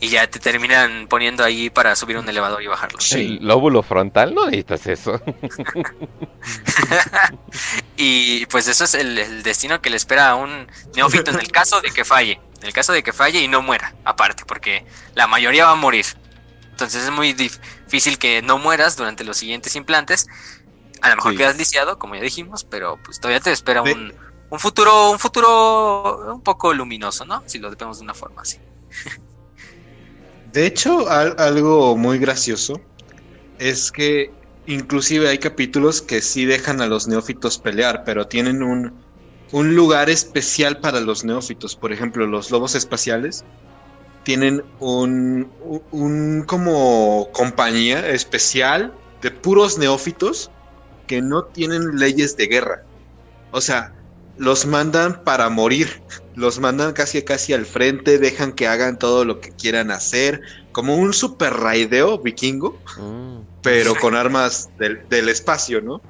[0.00, 2.98] Y ya te terminan poniendo ahí para subir un elevador y bajarlo.
[3.12, 5.22] El lóbulo frontal, no necesitas eso.
[7.96, 11.80] y pues eso es el, destino que le espera a un neófito en el caso
[11.80, 12.40] de que falle.
[12.60, 15.76] En el caso de que falle y no muera, aparte, porque la mayoría va a
[15.76, 16.06] morir.
[16.74, 20.26] Entonces es muy difícil que no mueras durante los siguientes implantes.
[21.02, 24.12] A lo mejor quedas lisiado, como ya dijimos, pero pues todavía te espera un,
[24.50, 27.44] un, futuro, un futuro un poco luminoso, ¿no?
[27.46, 28.58] Si lo vemos de una forma así.
[30.52, 32.80] De hecho, algo muy gracioso
[33.60, 34.32] es que
[34.66, 38.94] inclusive hay capítulos que sí dejan a los neófitos pelear, pero tienen un,
[39.52, 41.76] un lugar especial para los neófitos.
[41.76, 43.44] Por ejemplo, los lobos espaciales
[44.24, 45.50] tienen un,
[45.90, 50.50] un como compañía especial de puros neófitos
[51.06, 52.82] que no tienen leyes de guerra.
[53.52, 53.92] O sea,
[54.36, 56.02] los mandan para morir,
[56.34, 60.40] los mandan casi casi al frente, dejan que hagan todo lo que quieran hacer,
[60.72, 63.62] como un super raideo vikingo, mm.
[63.62, 66.02] pero con armas del, espacio, ¿no?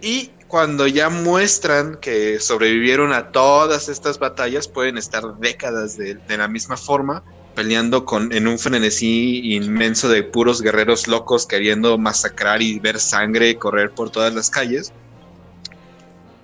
[0.00, 6.48] Y cuando ya muestran que sobrevivieron a todas estas batallas, pueden estar décadas de, la
[6.48, 7.22] misma forma,
[7.54, 13.56] peleando con, en un frenesí inmenso de puros guerreros locos queriendo masacrar y ver sangre
[13.56, 14.92] correr por todas las calles.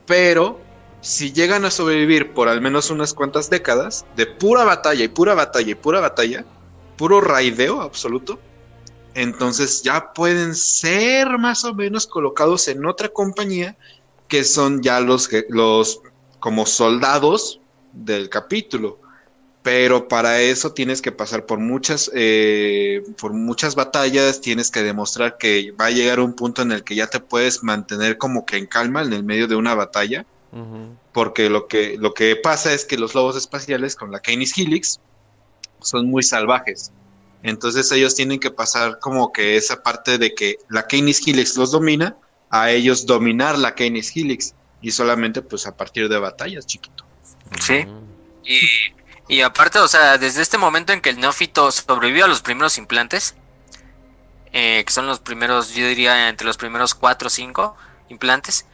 [0.06, 0.60] Pero
[1.00, 5.34] si llegan a sobrevivir por al menos unas cuantas décadas de pura batalla y pura
[5.34, 6.44] batalla y pura batalla,
[6.98, 8.38] puro raideo absoluto,
[9.14, 13.76] entonces ya pueden ser más o menos colocados en otra compañía
[14.28, 16.00] que son ya los, los
[16.40, 17.60] como soldados
[17.92, 18.98] del capítulo.
[19.62, 25.38] Pero para eso tienes que pasar por muchas, eh, por muchas batallas, tienes que demostrar
[25.38, 28.58] que va a llegar un punto en el que ya te puedes mantener como que
[28.58, 30.26] en calma en el medio de una batalla.
[31.12, 35.00] Porque lo que, lo que pasa es que los lobos espaciales con la Canis Helix
[35.80, 36.92] son muy salvajes.
[37.44, 41.70] Entonces ellos tienen que pasar como que esa parte de que la Canis Helix los
[41.70, 42.16] domina,
[42.48, 47.04] a ellos dominar la Canis Helix y solamente pues a partir de batallas, chiquito.
[47.60, 47.86] Sí.
[49.28, 52.78] Y, aparte, o sea, desde este momento en que el neófito sobrevivió a los primeros
[52.78, 53.34] implantes,
[54.52, 57.76] eh, que son los primeros, yo diría entre los primeros cuatro o cinco
[58.08, 58.64] implantes,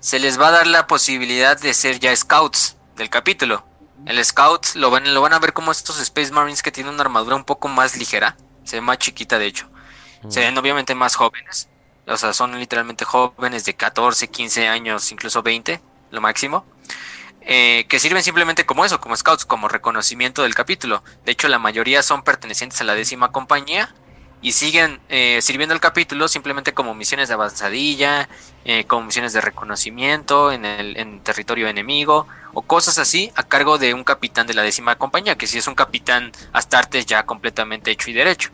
[0.00, 3.64] se les va a dar la posibilidad de ser ya scouts del capítulo.
[4.06, 7.02] El Scout lo van, lo van a ver como estos Space Marines que tienen una
[7.02, 8.36] armadura un poco más ligera.
[8.64, 9.68] Se ve más chiquita, de hecho.
[10.28, 11.68] Se ven obviamente más jóvenes.
[12.06, 15.80] O sea, son literalmente jóvenes de 14, 15 años, incluso 20,
[16.10, 16.64] lo máximo.
[17.48, 21.02] eh, que sirven simplemente como eso, como scouts, como reconocimiento del capítulo.
[21.24, 23.94] De hecho, la mayoría son pertenecientes a la décima compañía
[24.42, 28.28] y siguen eh, sirviendo el capítulo simplemente como misiones de avanzadilla,
[28.64, 33.78] eh, como misiones de reconocimiento en el en territorio enemigo o cosas así a cargo
[33.78, 37.90] de un capitán de la décima compañía, que si es un capitán Astartes ya completamente
[37.90, 38.50] hecho y derecho.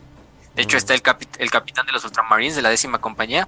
[0.55, 1.01] De hecho, está el,
[1.39, 3.47] el capitán de los Ultramarines de la décima compañía,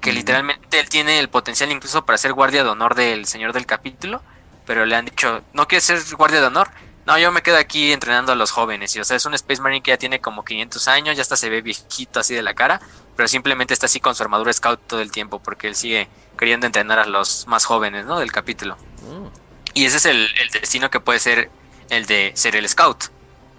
[0.00, 3.66] que literalmente él tiene el potencial incluso para ser guardia de honor del señor del
[3.66, 4.22] capítulo,
[4.66, 6.70] pero le han dicho, ¿no quieres ser guardia de honor?
[7.06, 8.94] No, yo me quedo aquí entrenando a los jóvenes.
[8.94, 11.36] Y, o sea, es un Space Marine que ya tiene como 500 años, ya hasta
[11.36, 12.80] se ve viejito así de la cara,
[13.16, 16.66] pero simplemente está así con su armadura scout todo el tiempo porque él sigue queriendo
[16.66, 18.20] entrenar a los más jóvenes, ¿no?
[18.20, 18.76] Del capítulo.
[19.02, 19.26] Mm.
[19.74, 21.50] Y ese es el, destino que puede ser
[21.88, 23.04] el de ser el scout.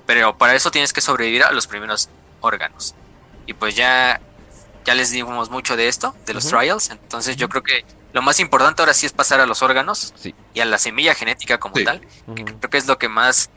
[0.05, 2.09] Pero para eso tienes que sobrevivir a los primeros
[2.41, 2.95] órganos.
[3.45, 4.21] Y pues ya,
[4.85, 6.89] ya les dimos mucho de esto, de los trials.
[6.91, 10.13] Entonces yo creo que lo más importante ahora sí es pasar a los órganos
[10.53, 12.01] y a la semilla genética como tal.
[12.35, 13.49] creo que es lo que más,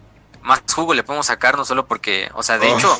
[0.42, 2.78] más jugo le podemos sacar, no solo porque, o sea, de oh.
[2.78, 2.98] hecho,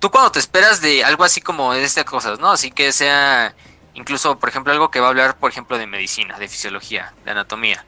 [0.00, 2.50] tú cuando te esperas de algo así como de estas cosas, ¿no?
[2.50, 3.54] Así que sea
[3.94, 7.30] incluso, por ejemplo, algo que va a hablar, por ejemplo, de medicina, de fisiología, de
[7.30, 7.84] anatomía.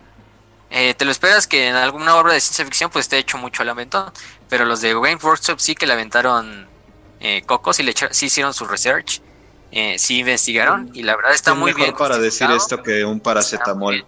[0.71, 3.65] Eh, te lo esperas que en alguna obra de ciencia ficción pues te hecho mucho
[3.65, 4.13] lamento,
[4.49, 6.69] pero los de Game Workshop sí que le aventaron
[7.19, 9.21] eh, cocos y le sí hicieron su research
[9.77, 11.97] eh, sí investigaron y la verdad está muy bien.
[11.97, 14.07] para decir esto que un paracetamol.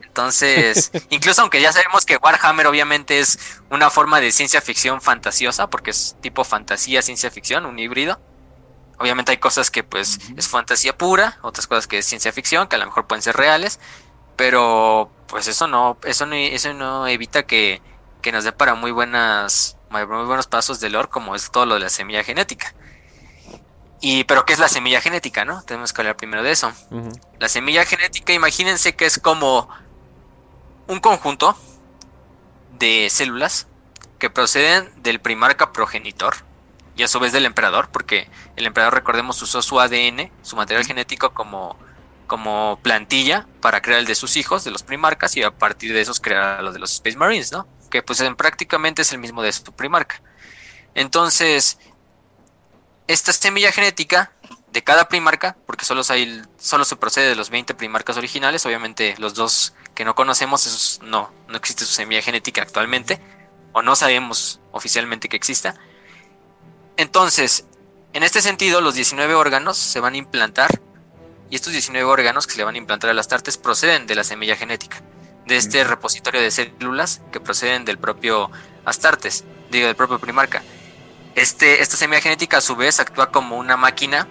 [0.00, 3.38] Entonces, incluso aunque ya sabemos que Warhammer obviamente es
[3.68, 8.18] una forma de ciencia ficción fantasiosa, porque es tipo fantasía, ciencia ficción, un híbrido.
[8.98, 12.76] Obviamente hay cosas que pues es fantasía pura, otras cosas que es ciencia ficción, que
[12.76, 13.78] a lo mejor pueden ser reales,
[14.34, 17.82] pero pues eso no, eso no, eso no evita que,
[18.22, 21.74] que nos dé para muy buenas, muy buenos pasos de lore, como es todo lo
[21.74, 22.74] de la semilla genética.
[24.00, 25.62] Y, pero ¿qué es la semilla genética, no?
[25.62, 26.72] Tenemos que hablar primero de eso.
[27.38, 29.68] La semilla genética, imagínense que es como
[30.86, 31.56] un conjunto
[32.78, 33.66] de células
[34.18, 36.36] que proceden del primarca progenitor
[36.96, 40.84] y a su vez del emperador, porque el emperador, recordemos, usó su ADN, su material
[40.84, 41.76] genético como,
[42.26, 46.00] como plantilla para crear el de sus hijos, de los primarcas, y a partir de
[46.00, 47.68] esos crear los de los Space Marines, ¿no?
[47.88, 50.20] Que pues en, prácticamente es el mismo de su primarca.
[50.94, 51.78] Entonces,
[53.08, 54.32] esta semilla genética
[54.70, 59.14] de cada primarca, porque solo, hay, solo se procede de los 20 primarcas originales, obviamente
[59.18, 63.20] los dos que no conocemos, esos no, no existe su semilla genética actualmente,
[63.72, 65.74] o no sabemos oficialmente que exista.
[66.98, 67.64] Entonces,
[68.12, 70.80] en este sentido, los 19 órganos se van a implantar,
[71.50, 74.14] y estos 19 órganos que se le van a implantar a las tartes proceden de
[74.14, 75.02] la semilla genética,
[75.46, 78.50] de este repositorio de células que proceden del propio
[78.84, 80.62] Astartes, digo, del propio primarca.
[81.38, 84.26] Este, esta semilla genética a su vez actúa como una máquina,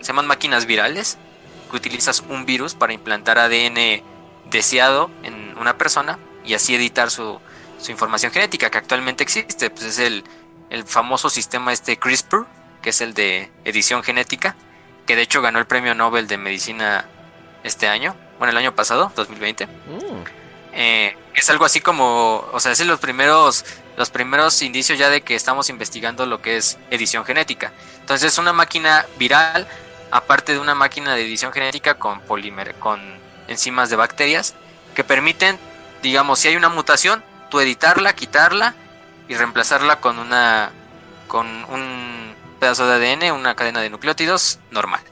[0.00, 1.16] se llaman máquinas virales,
[1.70, 4.02] que utilizas un virus para implantar ADN
[4.50, 7.40] deseado en una persona y así editar su,
[7.88, 9.70] información genética que actualmente existe.
[9.70, 10.24] Pues es el,
[10.86, 12.46] famoso sistema este CRISPR,
[12.82, 14.56] que es el de edición genética,
[15.06, 17.06] que de hecho ganó el premio Nobel de Medicina
[17.62, 19.66] este año, bueno, el año pasado, 2020.
[19.66, 19.70] Mm.
[20.72, 23.64] Eh, es algo así como, o sea, es los primeros
[24.00, 27.70] los primeros indicios ya de que estamos investigando lo que es edición genética.
[28.00, 29.68] Entonces, una máquina viral,
[30.10, 32.98] aparte de una máquina de edición genética con polímer, con
[33.46, 34.54] enzimas de bacterias,
[34.94, 35.58] que permiten,
[36.02, 38.74] digamos, si hay una mutación, tú editarla, quitarla
[39.28, 40.70] y reemplazarla con una
[41.28, 45.02] con un pedazo de ADN, una cadena de nucleótidos normal.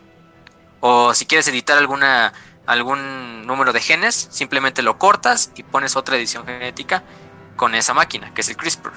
[0.80, 2.32] O si quieres editar alguna
[2.64, 7.02] algún número de genes, simplemente lo cortas y pones otra edición genética
[7.58, 8.92] con esa máquina, que es el CRISPR.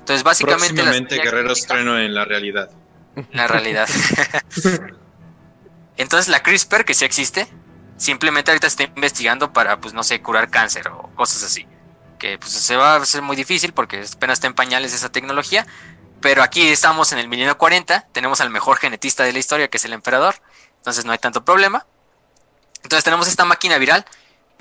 [0.00, 0.74] Entonces, básicamente.
[0.74, 2.70] Próximamente Guerrero estreno en la realidad.
[3.30, 3.88] La realidad.
[5.96, 7.46] Entonces, la CRISPR, que sí existe,
[7.96, 11.66] simplemente ahorita está investigando para, pues, no sé, curar cáncer o cosas así.
[12.18, 15.66] Que pues se va a hacer muy difícil porque apenas está en pañales esa tecnología.
[16.20, 19.78] Pero aquí estamos en el milenio 40, tenemos al mejor genetista de la historia, que
[19.78, 20.36] es el emperador.
[20.78, 21.86] Entonces no hay tanto problema.
[22.82, 24.04] Entonces tenemos esta máquina viral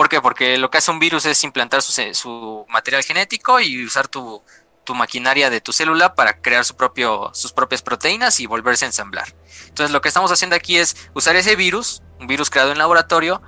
[0.02, 0.20] ¿Por qué?
[0.20, 4.42] Porque lo que hace un virus es implantar su, material genético y usar tu,
[4.96, 9.36] maquinaria de tu célula para crear su propio, sus propias proteínas y volverse a ensamblar.
[9.68, 13.44] Entonces lo que estamos haciendo aquí es usar ese virus, un virus creado en laboratorio,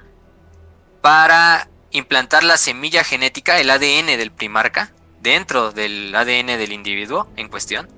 [1.01, 7.47] para implantar la semilla genética, el ADN del primarca, dentro del ADN del individuo en
[7.49, 7.89] cuestión.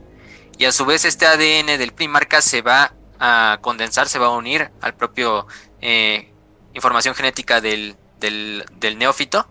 [0.58, 4.38] Y a su vez este ADN del primarca se va a condensar, se va a
[4.38, 5.46] unir al propio
[5.82, 6.32] eh,
[6.74, 9.48] información genética del, del, neófito.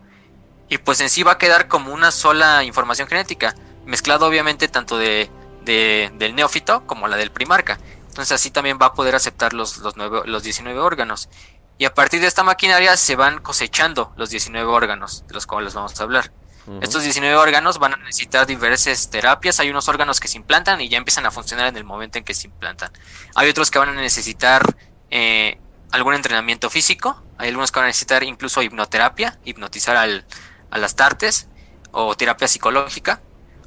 [0.69, 3.55] Y pues en sí va a quedar como una sola información genética,
[3.85, 5.31] mezclado obviamente tanto de,
[5.65, 7.79] del neófito como la del primarca.
[8.09, 11.29] Entonces así también va a poder aceptar los, los, los 19 órganos.
[11.77, 15.75] Y a partir de esta maquinaria se van cosechando los 19 órganos de los cuales
[15.75, 16.33] vamos a hablar.
[16.81, 19.61] Estos 19 órganos van a necesitar diversas terapias.
[19.61, 22.25] Hay unos órganos que se implantan y ya empiezan a funcionar en el momento en
[22.25, 22.91] que se implantan.
[23.35, 24.75] Hay otros que van a necesitar
[25.11, 25.59] eh,
[25.95, 27.23] algún entrenamiento físico.
[27.39, 30.25] Hay algunos que van a necesitar incluso hipnoterapia, hipnotizar al,
[30.71, 31.49] a las tartes,
[31.93, 33.21] o terapia psicológica,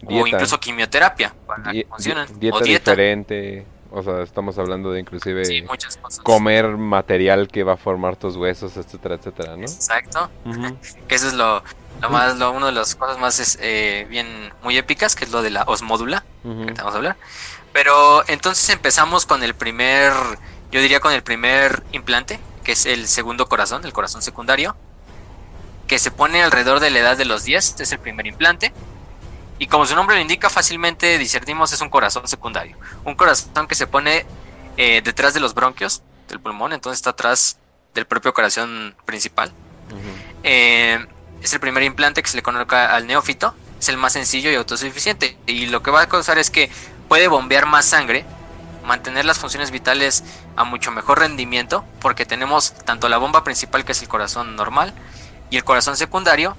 [0.06, 2.40] o incluso quimioterapia para que funcionen.
[2.40, 3.66] Dieta, diferente.
[3.90, 5.66] O sea, estamos hablando de inclusive
[6.24, 9.64] comer material que va a formar tus huesos, etcétera, etcétera, ¿no?
[9.64, 10.30] Exacto.
[11.08, 11.64] que eso es lo,
[12.02, 15.42] lo más, lo, uno de las cosas más eh, bien muy épicas, que es lo
[15.42, 17.16] de la osmódula, que vamos a hablar.
[17.72, 20.12] Pero entonces empezamos con el primer,
[20.72, 24.76] yo diría con el primer implante, que es el segundo corazón, el corazón secundario,
[25.88, 28.74] que se pone alrededor de la edad de los 10, este es el primer implante.
[29.60, 32.78] Y como su nombre lo indica, fácilmente discernimos es un corazón secundario.
[33.06, 34.26] Un corazón que se pone
[34.76, 37.58] eh, detrás de los bronquios del pulmón, entonces está atrás
[37.96, 39.52] del propio corazón principal.
[40.44, 41.06] eh,
[41.42, 44.56] es el primer implante que se le coloca al neófito, es el más sencillo y
[44.56, 45.38] autosuficiente.
[45.48, 46.70] Y lo que va a causar es que
[47.08, 48.26] puede bombear más sangre,
[48.88, 50.24] mantener las funciones vitales
[50.56, 54.94] a mucho mejor rendimiento, porque tenemos tanto la bomba principal, que es el corazón normal,
[55.50, 56.58] y el corazón secundario.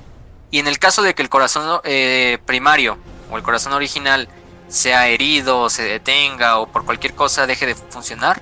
[0.51, 2.99] Y en el caso de que el corazón eh, primario
[3.31, 4.29] o el corazón original
[4.69, 8.41] sea herido, o se detenga o por cualquier cosa deje de funcionar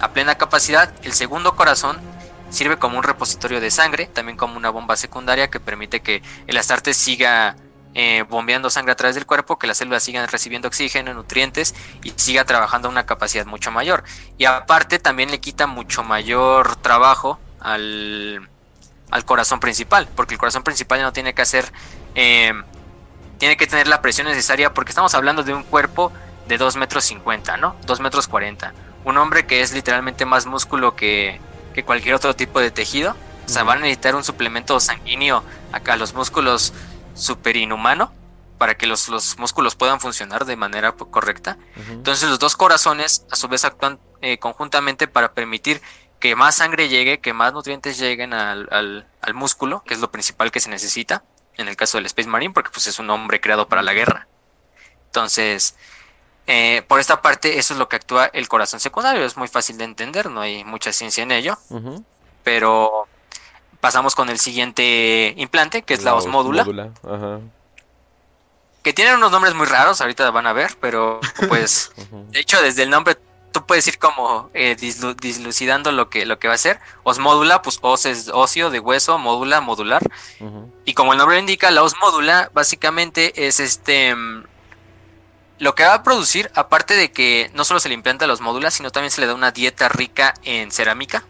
[0.00, 1.98] a plena capacidad, el segundo corazón
[2.50, 6.56] Sirve como un repositorio de sangre, también como una bomba secundaria que permite que el
[6.56, 7.56] astarte siga
[7.94, 12.12] eh, bombeando sangre a través del cuerpo, que las células sigan recibiendo oxígeno, nutrientes y
[12.16, 14.04] siga trabajando a una capacidad mucho mayor.
[14.36, 18.48] Y aparte también le quita mucho mayor trabajo al,
[19.10, 21.72] al corazón principal, porque el corazón principal no tiene que hacer,
[22.14, 22.52] eh,
[23.38, 26.12] tiene que tener la presión necesaria, porque estamos hablando de un cuerpo
[26.46, 27.76] de 2 metros 50, ¿no?
[27.86, 28.72] 2 metros 40.
[29.04, 31.40] Un hombre que es literalmente más músculo que,
[31.74, 33.16] que cualquier otro tipo de tejido.
[33.46, 36.74] O sea, van a necesitar un suplemento sanguíneo acá a los músculos
[37.18, 38.12] super inhumano
[38.58, 39.08] para que los,
[39.38, 41.58] músculos puedan funcionar de manera correcta.
[41.90, 45.80] Entonces los dos corazones a su vez actúan eh, conjuntamente para permitir
[46.18, 50.50] que más sangre llegue, que más nutrientes lleguen al, al, músculo, que es lo principal
[50.50, 51.22] que se necesita
[51.56, 54.26] en el caso del Space Marine, porque pues es un hombre creado para la guerra.
[55.06, 55.76] Entonces,
[56.46, 59.24] eh, por esta parte, eso es lo que actúa el corazón secundario.
[59.24, 61.58] Es muy fácil de entender, no hay mucha ciencia en ello.
[62.42, 63.06] Pero
[63.80, 66.64] pasamos con el siguiente implante, que es la, osmódula.
[68.82, 71.92] Que tienen unos nombres muy raros, ahorita van a ver, pero pues,
[72.30, 73.16] de hecho, desde el nombre
[73.52, 76.80] tú puedes ir como eh, dislucidando lo que, lo que va a ser.
[77.02, 80.02] Osmódula, pues os es óseo de hueso, módula, modular.
[80.84, 84.44] Y como el nombre lo indica, la osmódula básicamente es este mm,
[85.58, 88.74] lo que va a producir, aparte de que no solo se le implanta los módulos,
[88.74, 91.24] sino también se le da una dieta rica en cerámica.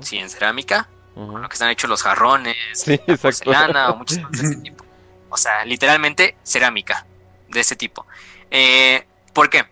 [0.00, 0.88] Sí, en cerámica.
[1.18, 2.84] Lo que están hechos los jarrones,
[3.20, 4.84] porcelana o muchas cosas de ese tipo.
[5.30, 7.06] O sea, literalmente cerámica
[7.48, 8.06] de ese tipo.
[8.50, 9.66] Eh, ¿Por qué?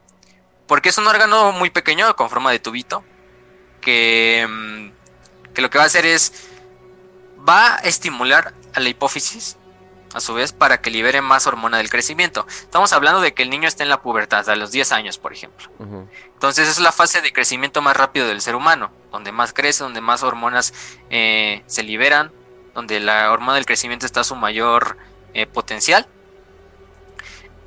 [0.67, 3.05] Porque es un órgano muy pequeño con forma de tubito
[3.81, 6.49] que, mm, que lo que va a hacer es
[7.49, 9.57] va a estimular a la hipófisis
[10.17, 12.47] a su vez para que libere más hormona del crecimiento.
[12.49, 15.35] Estamos hablando de que el niño está en la pubertad, a los 10 años, por
[15.35, 15.69] ejemplo.
[16.33, 20.01] Entonces es la fase de crecimiento más rápido del ser humano, donde más crece, donde
[20.01, 20.73] más hormonas
[21.11, 22.33] eh, se liberan,
[22.75, 24.97] donde la hormona del crecimiento está a su mayor
[25.35, 26.07] eh, potencial.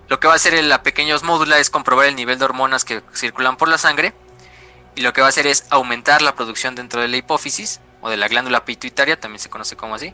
[0.07, 3.03] Lo que va a hacer la pequeña osmódula es comprobar el nivel de hormonas que
[3.13, 4.15] circulan por la sangre
[4.95, 8.09] y lo que va a hacer es aumentar la producción dentro de la hipófisis o
[8.09, 10.13] de la glándula pituitaria, también se conoce como así,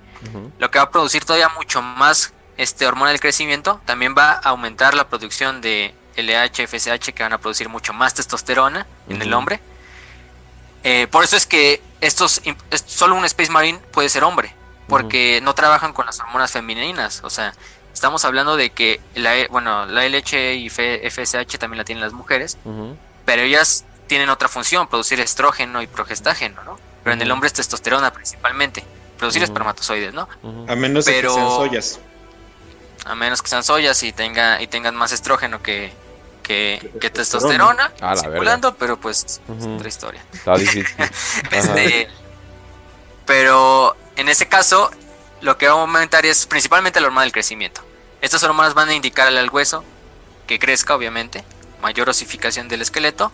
[0.59, 4.49] lo que va a producir todavía mucho más este hormona del crecimiento, también va a
[4.49, 9.33] aumentar la producción de LH, FSH, que van a producir mucho más testosterona en el
[9.33, 9.59] hombre.
[10.83, 12.41] Eh, por eso es que estos,
[12.85, 14.53] solo un Space Marine puede ser hombre,
[14.87, 17.53] porque no trabajan con las hormonas femeninas, o sea,
[17.93, 22.13] estamos hablando de que la, e, bueno, la LH y FSH también la tienen las
[22.13, 22.57] mujeres,
[23.25, 26.79] pero ellas tienen otra función, producir estrógeno y progestágeno, ¿no?
[27.05, 28.83] Pero en el hombre es testosterona principalmente.
[29.19, 30.27] Producir espermatozoides, ¿no?
[30.67, 31.99] A menos que sean soyas.
[33.05, 35.93] A menos que sean soyas y, tenga, y tengan más estrógeno que,
[36.41, 40.25] que, testosterona, ah, circulando, pero pues es otra historia.
[40.33, 40.87] Está difícil.
[41.51, 42.09] este,
[43.27, 44.89] pero en ese caso,
[45.41, 47.81] lo que va a aumentar es principalmente la hormona del crecimiento.
[48.19, 49.83] Estas hormonas van a indicarle al hueso
[50.47, 51.45] que crezca, obviamente,
[51.83, 53.31] mayor osificación del esqueleto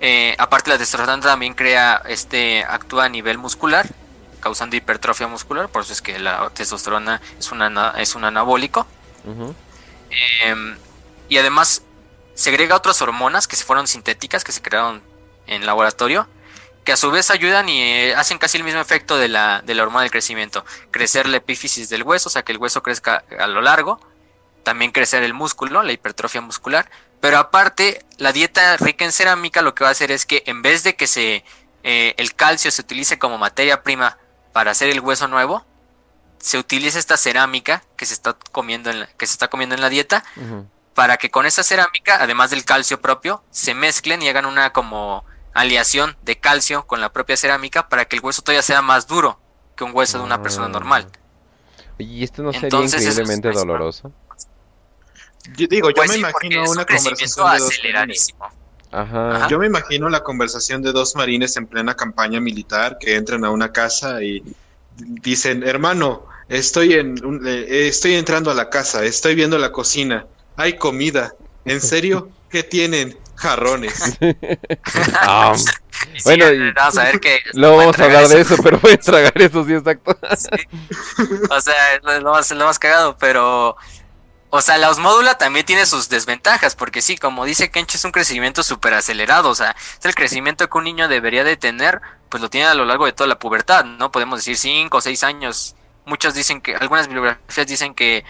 [0.00, 3.88] eh, aparte la testosterona también crea, este, actúa a nivel muscular,
[4.40, 8.86] causando hipertrofia muscular, por eso es que la testosterona es, una, es un anabólico.
[10.42, 10.78] Em,
[11.28, 11.82] y además
[12.34, 15.02] segrega otras hormonas que se fueron sintéticas, que se crearon
[15.46, 16.28] en laboratorio,
[16.84, 19.74] que a su vez ayudan y eh, hacen casi el mismo efecto de la, de
[19.74, 20.64] la hormona del crecimiento.
[20.90, 24.00] Crecer la epífisis del hueso, o sea que el hueso crezca a lo largo,
[24.62, 26.90] también crecer el músculo, la hipertrofia muscular,
[27.20, 30.62] pero aparte la dieta rica en cerámica lo que va a hacer es que en
[30.62, 31.44] vez de que se,
[31.82, 34.18] eh, el calcio se utilice como materia prima
[34.52, 35.64] para hacer el hueso nuevo,
[36.38, 39.80] se utiliza esta cerámica que se está comiendo en la, que se está comiendo en
[39.80, 40.24] la dieta
[40.94, 45.24] para que con esa cerámica, además del calcio propio, se mezclen y hagan una como
[45.54, 49.40] aleación de calcio con la propia cerámica para que el hueso todavía sea más duro
[49.76, 50.70] que un hueso de una persona ah.
[50.70, 51.08] normal.
[51.98, 54.12] ¿Y esto no sería increíblemente doloroso?
[55.56, 58.46] Yo digo, yo pues me imagino una conversación aceleradísimo.
[58.90, 59.48] Ajá.
[59.48, 63.50] Yo me imagino la conversación de dos marines en plena campaña militar que entran a
[63.50, 64.42] una casa y
[64.96, 67.16] dicen, hermano, estoy en
[67.46, 70.26] eh, estoy entrando a la casa, estoy viendo la cocina,
[70.56, 71.34] hay comida.
[71.64, 72.30] ¿En serio?
[72.50, 73.16] ¿Qué tienen?
[73.36, 74.18] Jarrones.
[75.20, 75.54] Ah,
[76.24, 79.32] bueno, vamos a ver que no vamos a hablar de eso, pero voy a tragar
[79.34, 80.16] eso, sí, exacto.
[81.50, 83.76] O sea, es lo más, lo más cagado, pero
[84.50, 88.12] o sea, la osmódula también tiene sus desventajas, porque sí, como dice Kench, es un
[88.12, 92.42] crecimiento súper acelerado, o sea, es el crecimiento que un niño debería de tener, pues
[92.42, 94.10] lo tiene a lo largo de toda la pubertad, ¿no?
[94.10, 95.76] Podemos decir 5 o 6 años.
[96.06, 98.24] Muchos dicen que, algunas bibliografías dicen que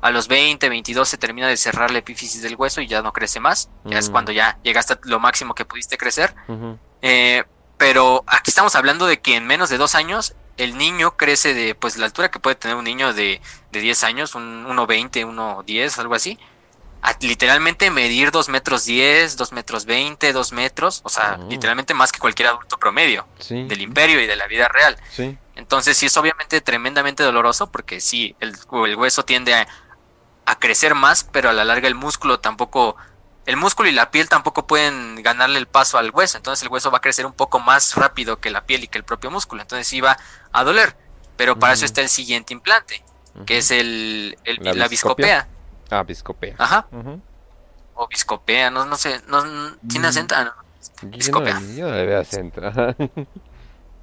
[0.00, 3.12] a los 20, 22 se termina de cerrar la epífisis del hueso y ya no
[3.12, 3.70] crece más.
[3.84, 4.12] Ya es mm.
[4.12, 6.34] cuando ya llegaste a lo máximo que pudiste crecer.
[7.02, 7.44] eh,
[7.78, 11.74] pero aquí estamos hablando de que en menos de dos años el niño crece de
[11.74, 13.40] pues la altura que puede tener un niño de,
[13.72, 16.38] de 10 años, un 1,20, 1,10, algo así.
[17.00, 21.48] A literalmente medir 2 metros 10, 2 metros 20, 2 metros, o sea, oh.
[21.48, 24.96] literalmente más que cualquier adulto promedio del imperio y de la vida real.
[25.54, 29.68] Entonces sí es obviamente tremendamente doloroso porque sí, el, el hueso tiende a,
[30.44, 32.96] a crecer más, pero a la larga el músculo tampoco
[33.48, 36.90] el músculo y la piel tampoco pueden ganarle el paso al hueso, entonces el hueso
[36.90, 39.62] va a crecer un poco más rápido que la piel y que el propio músculo,
[39.62, 40.18] entonces sí va
[40.52, 40.94] a doler,
[41.38, 43.02] pero para eso está el siguiente implante,
[43.46, 45.48] que es el, la, viscopea.
[45.88, 46.56] Ah, viscopea.
[46.58, 46.88] Ajá.
[47.94, 49.42] O viscopea, no, no sé, no,
[49.88, 50.10] ¿tiene mm.
[50.10, 50.34] acento?
[50.34, 50.54] Ah,
[51.04, 51.58] viscopea.
[51.74, 52.60] Yo no, le veo acento.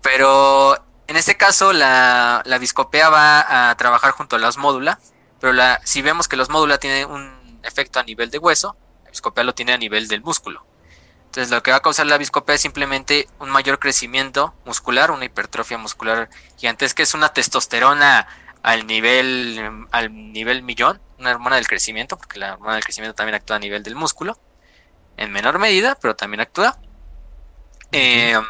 [0.01, 0.75] pero
[1.05, 4.99] en este caso la, la viscopea va a trabajar junto a la osmódula,
[5.39, 8.75] pero la, si vemos que la osmódula tiene un efecto a nivel de hueso,
[9.15, 10.65] viscopea lo tiene a nivel del músculo.
[11.25, 15.25] Entonces lo que va a causar la viscopea es simplemente un mayor crecimiento muscular, una
[15.25, 18.27] hipertrofia muscular gigantesca, es una testosterona
[18.61, 23.35] al nivel, al nivel millón, una hormona del crecimiento, porque la hormona del crecimiento también
[23.35, 24.39] actúa a nivel del músculo,
[25.17, 26.77] en menor medida, pero también actúa.
[27.91, 28.43] Em,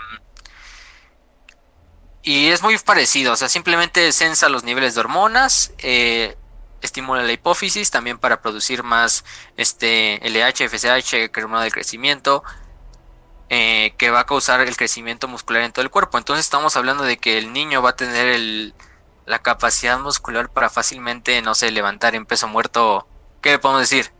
[2.21, 6.37] y es muy parecido, o sea, simplemente sensa los niveles de hormonas, eh,
[6.81, 9.25] estimula la hipófisis también para producir más
[9.57, 12.43] este LH, FSH, hormona del crecimiento,
[13.49, 16.17] eh, que va a causar el crecimiento muscular en todo el cuerpo.
[16.17, 18.73] Entonces estamos hablando de que el niño va a tener el,
[19.25, 23.07] la capacidad muscular para fácilmente, no sé, levantar en peso muerto,
[23.41, 24.11] ¿qué podemos decir?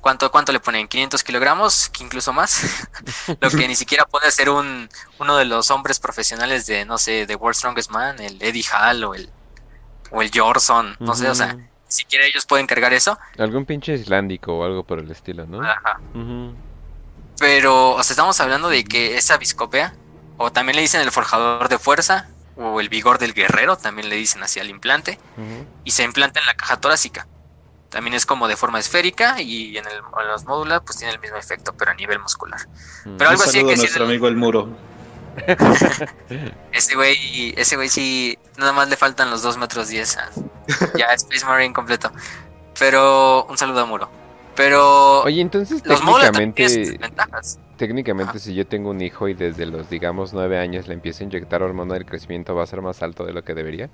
[0.00, 0.86] ¿Cuánto, ¿Cuánto le ponen?
[0.86, 1.90] ¿500 kilogramos?
[1.98, 2.86] Incluso más.
[3.40, 7.24] Lo que ni siquiera puede ser un, uno de los hombres profesionales de, no sé,
[7.24, 9.30] de World Strongest Man, el Eddie Hall o el,
[10.10, 11.56] o el Jorson, no sé, o sea,
[11.94, 13.18] siquiera ellos pueden cargar eso.
[13.38, 15.62] Algún pinche islandico o algo por el estilo, ¿no?
[15.62, 16.00] Ajá.
[17.38, 19.94] Pero, o sea, estamos hablando de que esa viscopea,
[20.36, 24.16] o también le dicen el forjador de fuerza, o el vigor del guerrero, también le
[24.16, 25.18] dicen así al implante,
[25.84, 27.26] y se implanta en la caja torácica.
[27.88, 31.20] También es como de forma esférica y en, el, en los módulos pues tiene el
[31.20, 32.60] mismo efecto, pero a nivel muscular.
[33.16, 34.68] Pero algo así que nuestro amigo el muro.
[36.72, 40.18] ese güey, ese güey sí, nada más le faltan los 2 metros 10.
[40.96, 42.10] Ya, Space Marine completo.
[42.78, 44.10] Pero un saludo a Muro.
[44.56, 45.22] Pero.
[45.22, 46.98] Oye, entonces técnicamente.
[47.76, 51.26] Técnicamente, si yo tengo un hijo y desde los, digamos, 9 años le empiezo a
[51.26, 53.90] inyectar hormona del crecimiento, ¿va a ser más alto de lo que debería?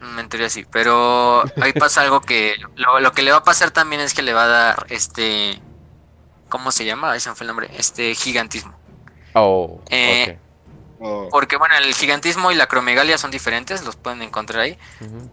[0.00, 2.54] Mm, en teoría sí, pero ahí pasa algo que.
[2.76, 5.60] Lo, lo, que le va a pasar también es que le va a dar este.
[6.48, 7.12] ¿Cómo se llama?
[7.12, 7.70] Ahí se me fue el nombre.
[7.76, 8.77] Este gigantismo.
[9.34, 10.38] Oh, eh,
[11.00, 11.28] oh.
[11.30, 14.78] Porque bueno, el gigantismo y la cromegalia son diferentes, los pueden encontrar ahí,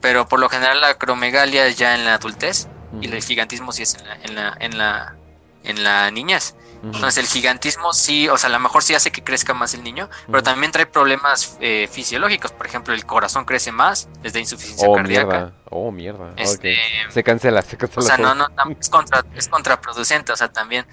[0.02, 2.68] pero por lo general la cromegalia es ya en la adultez
[3.02, 5.16] y el gigantismo sí es en la, en la, en la,
[5.64, 6.56] en la niñez.
[6.84, 9.84] Entonces el gigantismo sí, o sea, a lo mejor sí hace que crezca más el
[9.84, 12.52] niño, pero también trae problemas eh, fisiológicos.
[12.52, 15.26] Por ejemplo, el corazón crece más desde insuficiencia oh, cardíaca.
[15.26, 15.54] Mierda.
[15.72, 16.34] Oh, mierda.
[16.38, 16.78] Este,
[17.10, 18.04] se cancela, se cancela.
[18.04, 18.48] O sea, no, no,
[18.80, 20.32] es, contra, es contraproducente.
[20.32, 20.86] O sea, también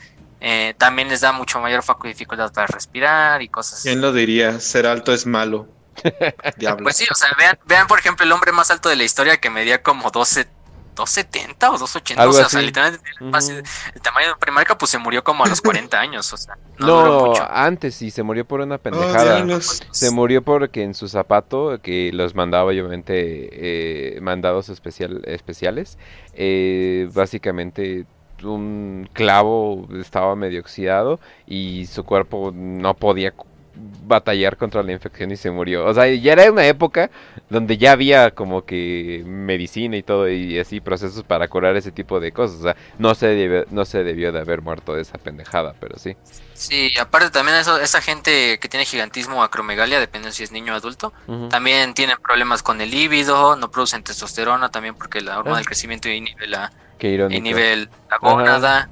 [0.45, 3.89] eh, también les da mucho mayor dificultad para respirar y cosas así.
[3.89, 4.59] ¿Quién lo diría?
[4.59, 5.69] Ser alto es malo.
[6.83, 9.37] Pues sí, o sea, vean, vean por ejemplo el hombre más alto de la historia
[9.37, 10.49] que medía como 12
[10.95, 15.49] 270 o 280, o sea, literalmente el, tamaño de Primarca pues se murió como a
[15.49, 19.61] los 40 años, o sea, no, antes sí, se murió por una pendejada.
[19.61, 25.99] se murió porque en su zapato, que los mandaba obviamente eh, mandados especial, especiales,
[26.35, 28.07] eh, básicamente
[28.45, 33.33] un clavo estaba medio oxidado y su cuerpo no podía
[33.75, 35.87] batallar contra la infección y se murió.
[35.87, 37.11] O sea, ya era una época
[37.49, 42.21] donde ya había como que medicina y todo y así procesos para curar ese tipo
[42.21, 42.59] de cosas.
[42.59, 45.99] O sea, no se debió, no se debió de haber muerto de esa pendejada, pero
[45.99, 46.17] sí.
[46.55, 50.77] Sí, aparte también eso, esa gente que tiene gigantismo acromegalia, depende si es niño o
[50.77, 51.13] adulto,
[51.51, 55.59] también tienen problemas con el líbido, no producen testosterona también porque la hormona ah.
[55.59, 58.89] del crecimiento inhibe la, inhibe la gónada.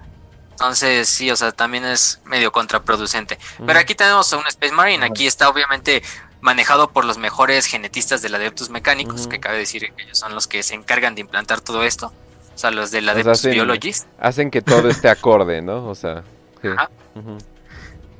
[0.52, 3.38] Entonces, sí, o sea, también es medio contraproducente.
[3.64, 5.04] Pero aquí tenemos a un Space Marine.
[5.06, 6.02] Aquí está obviamente
[6.42, 10.46] manejado por los mejores genetistas del Adeptus Mecánicos, que cabe decir que ellos son los
[10.46, 12.12] que se encargan de implantar todo esto.
[12.54, 14.06] O sea, los del Adeptus Biologist.
[14.18, 15.88] Hacen que todo esté acorde, ¿no?
[15.88, 16.24] O sea,
[16.60, 16.68] sí.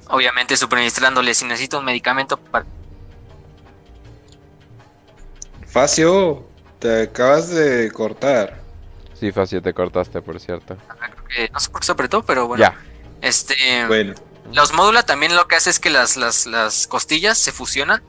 [0.09, 2.65] Obviamente suministrándole si necesita un medicamento para...
[5.66, 6.48] Facio,
[6.78, 8.60] te acabas de cortar.
[9.21, 10.77] Sí, Facio, te cortaste, por cierto
[11.53, 12.73] no sé por qué se apretó, pero bueno.
[13.21, 13.55] Este.
[14.53, 18.03] Los módula también lo que hace es que las, las, costillas se fusionan.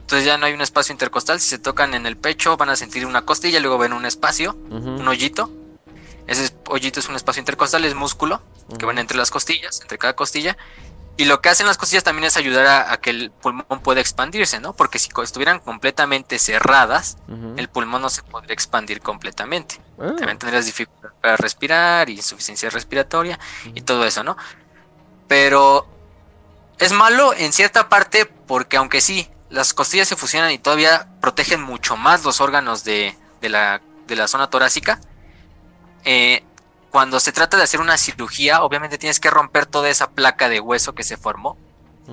[0.00, 1.40] Entonces ya no hay un espacio intercostal.
[1.40, 4.56] Si se tocan en el pecho, van a sentir una costilla, luego ven un espacio,
[4.70, 5.50] un hoyito.
[6.26, 8.40] Ese hoyito es un espacio intercostal, es músculo
[8.78, 10.56] que van entre las costillas, entre cada costilla.
[11.18, 14.60] Y lo que hacen las costillas también es ayudar a, que el pulmón pueda expandirse,
[14.60, 14.72] ¿no?
[14.72, 17.16] Porque si estuvieran completamente cerradas,
[17.56, 19.80] el pulmón no se podría expandir completamente.
[19.98, 20.14] Ah.
[20.16, 23.36] También tendrías dificultad para respirar, insuficiencia respiratoria
[23.74, 24.36] y todo eso, ¿no?
[25.26, 25.88] Pero
[26.78, 31.60] es malo en cierta parte porque aunque sí, las costillas se fusionan y todavía protegen
[31.60, 35.00] mucho más los órganos de, la, de la zona torácica,
[36.04, 36.44] eh,
[36.90, 40.60] cuando se trata de hacer una cirugía, obviamente tienes que romper toda esa placa de
[40.60, 41.56] hueso que se formó.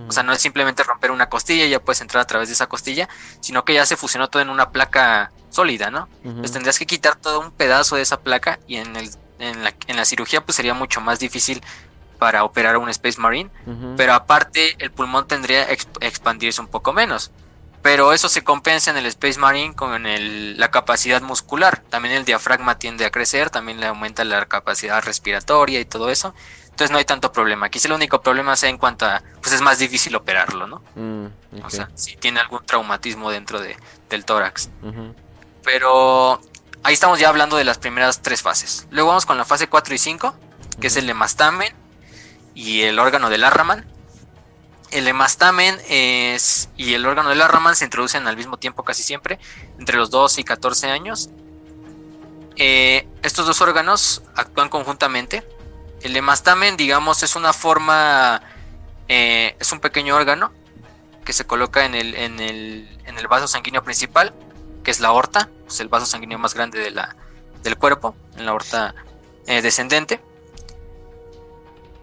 [0.09, 2.53] O sea, no es simplemente romper una costilla y ya puedes entrar a través de
[2.53, 3.07] esa costilla,
[3.39, 6.09] sino que ya se fusionó todo en una placa sólida, ¿no?
[6.39, 9.73] Pues tendrías que quitar todo un pedazo de esa placa y en, el, en, la,
[9.87, 11.63] en la cirugía pues sería mucho más difícil
[12.19, 13.49] para operar un Space Marine,
[13.95, 17.31] pero aparte el pulmón tendría que expandirse un poco menos
[17.85, 20.01] pero eso se compensa en el Space Marine con
[20.57, 21.83] la capacidad muscular.
[21.87, 26.33] También el diafragma tiende a crecer, también le aumenta la capacidad respiratoria y todo eso.
[26.63, 27.67] Entonces no hay tanto problema.
[27.67, 30.81] Aquí sí el único problema sea en cuanto a, pues es más difícil operarlo, ¿no?
[30.95, 33.77] Mm, o sea, si tiene algún traumatismo dentro de,
[34.09, 34.71] del tórax.
[35.63, 36.41] Pero
[36.81, 38.87] ahí estamos ya hablando de las primeras tres fases.
[38.89, 40.35] Luego vamos con la fase 4 y 5,
[40.81, 41.71] que es el hemastamen
[42.55, 43.85] y el órgano del Arraman
[44.91, 49.03] el hemastamen es, y el órgano de la Raman se introducen al mismo tiempo casi
[49.03, 49.39] siempre,
[49.79, 51.29] entre los 2 y 14 años.
[52.57, 55.43] Eh, estos dos órganos actúan conjuntamente.
[56.01, 58.41] El hemastamen, digamos, es una forma,
[59.07, 60.51] eh, es un pequeño órgano
[61.25, 64.33] que se coloca en el, en, el, en el vaso sanguíneo principal,
[64.83, 67.15] que es la aorta, es el vaso sanguíneo más grande de la,
[67.63, 68.93] del cuerpo, en la aorta
[69.47, 70.21] eh, descendente.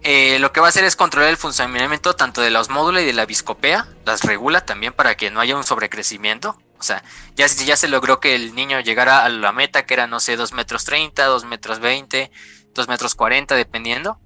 [0.03, 3.05] Eh, lo que va a hacer es controlar el funcionamiento tanto de la osmódula y
[3.05, 6.57] de la viscopea, las regula también para que no haya un sobrecrecimiento.
[6.77, 7.01] O sea,
[7.35, 10.35] ya, ya se logró que el niño llegara a la meta, que era, no sé,
[10.35, 12.29] 2 metros 30, 2 metros 20,
[12.73, 14.19] 2 metros 40, dependiendo.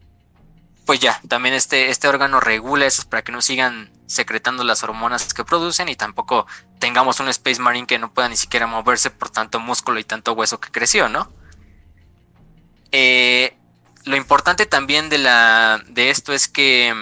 [0.87, 5.31] Pues ya, también este, este órgano regula eso para que no sigan secretando las hormonas
[5.33, 6.47] que producen y tampoco
[6.79, 10.33] tengamos un Space Marine que no pueda ni siquiera moverse por tanto músculo y tanto
[10.33, 11.31] hueso que creció, ¿no?
[12.91, 13.56] Eh,
[14.07, 16.93] lo importante también de, la, de esto es que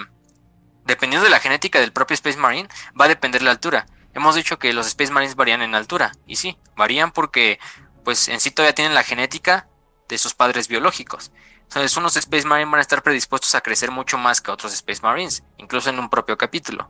[0.84, 2.68] dependiendo de la genética del propio Space Marine,
[2.98, 3.86] va a depender la altura.
[4.14, 7.58] Hemos dicho que los Space Marines varían en altura, y sí, varían porque
[8.04, 9.68] pues en sí todavía tienen la genética
[10.08, 11.32] de sus padres biológicos.
[11.62, 15.02] Entonces unos Space Marines van a estar predispuestos a crecer mucho más que otros Space
[15.02, 16.88] Marines, incluso en un propio capítulo.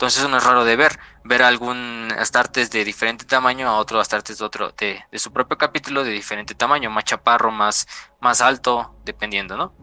[0.00, 4.38] Entonces no es raro de ver, ver algún Astartes de diferente tamaño a otro Astartes
[4.38, 7.86] de otro, de, su propio capítulo de diferente tamaño, más chaparro, más,
[8.18, 9.74] más alto, dependiendo, ¿no?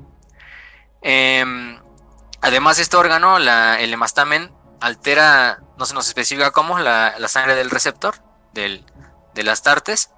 [1.04, 1.80] Em,
[2.42, 7.70] además, este órgano, la, el hemastamen, altera, no se nos especifica cómo, la, sangre del
[7.70, 8.16] receptor,
[8.54, 8.84] del,
[9.36, 10.10] del Astartes,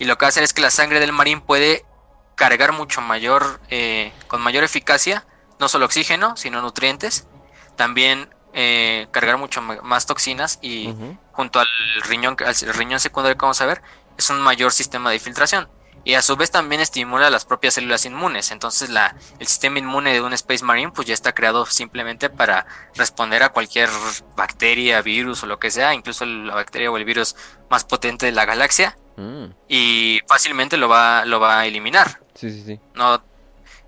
[0.00, 1.86] y lo que hace es que la sangre del marín puede
[2.34, 5.24] cargar mucho mayor, eh, con mayor eficacia,
[5.60, 7.28] no solo oxígeno, sino nutrientes.
[7.76, 10.94] También eh, cargar mucho más toxinas y
[11.32, 11.66] junto al
[12.08, 13.82] riñón, al riñón secundario que vamos a ver,
[14.16, 15.68] es un mayor sistema de filtración.
[16.06, 18.50] Y a su vez también estimula las propias células inmunes.
[18.50, 22.66] Entonces la, el sistema inmune de un Space Marine pues ya está creado simplemente para
[22.94, 23.88] responder a cualquier
[24.36, 27.36] bacteria, virus o lo que sea, incluso la bacteria o el virus
[27.70, 29.44] más potente de la galaxia, Mm.
[29.68, 32.20] Y fácilmente lo va, lo va a eliminar.
[32.34, 32.80] Sí, sí, sí.
[32.94, 33.22] No,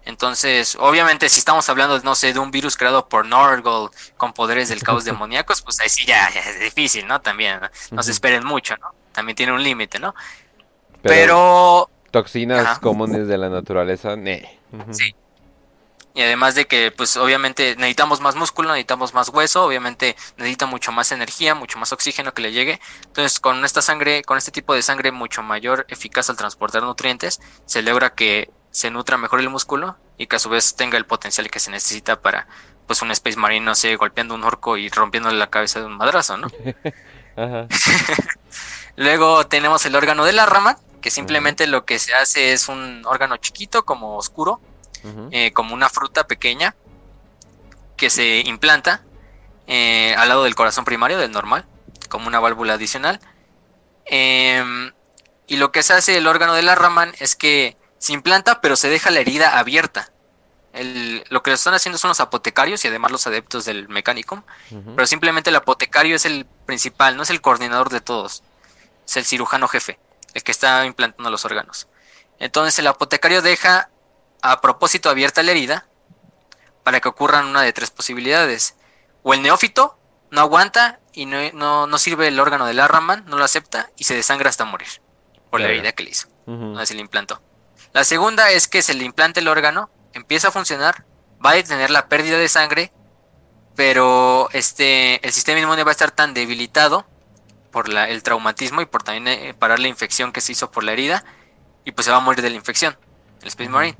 [0.06, 4.68] entonces, obviamente, si estamos hablando, no sé, de un virus creado por Norgol con poderes
[4.68, 7.20] del caos demoníacos, pues ahí sí ya, es difícil, ¿no?
[7.20, 7.60] También,
[7.90, 8.94] no, se esperen mucho, ¿no?
[9.12, 10.14] También tiene un límite, ¿no?
[11.02, 11.90] Pero...
[12.10, 14.58] Toxinas comunes de la naturaleza, ne.
[14.92, 15.14] Sí.
[16.14, 20.90] Y además de que, pues obviamente necesitamos más músculo, necesitamos más hueso, obviamente necesita mucho
[20.90, 22.80] más energía, mucho más oxígeno que le llegue.
[23.04, 27.40] Entonces, con esta sangre, con este tipo de sangre mucho mayor eficaz al transportar nutrientes,
[27.66, 31.06] se logra que se nutra mejor el músculo y que a su vez tenga el
[31.06, 32.46] potencial que se necesita para
[32.86, 35.96] pues un Space Marine, no sé, golpeando un orco y rompiéndole la cabeza de un
[35.96, 36.48] madrazo, ¿no?
[38.96, 43.00] Luego tenemos el órgano de la rama, que simplemente lo que se hace es un
[43.06, 44.60] órgano chiquito, como oscuro,
[45.30, 46.76] eh, como una fruta pequeña,
[47.96, 49.04] que se implanta
[49.66, 51.64] eh, al lado del corazón primario, del normal,
[52.10, 53.20] como una válvula adicional.
[54.04, 54.92] Em,
[55.46, 58.76] y lo que se hace el órgano de la Raman es que se implanta, pero
[58.76, 60.12] se deja la herida abierta.
[61.30, 64.44] lo que lo están haciendo son los apotecarios y además los adeptos del mecánico.
[64.94, 68.44] Pero simplemente el apotecario es el principal, no es el coordinador de todos.
[69.06, 69.98] Es el cirujano jefe,
[70.34, 71.88] el que está implantando los órganos.
[72.38, 73.90] Entonces el apotecario deja
[74.40, 75.88] a propósito abierta la herida
[76.84, 78.76] para que ocurran una de tres posibilidades.
[79.24, 79.98] O el neófito
[80.30, 84.14] no aguanta y no, no, sirve el órgano del Arraman, no lo acepta y se
[84.14, 84.88] desangra hasta morir
[85.50, 86.28] por la herida que le hizo.
[86.46, 87.42] No se le implantó.
[87.92, 91.04] La segunda es que se le implante el órgano, empieza a funcionar,
[91.44, 92.92] va a detener la pérdida de sangre,
[93.74, 97.06] pero este, el sistema inmune va a estar tan debilitado
[97.70, 100.84] por la, el traumatismo y por también eh, parar la infección que se hizo por
[100.84, 101.24] la herida,
[101.84, 102.98] y pues se va a morir de la infección,
[103.42, 103.98] el Space Marine.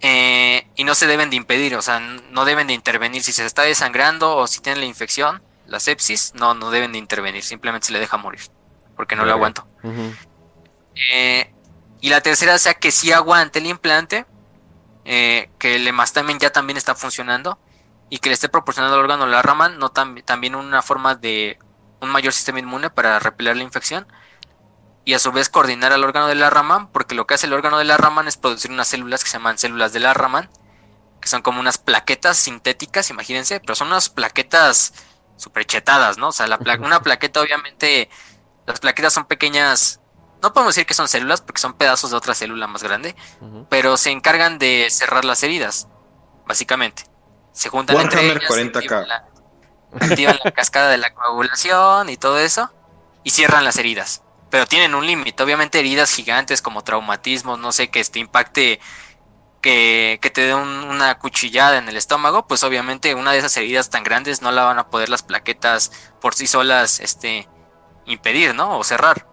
[0.00, 3.46] Eh, y no se deben de impedir, o sea, no deben de intervenir si se
[3.46, 7.86] está desangrando o si tiene la infección, la sepsis, no, no deben de intervenir, simplemente
[7.86, 8.40] se le deja morir,
[8.96, 9.66] porque no lo aguanto.
[11.12, 11.54] eh,
[12.02, 14.26] y la tercera sea que sí aguante el implante,
[15.06, 17.58] eh, que el hemastamen ya también está funcionando
[18.10, 21.58] y que le esté proporcionando al órgano la raman, no también una forma de
[22.00, 24.06] un mayor sistema inmune para repeler la infección
[25.04, 27.52] y a su vez coordinar al órgano de la Raman, porque lo que hace el
[27.52, 30.50] órgano de la Raman es producir unas células que se llaman células de la Raman,
[31.20, 34.92] que son como unas plaquetas sintéticas, imagínense, pero son unas plaquetas
[35.36, 36.28] superchetadas, ¿no?
[36.28, 38.08] O sea, la una plaqueta obviamente,
[38.66, 40.01] las plaquetas son pequeñas
[40.42, 43.14] no podemos decir que son células porque son pedazos de otra célula más grande,
[43.68, 45.88] pero se encargan de cerrar las heridas,
[46.46, 47.04] básicamente.
[47.52, 49.24] Se juntan entre ellas, 40K.
[50.00, 52.72] Activan, la, cascada de la coagulación y todo eso,
[53.22, 54.22] y cierran las heridas.
[54.50, 58.80] Pero tienen un límite, obviamente heridas gigantes como traumatismos, no sé, que te impacte,
[59.60, 63.90] que, que te dé una cuchillada en el estómago, pues obviamente una de esas heridas
[63.90, 67.48] tan grandes no la van a poder las plaquetas por sí solas este,
[68.06, 68.78] impedir, ¿no?
[68.78, 69.31] O cerrar.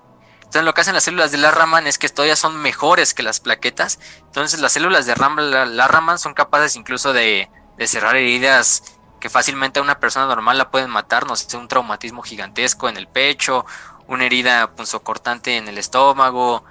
[0.50, 3.22] Entonces lo que hacen las células de la Raman es que todavía son mejores que
[3.22, 4.00] las plaquetas.
[4.22, 7.48] Entonces las células de la, Raman son capaces incluso de,
[7.86, 12.24] cerrar heridas que fácilmente a una persona normal la pueden matar, no sé, un traumatismo
[12.24, 13.64] gigantesco en el pecho,
[14.08, 16.66] una herida punzocortante en el estómago.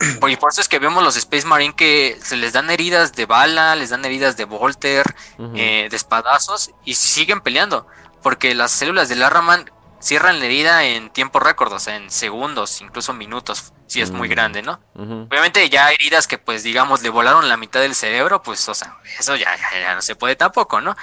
[0.28, 3.26] Y por eso es que vemos los Space Marine que se les dan heridas de
[3.26, 5.06] bala, les dan heridas de Volter,
[5.54, 7.86] eh, de espadazos y siguen peleando.
[8.24, 9.70] Porque las células de la Raman
[10.00, 14.28] cierran la herida en tiempo récord, o sea, en segundos, incluso minutos, si es muy
[14.28, 14.30] mm.
[14.30, 14.80] grande, ¿no?
[14.94, 18.98] Obviamente ya heridas que pues digamos le volaron la mitad del cerebro, pues o sea,
[19.18, 20.96] eso ya, ya, no se puede tampoco, ¿no?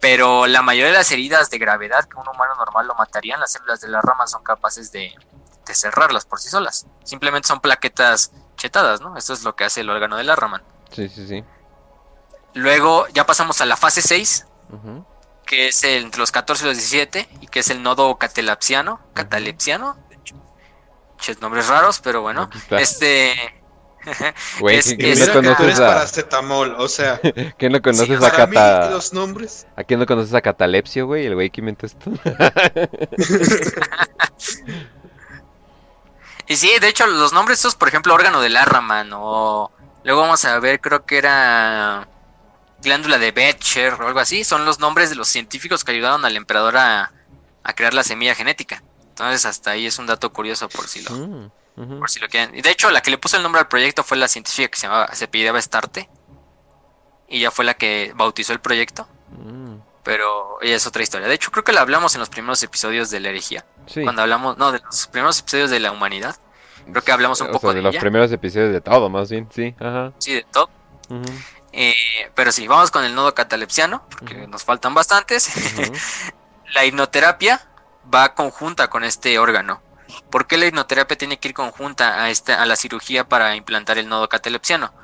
[0.00, 3.52] Pero la mayoría de las heridas de gravedad que un humano normal lo matarían, las
[3.52, 5.14] células de la rama son capaces de,
[5.66, 6.86] de cerrarlas por sí solas.
[7.04, 9.16] Simplemente son plaquetas chetadas, ¿no?
[9.16, 10.62] Esto es lo que hace el órgano de la rama.
[10.90, 11.44] Sí, sí, sí.
[12.54, 14.46] Luego ya pasamos a la fase 6,
[15.46, 19.96] que es entre los 14 y los 17, y que es el nodo catalepsiano, catalepsiano,
[21.12, 23.54] muchos nombres raros, pero bueno, este...
[24.60, 25.86] Güey, ¿quién no conoces a...
[25.86, 27.20] paracetamol, o sea...
[27.58, 28.90] ¿Quién no conoces a cata...
[28.90, 29.66] los nombres...
[29.76, 31.26] ¿A quién no conoces a catalepsio, güey?
[31.26, 32.12] El güey que inventó esto.
[36.46, 39.72] y sí, de hecho, los nombres estos, por ejemplo, órgano del Arraman, o...
[40.04, 42.06] Luego vamos a ver, creo que era
[42.82, 46.36] glándula de Betcher o algo así, son los nombres de los científicos que ayudaron al
[46.36, 47.12] emperador a,
[47.74, 48.82] crear la semilla genética.
[49.08, 52.54] Entonces hasta ahí es un dato curioso por si lo, mm, por si lo quieren.
[52.54, 54.78] Y de hecho la que le puso el nombre al proyecto fue la científica que
[54.78, 56.08] se llamaba, se pidaba Starte.
[57.28, 59.08] Y ya fue la que bautizó el proyecto.
[59.30, 59.78] Mm.
[60.04, 61.26] Pero ella es otra historia.
[61.26, 63.66] De hecho creo que la hablamos en los primeros episodios de la herejía.
[64.02, 66.36] Cuando hablamos, no, de los primeros episodios de la humanidad.
[66.88, 69.74] Creo que hablamos un poco de, de los primeros episodios de todo, más bien, sí.
[69.80, 70.12] Ajá.
[70.18, 70.70] Sí, de todo.
[71.78, 71.94] Eh,
[72.34, 75.50] pero sí, vamos con el nodo catalepsiano, porque nos faltan bastantes.
[76.74, 77.68] la hipnoterapia
[78.12, 79.82] va conjunta con este órgano.
[80.30, 83.98] ¿Por qué la hipnoterapia tiene que ir conjunta a, esta, a la cirugía para implantar
[83.98, 84.94] el nodo catalepsiano?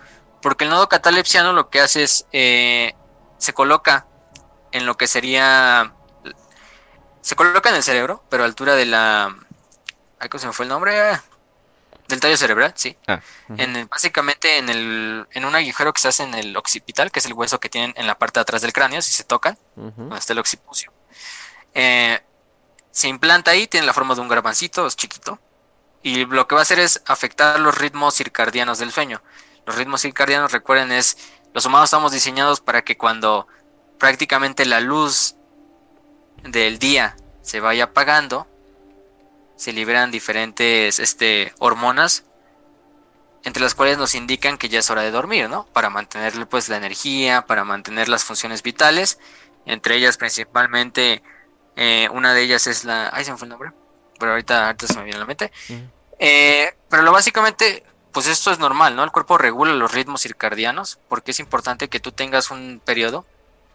[0.41, 2.95] Porque el nodo catalepsiano lo que hace es, eh,
[3.37, 4.07] se coloca
[4.73, 5.93] en lo que sería,
[7.21, 9.37] se coloca en el cerebro, pero a altura de la,
[10.31, 11.21] ¿cómo se me fue el nombre?
[12.09, 12.97] Del tallo cerebral, sí.
[13.07, 13.21] Ah,
[13.57, 17.27] en básicamente en el en un agujero que se hace en el occipital, que es
[17.27, 20.19] el hueso que tienen en la parte de atrás del cráneo, si se tocan, donde
[20.19, 20.93] está el occipucio.
[21.75, 22.21] Eh,
[22.91, 25.39] se implanta ahí, tiene la forma de un garbancito, es chiquito.
[26.03, 29.23] Y lo que va a hacer es afectar los ritmos circadianos del sueño.
[29.65, 31.17] Los ritmos circadianos, recuerden, es
[31.55, 33.47] los humanos estamos diseñados para que cuando
[33.99, 35.37] prácticamente la luz
[36.43, 38.47] del día se vaya apagando,
[39.63, 42.25] se liberan diferentes este, hormonas,
[43.45, 45.67] entre las cuales nos indican que ya es hora de dormir, ¿no?
[45.67, 49.21] Para mantener pues la energía, para mantener las funciones vitales,
[49.65, 51.23] entre ellas principalmente,
[51.77, 53.11] eh, una de ellas es la...
[53.13, 53.71] Ay, se me fue el nombre,
[54.19, 55.53] pero ahorita, ahorita se me viene a la mente.
[56.19, 59.05] Eh, pero lo básicamente, pues esto es normal, ¿no?
[59.05, 63.25] El cuerpo regula los ritmos circadianos porque es importante que tú tengas un periodo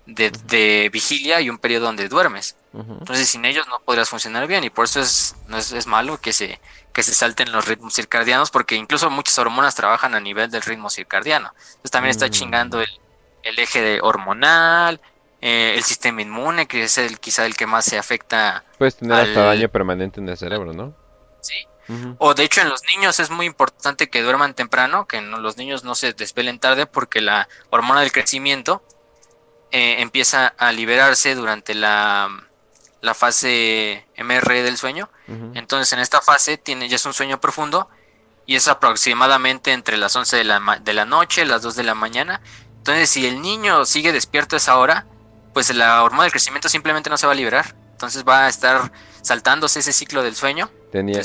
[0.08, 2.56] de, vigilia y un periodo donde duermes.
[2.74, 6.32] Entonces sin ellos no podrías funcionar bien y por eso es, no es, malo que
[6.32, 6.60] se,
[6.94, 10.90] que se salten los ritmos circadianos porque incluso muchas hormonas trabajan a nivel del ritmo
[10.90, 11.52] circadiano.
[11.58, 12.32] Entonces también está mm.
[12.32, 12.90] chingando el,
[13.44, 15.02] eje hormonal,
[15.42, 18.64] eh, el sistema inmune, que es el quizá el que más se afecta.
[18.78, 20.94] Puedes tener hasta daño permanente en el cerebro, ¿no?
[21.42, 21.56] Sí.
[22.18, 25.84] O de hecho en los niños es muy importante que duerman temprano, que los niños
[25.86, 28.84] no se desvelen tarde porque la hormona del crecimiento
[29.72, 32.30] eh, empieza a liberarse durante la,
[33.02, 35.10] la fase MR del sueño.
[35.56, 37.90] Entonces en esta fase tiene, ya es un sueño profundo
[38.46, 41.96] y es aproximadamente entre las 11 de la, de la noche, las 2 de la
[41.96, 42.42] mañana.
[42.78, 45.06] Entonces si el niño sigue despierto a esa hora,
[45.54, 47.76] pues la hormona del crecimiento simplemente no se va a liberar.
[47.92, 48.92] Entonces va a estar
[49.22, 50.70] saltándose ese ciclo del sueño.
[50.92, 51.22] Tenía...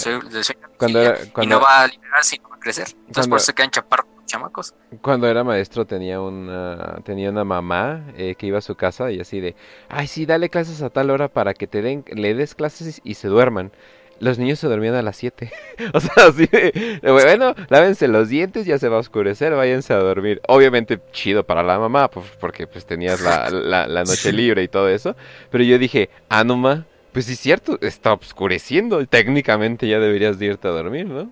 [0.78, 2.88] cuando, y no va a liberarse y no va a crecer.
[3.06, 4.74] Entonces por eso se quedan chaparros chamacos.
[5.00, 9.20] Cuando era maestro tenía una, tenía una mamá eh, que iba a su casa y
[9.20, 9.54] así de,
[9.88, 13.14] ay sí, dale clases a tal hora para que te den, le des clases y
[13.14, 13.72] se duerman.
[14.20, 15.50] Los niños se dormían a las 7.
[15.94, 19.96] o sea, así de, bueno, lávense los dientes, ya se va a oscurecer, váyanse a
[19.96, 20.40] dormir.
[20.46, 24.88] Obviamente chido para la mamá, pues, porque pues tenías la, la, noche libre y todo
[24.88, 25.16] eso.
[25.50, 30.38] Pero yo dije, ah, no ma, pues sí es cierto, está oscureciendo, técnicamente ya deberías
[30.38, 31.30] de irte a dormir, ¿no?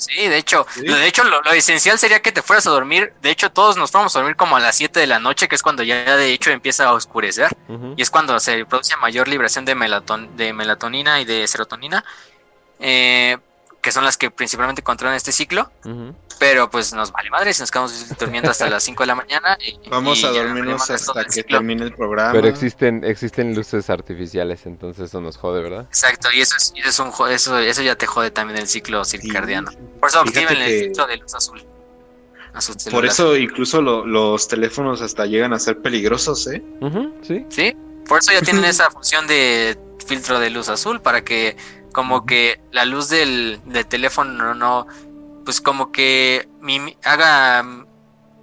[0.00, 3.12] Sí, de hecho, de hecho lo, esencial sería que te fueras a dormir.
[3.22, 5.54] De hecho, todos nos fuéramos a dormir como a las 7 de la noche, que
[5.54, 7.48] es cuando ya de hecho empieza a oscurecer.
[7.96, 12.04] Y es cuando se produce mayor liberación de, melaton de melatonina y de serotonina.
[12.78, 13.36] Eh,
[13.80, 15.70] que son las que principalmente controlan este ciclo.
[16.40, 19.58] Pero pues nos vale madre si nos quedamos durmiendo hasta las 5 de la mañana.
[19.90, 22.32] Vamos a dormirnos hasta que termine el programa.
[22.32, 25.82] Pero existen existen luces artificiales, entonces eso nos jode, ¿verdad?
[25.82, 29.70] Exacto, y eso es, eso, un, eso, eso ya te jode también el ciclo circadiano.
[30.00, 31.62] Por eso activen el filtro de luz azul.
[32.90, 36.62] Por eso incluso los teléfonos hasta llegan a ser peligrosos, ¿eh?
[37.20, 37.44] sí.
[37.50, 37.76] Sí,
[38.08, 41.58] por eso ya tienen esa función de filtro de luz azul para que
[41.92, 44.86] como que la luz del, del teléfono no,
[45.50, 46.48] pues como que
[47.02, 47.64] haga,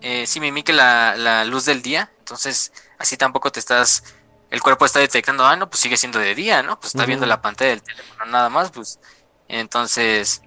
[0.02, 4.04] eh, sí, mimique la, la luz del día, entonces así tampoco te estás,
[4.50, 6.78] el cuerpo está detectando, ah, no, pues sigue siendo de día, ¿no?
[6.78, 9.00] Pues está viendo la pantalla del teléfono nada más, pues
[9.48, 10.42] entonces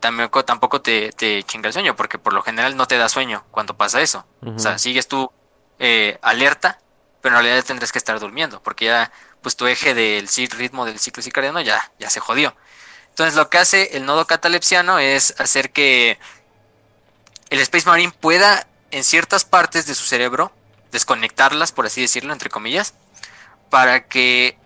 [0.00, 3.44] tampoco, tampoco te, te chinga el sueño, porque por lo general no te da sueño
[3.52, 4.26] cuando pasa eso.
[4.44, 5.30] O sea, sigues tú
[5.78, 6.80] eh, alerta,
[7.20, 9.12] pero en realidad tendrás que estar durmiendo, porque ya
[9.42, 10.26] pues tu eje del
[10.58, 12.56] ritmo del ciclo circadiano ya, ya se jodió.
[13.20, 16.18] Entonces lo que hace el nodo catalepsiano es hacer que
[17.50, 20.52] el Space Marine pueda en ciertas partes de su cerebro
[20.90, 22.94] desconectarlas, por así decirlo, entre comillas,
[23.68, 24.56] para que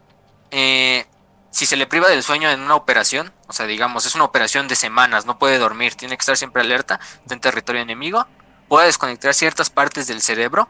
[0.52, 1.04] eh,
[1.50, 4.68] si se le priva del sueño en una operación, o sea, digamos, es una operación
[4.68, 8.24] de semanas, no puede dormir, tiene que estar siempre alerta en territorio enemigo,
[8.68, 10.68] pueda desconectar ciertas partes del cerebro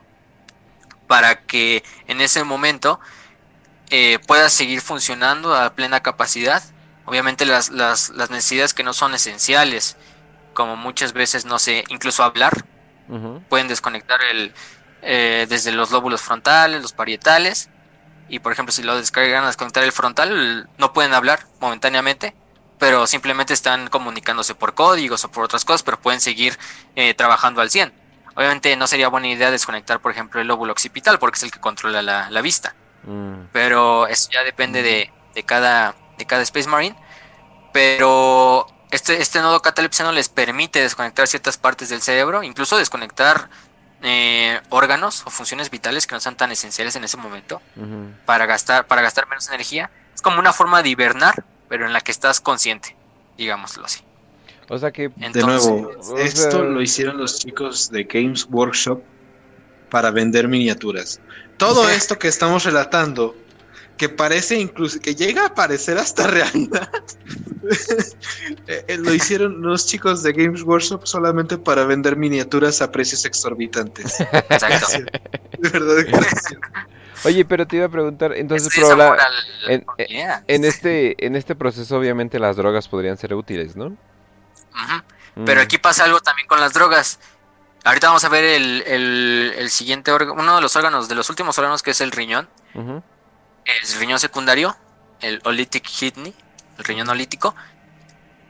[1.06, 2.98] para que en ese momento
[3.90, 6.62] eh, pueda seguir funcionando a plena capacidad.
[7.06, 9.97] Obviamente las, las, las, necesidades que no son esenciales,
[10.55, 12.64] como muchas veces, no sé, incluso hablar,
[13.48, 14.55] pueden desconectar el,
[15.02, 17.68] eh, desde los lóbulos frontales, los parietales,
[18.28, 22.35] y por ejemplo si lo descargan a desconectar el frontal, no pueden hablar momentáneamente,
[22.78, 26.59] pero simplemente están comunicándose por códigos o por otras cosas, pero pueden seguir
[26.97, 27.93] eh, trabajando al 100.
[28.36, 31.60] Obviamente no sería buena idea desconectar, por ejemplo, el lóbulo occipital, porque es el que
[31.60, 32.74] controla la, la vista.
[33.05, 33.47] Mm.
[33.52, 36.96] Pero eso ya depende de, de, cada, de cada Space Marine.
[37.72, 43.48] Pero este, este nodo catalepsiano les permite desconectar ciertas partes del cerebro, incluso desconectar
[44.02, 47.62] eh, órganos o funciones vitales que no sean tan esenciales en ese momento
[48.26, 49.90] para, gastar, para gastar menos energía.
[50.14, 52.94] Es como una forma de hibernar, pero en la que estás consciente.
[53.36, 54.02] digámoslo así.
[54.68, 55.08] O sea que...
[55.08, 59.02] de nuevo, esto lo hicieron los chicos de Games Workshop
[59.90, 61.20] para vender miniaturas.
[61.56, 63.34] Todo esto que estamos relatando,
[63.96, 66.90] que parece incluso, que llega a parecer hasta realidad,
[68.66, 73.24] eh, eh, lo hicieron los chicos de Games Workshop solamente para vender miniaturas a precios
[73.24, 74.20] exorbitantes.
[74.20, 74.86] Exacto.
[75.58, 76.04] de verdad.
[77.24, 78.70] Oye, pero te iba a preguntar, entonces,
[79.66, 83.96] en, este, en este proceso obviamente las drogas podrían ser útiles, ¿no?
[85.34, 85.64] Pero mm.
[85.64, 87.18] aquí pasa algo también con las drogas.
[87.84, 91.82] Ahorita vamos a ver el, siguiente órgano, uno de los órganos, de los últimos órganos
[91.82, 92.48] que es el riñón.
[93.64, 94.76] El riñón secundario,
[95.20, 96.34] el olytic kidney,
[96.78, 97.54] el riñón olítico.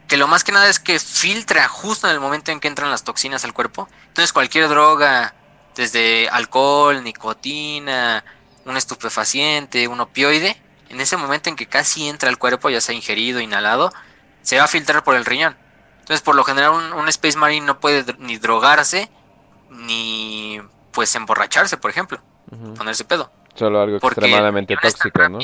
[0.08, 2.90] Que lo más que nada es que filtra justo en el momento en que entran
[2.90, 3.88] las toxinas al cuerpo.
[4.08, 5.34] Entonces cualquier droga,
[5.74, 8.24] desde alcohol, nicotina,
[8.64, 12.94] un estupefaciente, un opioide, en ese momento en que casi entra al cuerpo, ya sea
[12.94, 13.92] ingerido, inhalado,
[14.42, 15.56] se va a filtrar por el riñón.
[16.00, 19.10] Entonces, por lo general, un, Space Marine no puede ni drogarse,
[19.70, 20.60] ni
[20.92, 22.22] pues emborracharse, por ejemplo,
[22.76, 23.32] ponerse pedo.
[23.54, 25.38] Solo algo extremadamente tóxico, ¿no?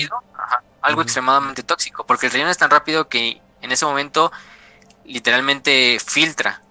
[0.83, 4.33] algo extremadamente tóxico, porque el riñón es tan rápido que en ese momento
[5.05, 6.63] literalmente filtra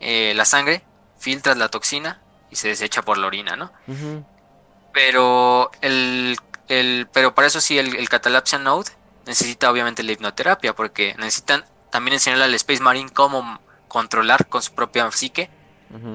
[0.00, 0.84] eh, la sangre,
[1.18, 2.20] filtra la toxina
[2.50, 3.72] y se desecha por la orina, ¿no?
[4.92, 6.36] Pero el,
[6.68, 8.90] el, pero para eso sí el, el Catalapsia Node
[9.26, 14.74] necesita obviamente la hipnoterapia, porque necesitan también enseñarle al Space Marine cómo controlar con su
[14.74, 15.50] propia psique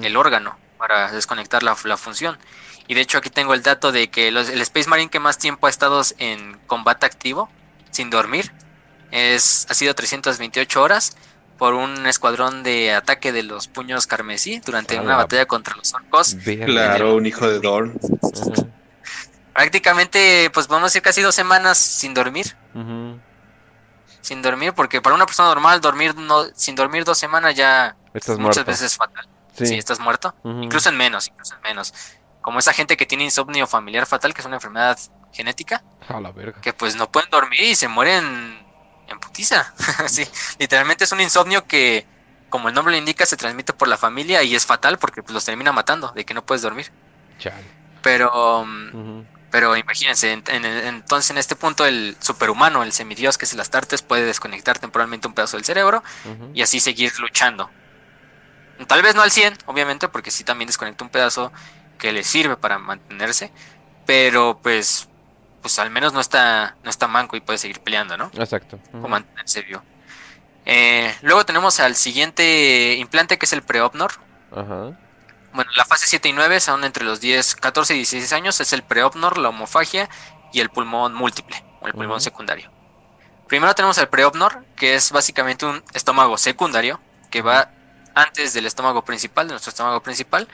[0.02, 2.38] el órgano para desconectar la, función.
[2.86, 5.66] Y de hecho aquí tengo el dato de que el Space Marine que más tiempo
[5.66, 7.50] ha estado en combate activo,
[7.90, 8.52] sin dormir,
[9.10, 11.16] es, ha sido 328 horas
[11.58, 16.36] por un escuadrón de ataque de los puños carmesí durante una batalla contra los orcos.
[16.44, 17.98] Claro, un hijo de Dorn.
[19.52, 22.54] Prácticamente, pues podemos decir casi dos semanas sin dormir
[24.28, 27.96] sin dormir, porque para una persona normal dormir no, sin dormir dos semanas ya
[28.38, 29.26] muchas veces es fatal.
[29.66, 30.34] Sí, estás muerto.
[30.44, 31.94] Incluso en menos, incluso en menos.
[32.40, 34.98] Como esa gente que tiene insomnio familiar fatal, que es una enfermedad
[35.32, 35.82] genética.
[36.60, 38.64] Que pues no pueden dormir y se mueren
[39.08, 39.72] en putiza.
[40.06, 40.26] sí,
[40.58, 42.06] literalmente es un insomnio que,
[42.48, 45.34] como el nombre lo indica, se transmite por la familia y es fatal porque pues,
[45.34, 46.92] los termina matando, de que no puedes dormir.
[48.02, 48.66] Pero...
[49.50, 54.24] Pero imagínense, entonces en este punto el superhumano, el semidios que es el Astartes, puede
[54.24, 56.02] desconectar temporalmente un pedazo del cerebro
[56.52, 57.70] y así seguir luchando.
[58.86, 61.52] Tal vez no al 100, obviamente, porque sí también desconecta un pedazo
[61.98, 63.50] que le sirve para mantenerse,
[64.06, 65.08] pero pues
[65.60, 68.30] pues al menos no está no está manco y puede seguir peleando, ¿no?
[68.38, 68.78] Exacto.
[68.92, 69.82] O mantenerse vivo.
[70.64, 74.12] Eh, luego tenemos al siguiente implante que es el Preopnor.
[74.52, 74.96] Ajá.
[75.52, 78.72] Bueno, la fase 7 y 9 son entre los 10, 14 y 16 años, es
[78.72, 80.08] el preopnor, la homofagia
[80.52, 82.70] y el pulmón múltiple, o el pulmón secundario.
[83.48, 87.00] Primero tenemos el preopnor, que es básicamente un estómago secundario,
[87.30, 87.70] que va
[88.18, 90.48] antes del estómago principal, de nuestro estómago principal,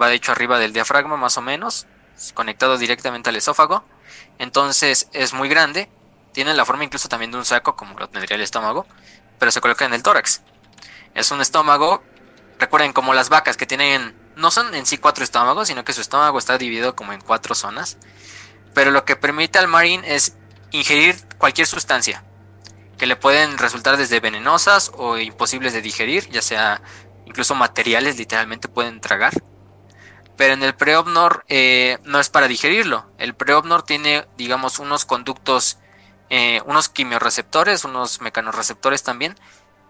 [0.00, 1.86] va de hecho arriba del diafragma más o menos,
[2.34, 3.84] conectado directamente al esófago,
[4.38, 5.90] entonces es muy grande,
[6.32, 8.86] tiene la forma incluso también de un saco, como lo tendría el estómago,
[9.38, 10.42] pero se coloca en el tórax.
[11.14, 12.04] Es un estómago,
[12.58, 16.00] recuerden, como las vacas que tienen no son en sí cuatro estómagos, sino que su
[16.00, 17.98] estómago está dividido como en cuatro zonas.
[18.72, 20.36] Pero lo que permite al marine es
[20.70, 22.22] ingerir cualquier sustancia
[23.00, 26.82] que le pueden resultar desde venenosas o imposibles de digerir, ya sea
[27.24, 29.32] incluso materiales literalmente pueden tragar.
[30.36, 33.10] Pero en el preopnor eh, no es para digerirlo.
[33.16, 35.78] El preopnor tiene, digamos, unos conductos,
[36.28, 39.34] eh, unos quimioreceptores, unos mecanorreceptores también,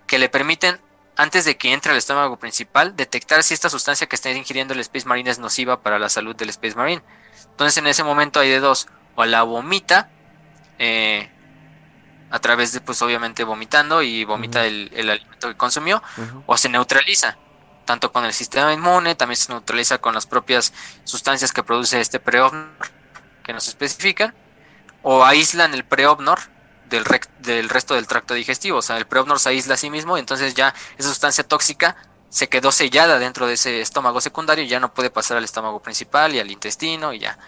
[0.06, 0.80] que le permiten
[1.16, 4.78] antes de que entre al estómago principal, detectar si esta sustancia que está ingiriendo el
[4.78, 7.02] Space Marine es nociva para la salud del Space Marine.
[7.50, 10.10] Entonces en ese momento hay de dos, o la vomita,
[10.78, 11.28] eh,
[12.30, 16.02] a través de, pues obviamente vomitando y vomita el, alimento que consumió,
[16.46, 17.36] o se neutraliza,
[17.84, 20.72] tanto con el sistema inmune, también se neutraliza con las propias
[21.04, 22.68] sustancias que produce este preopnor,
[23.42, 24.34] que nos especifican,
[25.02, 26.38] o aíslan el preopnor
[26.88, 27.04] del,
[27.38, 28.78] del resto del tracto digestivo.
[28.78, 31.96] O sea, el preopnor se aísla a sí mismo y entonces ya esa sustancia tóxica
[32.28, 35.80] se quedó sellada dentro de ese estómago secundario y ya no puede pasar al estómago
[35.80, 37.38] principal y al intestino y ya.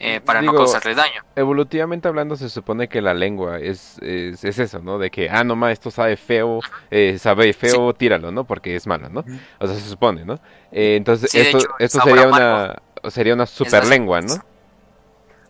[0.00, 1.24] Eh, para no causarle daño.
[1.34, 4.98] Evolutivamente hablando, se supone que la lengua es, es, eso, ¿no?
[4.98, 6.60] De que, ah, no esto sabe feo,
[6.90, 8.44] eh, sabe feo, tíralo, ¿no?
[8.44, 9.24] Porque es malo, ¿no?
[9.58, 10.34] O sea, se supone, ¿no?
[10.70, 12.76] Eh, entonces, esto, esto sería una,
[13.10, 14.34] sería una super lengua, ¿no?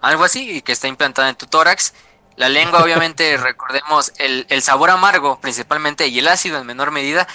[0.00, 1.92] Algo así, que está implantada en tu tórax
[2.38, 7.26] la lengua, obviamente, recordemos, el, el, sabor amargo principalmente y el ácido en menor medida,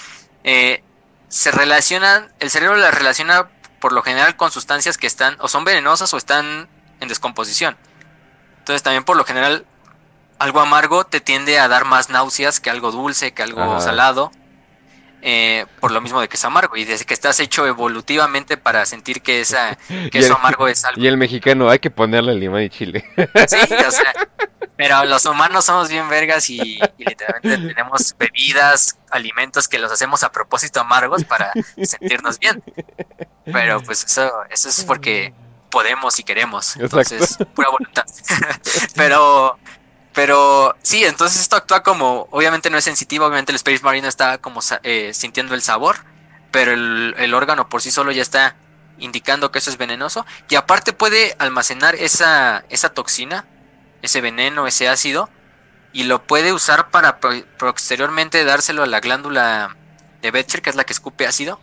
[0.43, 0.81] eh,
[1.27, 3.49] se relacionan, el cerebro la relaciona
[3.79, 6.69] por lo general con sustancias que están o son venenosas o están
[7.03, 7.77] en descomposición.
[8.59, 9.65] Entonces también por lo general
[10.39, 14.31] algo amargo te tiende a dar más náuseas que algo dulce, que algo salado.
[15.25, 18.85] Eh, por lo mismo de que es amargo y desde que estás hecho evolutivamente para
[18.85, 19.77] sentir que, esa,
[20.11, 21.01] que eso amargo es algo.
[21.01, 23.05] Y el mexicano, hay que ponerle limón y chile.
[23.47, 24.13] Sí, o sea,
[24.75, 30.31] pero los humanos somos bien vergas y, literalmente tenemos bebidas, alimentos que los hacemos a
[30.33, 32.61] propósito amargos para sentirnos bien.
[33.45, 35.33] Pero pues eso, eso es porque
[35.73, 36.77] podemos y queremos.
[36.77, 38.05] Entonces, pura voluntad.
[38.95, 39.57] pero
[40.13, 44.37] pero sí, entonces esto actúa como, obviamente no es sensitivo, obviamente el Space Marine está
[44.37, 45.97] como eh, sintiendo el sabor,
[46.51, 48.55] pero el, órgano por sí solo ya está
[48.99, 50.23] indicando que eso es venenoso.
[50.49, 53.47] Y aparte puede almacenar esa, esa toxina,
[54.03, 55.29] ese veneno, ese ácido,
[55.93, 57.19] y lo puede usar para
[57.57, 59.75] posteriormente dárselo a la glándula
[60.21, 61.59] de Betcher, que es la que escupe ácido,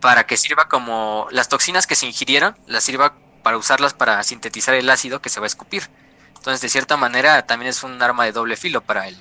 [0.00, 3.14] para que sirva como las toxinas que se ingirieron, las sirva
[3.48, 5.88] para usarlas para sintetizar el ácido que se va a escupir.
[6.36, 9.16] Entonces, de cierta manera, también es un arma de doble filo para el,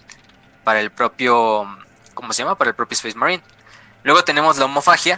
[0.66, 1.66] para el propio,
[2.14, 2.58] ¿cómo se llama?
[2.58, 3.41] Para el propio Space Marine.
[4.04, 5.18] Luego tenemos la homofagia,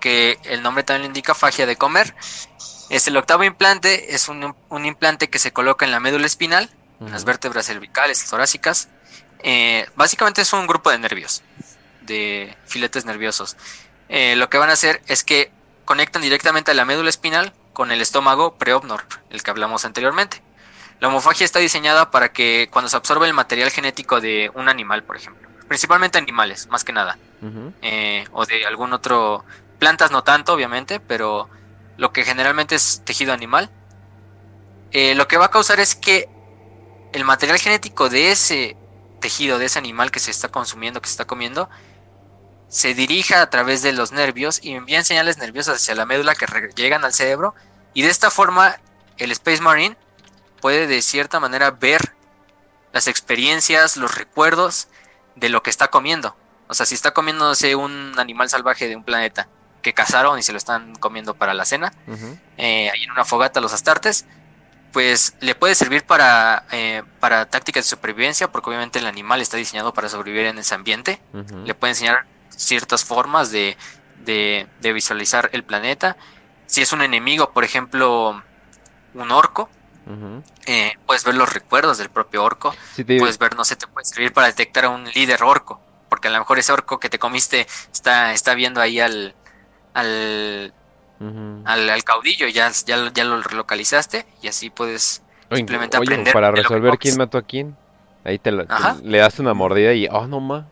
[0.00, 2.14] que el nombre también lo indica, fagia de comer.
[2.88, 4.54] Es el octavo implante, es un,
[4.86, 6.70] implante que se coloca en la médula espinal,
[7.02, 8.88] en las vértebras cervicales, torácicas.
[9.40, 11.42] Eh, básicamente es un grupo de nervios,
[12.00, 13.58] de filetes nerviosos.
[14.08, 15.52] Eh, lo que van a hacer es que
[15.84, 20.42] conectan directamente a la médula espinal con el estómago preopnor, el que hablamos anteriormente.
[21.00, 25.02] La homofagia está diseñada para que cuando se absorbe el material genético de un animal,
[25.02, 27.18] por ejemplo, principalmente animales, más que nada,
[27.82, 29.44] eh, o de algún otro,
[29.78, 31.50] plantas no tanto, obviamente, pero
[31.98, 33.70] lo que generalmente es tejido animal,
[34.92, 36.28] eh, lo que va a causar es que
[37.12, 38.76] el material genético de ese
[39.20, 41.68] tejido, de ese animal que se está consumiendo, que se está comiendo,
[42.74, 46.44] se dirija a través de los nervios y envían señales nerviosas hacia la médula que
[46.74, 47.54] llegan al cerebro
[47.92, 48.80] y de esta forma
[49.16, 49.96] el Space Marine
[50.60, 52.16] puede de cierta manera ver
[52.92, 54.88] las experiencias, los recuerdos
[55.36, 56.34] de lo que está comiendo.
[56.66, 59.46] O sea, si está comiéndose un animal salvaje de un planeta
[59.80, 61.92] que cazaron y se lo están comiendo para la cena,
[62.56, 64.26] eh, ahí en una fogata los astartes,
[64.92, 69.58] pues le puede servir para, eh, para tácticas de supervivencia, porque obviamente el animal está
[69.58, 71.20] diseñado para sobrevivir en ese ambiente.
[71.64, 73.76] Le puede enseñar ciertas formas de,
[74.24, 76.16] de, de, visualizar el planeta.
[76.66, 78.42] Si es un enemigo, por ejemplo,
[79.14, 79.68] un orco,
[80.66, 82.74] eh, puedes ver los recuerdos del propio orco.
[83.18, 85.80] Puedes ver, no sé, te puede servir para detectar a un líder orco.
[86.08, 89.34] Porque a lo mejor ese orco que te comiste está, está viendo ahí al,
[89.94, 90.72] al,
[91.64, 96.32] al, caudillo, ya, ya, ya lo relocalizaste y así puedes simplemente aprender.
[96.32, 97.76] Para resolver quién mató a quién,
[98.24, 100.66] ahí te, le das una mordida y, oh, no más.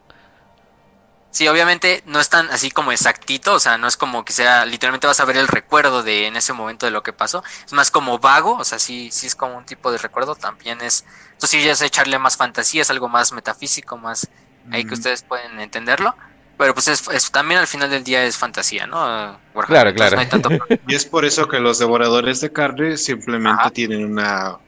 [1.32, 4.66] Sí, obviamente no es tan así como exactito, o sea, no es como que sea,
[4.66, 7.72] literalmente vas a ver el recuerdo de en ese momento de lo que pasó, es
[7.72, 11.06] más como vago, o sea, sí, sí es como un tipo de recuerdo, también es,
[11.32, 14.28] entonces sí es echarle más fantasía, es algo más metafísico, más
[14.70, 16.14] ahí que ustedes pueden entenderlo,
[16.58, 19.40] pero pues es, también al final del día es fantasía, ¿no?
[19.66, 20.18] claro, claro.
[20.86, 24.58] y es por eso que los devoradores de carne simplemente tienen una,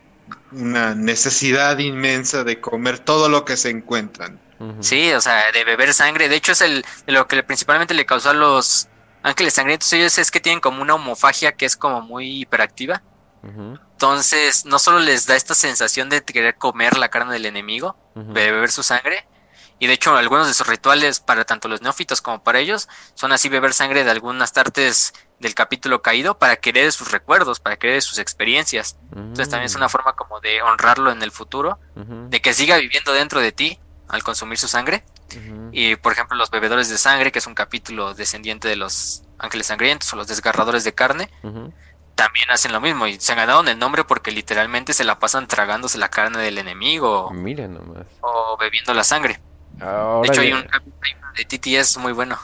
[0.50, 4.40] una necesidad inmensa de comer todo lo que se encuentran.
[4.81, 6.28] Sí, o sea, de beber sangre.
[6.28, 8.89] De hecho, es el lo que principalmente le causó a los
[9.22, 9.93] ángeles sangrientos.
[9.93, 13.02] Ellos es que tienen como una homofagia que es como muy hiperactiva.
[13.43, 18.51] Entonces, no solo les da esta sensación de querer comer la carne del enemigo, de
[18.51, 19.26] beber su sangre.
[19.78, 23.32] Y de hecho, algunos de sus rituales para tanto los neófitos como para ellos son
[23.32, 28.01] así beber sangre de algunas tartes del capítulo caído para querer sus recuerdos, para querer
[28.01, 28.97] sus experiencias.
[29.14, 33.12] Entonces también es una forma como de honrarlo en el futuro, de que siga viviendo
[33.12, 33.78] dentro de ti
[34.09, 35.02] al consumir su sangre.
[35.72, 39.66] Y por ejemplo, los bebedores de sangre, que es un capítulo descendiente de los ángeles
[39.66, 41.28] sangrientos o los desgarradores de carne,
[42.14, 43.06] también hacen lo mismo.
[43.06, 46.59] Y se han ganado el nombre porque literalmente se la pasan tragándose la carne del
[46.59, 47.31] enemigo.
[48.20, 49.40] O bebiendo la sangre.
[49.72, 51.44] de hecho, hay un capítulo de
[51.82, 52.39] TTS muy bueno.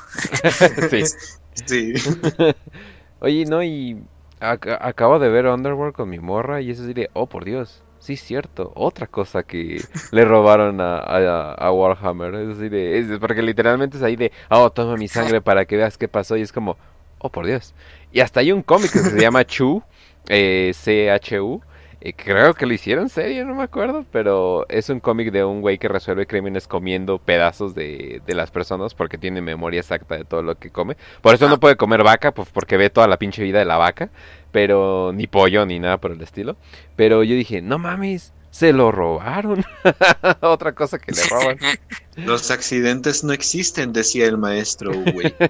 [1.66, 1.94] sí.
[3.20, 4.02] Oye, no, y
[4.40, 8.72] acabo de ver Underworld con mi morra y eso diría, oh por Dios Sí, cierto.
[8.74, 12.34] Otra cosa que le robaron a, a, Warhammer.
[12.34, 15.76] Es así de, es porque literalmente es ahí de, oh, toma mi sangre para que
[15.76, 16.36] veas qué pasó.
[16.36, 16.78] Y es como,
[17.18, 17.74] oh, por Dios.
[18.10, 19.82] Y hasta hay un cómic que se llama Chu,
[20.28, 21.60] eh, C-H-U.
[22.02, 25.60] Eh, creo que lo hicieron serie, no me acuerdo, pero es un cómic de un
[25.60, 30.24] güey que resuelve crímenes comiendo pedazos de, de, las personas porque tiene memoria exacta de
[30.24, 30.96] todo lo que come.
[31.20, 33.76] Por eso no puede comer vaca, pues porque ve toda la pinche vida de la
[33.76, 34.08] vaca
[34.52, 36.56] pero ni pollo ni nada por el estilo.
[36.96, 39.64] Pero yo dije, no mames, se lo robaron.
[40.40, 41.58] Otra cosa que le roban.
[42.16, 45.34] Los accidentes no existen, decía el maestro, güey.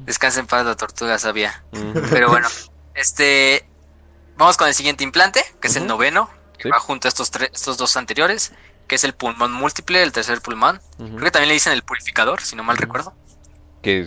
[0.00, 1.62] Descansen para la tortuga, sabía.
[2.10, 2.48] Pero bueno,
[2.94, 3.66] este.
[4.36, 7.50] vamos con el siguiente implante, que es el noveno, que va junto a estos, tres,
[7.52, 8.52] estos dos anteriores,
[8.86, 10.80] que es el pulmón múltiple, el tercer pulmón.
[10.96, 13.14] Creo que también le dicen el purificador, si no mal recuerdo.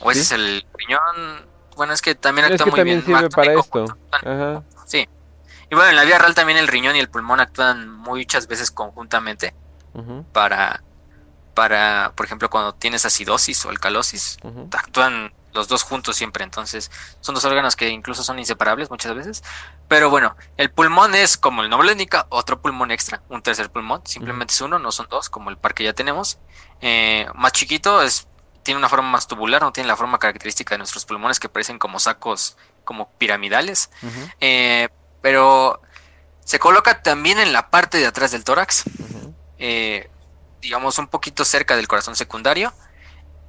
[0.01, 1.47] O ese es el riñón.
[1.75, 3.03] Bueno, es que también actúa muy bien.
[3.03, 3.85] Sirve para esto.
[4.85, 5.07] Sí.
[5.71, 8.69] Y bueno, en la vida real también el riñón y el pulmón actúan muchas veces
[8.69, 9.55] conjuntamente
[10.31, 10.83] para,
[11.53, 14.37] para, por ejemplo, cuando tienes acidosis o alcalosis,
[14.71, 16.91] actúan los dos juntos siempre, entonces
[17.21, 19.43] son dos órganos que incluso son inseparables muchas veces.
[19.87, 24.01] Pero bueno, el pulmón es como el nombre indica, otro pulmón extra, un tercer pulmón,
[24.05, 26.39] simplemente es uno, no son dos, como el par que ya tenemos.
[26.81, 28.27] Eh, más chiquito, es,
[28.63, 31.79] tiene una forma más tubular, no tiene la forma característica de nuestros pulmones que parecen
[31.79, 33.89] como sacos, como piramidales.
[34.39, 34.89] Eh,
[35.21, 35.81] pero
[36.43, 38.83] se coloca también en la parte de atrás del tórax,
[39.57, 40.09] eh,
[40.61, 42.73] digamos un poquito cerca del corazón secundario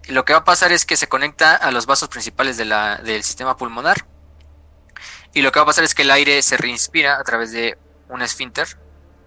[0.09, 2.97] lo que va a pasar es que se conecta a los vasos principales de la,
[2.97, 4.07] del sistema pulmonar.
[5.33, 7.79] Y lo que va a pasar es que el aire se reinspira a través de
[8.09, 8.79] un esfínter,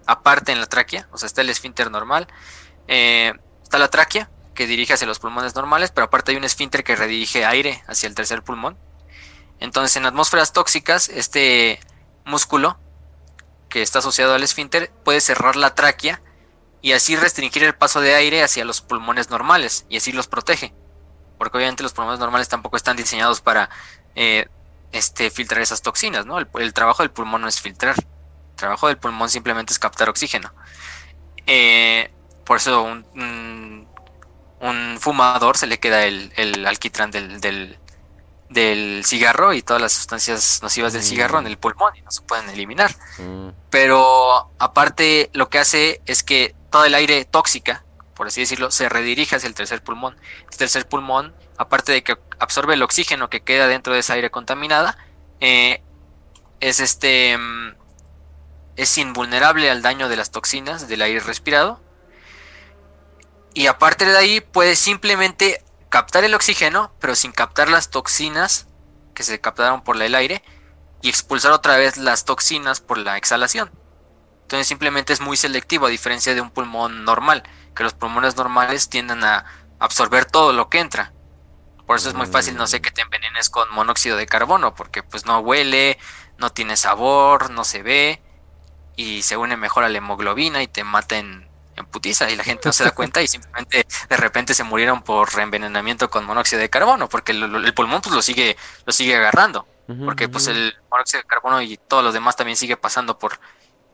[0.06, 2.28] aparte en la tráquea, o sea, está el esfínter normal,
[2.86, 6.82] eh, está la tráquea que dirige hacia los pulmones normales, pero aparte hay un esfínter
[6.82, 8.76] que redirige aire hacia el tercer pulmón.
[9.60, 11.78] Entonces, en atmósferas tóxicas, este
[12.24, 12.76] músculo
[13.68, 16.20] que está asociado al esfínter puede cerrar la tráquea
[16.82, 20.74] y así restringir el paso de aire hacia los pulmones normales y así los protege.
[21.38, 23.70] Porque obviamente los pulmones normales tampoco están diseñados para
[24.16, 24.48] eh,
[24.90, 26.36] este, filtrar esas toxinas, ¿no?
[26.40, 27.94] El, trabajo del pulmón no es filtrar.
[27.96, 30.52] El trabajo del pulmón simplemente es captar oxígeno.
[31.46, 32.10] Eh,
[32.48, 33.67] por eso un, un,
[34.98, 37.78] fumador se le queda el, el alquitrán del, del,
[38.48, 41.48] del cigarro y todas las sustancias nocivas del cigarro en mm.
[41.48, 42.94] el pulmón y no se pueden eliminar.
[43.18, 43.48] Mm.
[43.70, 48.88] Pero aparte lo que hace es que todo el aire tóxica, por así decirlo, se
[48.88, 50.16] redirige hacia el tercer pulmón.
[50.50, 54.30] El tercer pulmón, aparte de que absorbe el oxígeno que queda dentro de esa aire
[54.30, 54.96] contaminada,
[55.40, 55.82] eh,
[56.60, 57.74] es este mm,
[58.76, 61.80] es invulnerable al daño de las toxinas del aire respirado.
[63.58, 68.68] Y aparte de ahí puede simplemente captar el oxígeno, pero sin captar las toxinas
[69.14, 70.44] que se captaron por el aire
[71.02, 73.72] y expulsar otra vez las toxinas por la exhalación.
[74.42, 77.42] Entonces simplemente es muy selectivo a diferencia de un pulmón normal,
[77.74, 79.44] que los pulmones normales tienden a
[79.80, 81.12] absorber todo lo que entra.
[81.84, 85.02] Por eso es muy fácil, no sé, que te envenenes con monóxido de carbono, porque
[85.02, 85.98] pues no huele,
[86.36, 88.22] no tiene sabor, no se ve
[88.94, 91.47] y se une mejor a la hemoglobina y te mata en
[91.78, 95.02] en putiza y la gente no se da cuenta y simplemente de repente se murieron
[95.02, 99.66] por reenvenenamiento con monóxido de carbono, porque el, pulmón pues lo sigue, lo sigue agarrando,
[100.04, 103.38] porque pues el monóxido de carbono y todos los demás también sigue pasando por,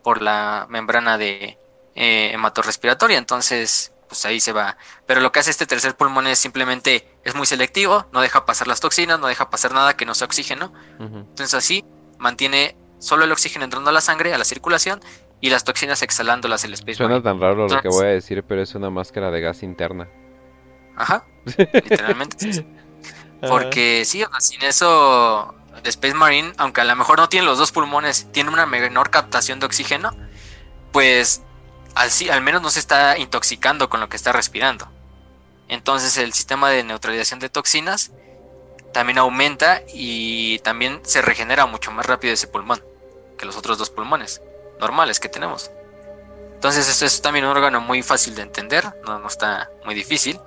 [0.02, 1.58] por la membrana de
[1.94, 4.76] eh, hematorrespiratoria, entonces pues ahí se va.
[5.06, 8.68] Pero lo que hace este tercer pulmón es simplemente, es muy selectivo, no deja pasar
[8.68, 11.84] las toxinas, no deja pasar nada que no sea oxígeno, entonces así
[12.18, 15.00] mantiene solo el oxígeno entrando a la sangre, a la circulación,
[15.44, 18.62] y las toxinas exhalándolas el Space Suena tan raro lo que voy a decir, pero
[18.62, 20.08] es una máscara de gas interna.
[20.96, 21.26] Ajá,
[21.58, 22.64] literalmente.
[23.46, 27.72] Porque sí, sin eso, el Space Marine, aunque a lo mejor no tiene los dos
[27.72, 30.16] pulmones, tiene una menor captación de oxígeno,
[30.92, 31.42] pues
[31.94, 34.88] así, al menos no se está intoxicando con lo que está respirando.
[35.68, 38.12] Entonces el sistema de neutralización de toxinas
[38.94, 42.82] también aumenta y también se regenera mucho más rápido ese pulmón
[43.36, 44.40] que los otros dos pulmones
[44.78, 45.70] normales que tenemos.
[46.64, 50.40] Entonces esto es también un órgano muy fácil de entender, no, no está muy difícil.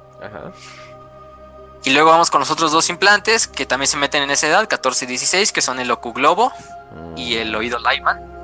[1.84, 4.68] Y luego vamos con los otros dos implantes que también se meten en esa edad,
[4.68, 6.52] 14 y 16, que son el ocuglobo
[7.16, 8.36] y el oído Lyman.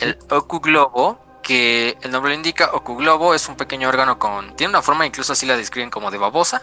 [0.00, 4.56] El ocuglobo, que el nombre lo indica, ocuglobo es un pequeño órgano con...
[4.56, 6.62] Tiene una forma, incluso así la describen como de babosa,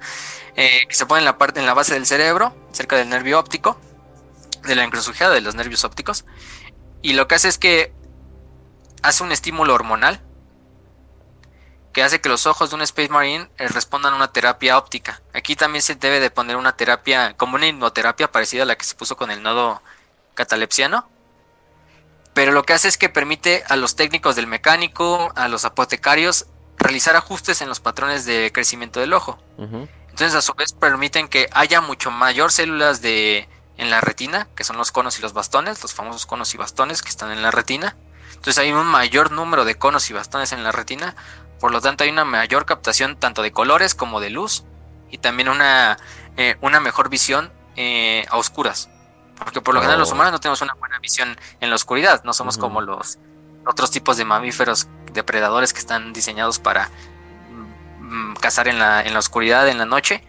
[0.56, 3.38] eh, que se pone en la, parte, en la base del cerebro, cerca del nervio
[3.38, 3.78] óptico
[4.62, 6.24] de la encrucijada de los nervios ópticos.
[7.02, 7.92] Y lo que hace es que
[9.02, 10.20] hace un estímulo hormonal
[11.92, 15.22] que hace que los ojos de un Space Marine eh, respondan a una terapia óptica.
[15.34, 18.84] Aquí también se debe de poner una terapia, como una hipnoterapia parecida a la que
[18.84, 19.82] se puso con el nodo
[20.34, 21.08] catalepsiano.
[22.32, 26.46] Pero lo que hace es que permite a los técnicos del mecánico, a los apotecarios,
[26.78, 29.38] realizar ajustes en los patrones de crecimiento del ojo.
[29.58, 33.48] Entonces a su vez permiten que haya mucho mayor células de
[33.80, 37.00] en la retina, que son los conos y los bastones, los famosos conos y bastones
[37.02, 37.96] que están en la retina.
[38.28, 41.16] Entonces hay un mayor número de conos y bastones en la retina,
[41.58, 44.64] por lo tanto hay una mayor captación tanto de colores como de luz
[45.10, 45.96] y también una,
[46.36, 48.90] eh, una mejor visión eh, a oscuras.
[49.38, 50.14] Porque por lo general los oh.
[50.14, 53.18] humanos no tenemos una buena visión en la oscuridad, no somos como los
[53.64, 56.90] otros tipos de mamíferos depredadores que están diseñados para
[57.98, 60.22] mm, cazar en la, en la oscuridad, en la noche.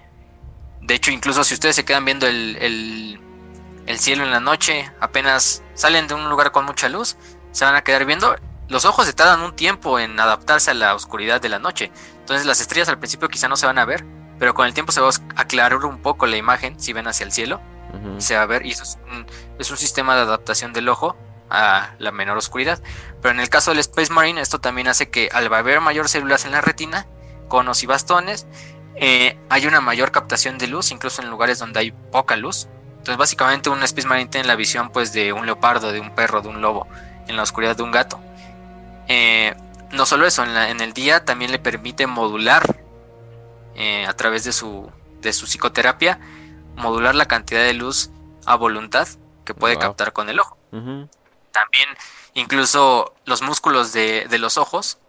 [0.79, 3.21] De hecho, incluso si ustedes se quedan viendo el, el
[3.99, 7.17] cielo en la noche, apenas salen de un lugar con mucha luz,
[7.51, 8.35] se van a quedar viendo.
[8.69, 11.91] Los ojos se tardan un tiempo en adaptarse a la oscuridad de la noche.
[12.19, 14.05] Entonces las estrellas al principio quizá no se van a ver,
[14.39, 17.25] pero con el tiempo se va a aclarar un poco la imagen si ven hacia
[17.25, 17.61] el cielo.
[18.19, 19.25] Se va a ver y eso es un,
[19.59, 21.17] es un sistema de adaptación del ojo
[21.49, 22.81] a la menor oscuridad.
[23.21, 26.45] Pero en el caso del Space Marine, esto también hace que al haber mayor células
[26.45, 27.05] en la retina,
[27.49, 28.47] conos y bastones,
[28.95, 32.67] eh, hay una mayor captación de luz, incluso en lugares donde hay poca luz.
[33.01, 36.43] Entonces, básicamente, un Space Marine tiene la visión pues, de un leopardo, de un perro,
[36.43, 36.87] de un lobo,
[37.27, 38.19] en la oscuridad de un gato.
[39.07, 39.55] Eh,
[39.89, 42.79] no solo eso, en, el día también le permite modular
[43.73, 46.19] eh, a través de su, de su psicoterapia,
[46.75, 48.11] modular la cantidad de luz
[48.45, 49.07] a voluntad
[49.45, 50.59] que puede captar con el ojo.
[50.69, 51.89] También,
[52.35, 54.99] incluso los músculos de, de los ojos,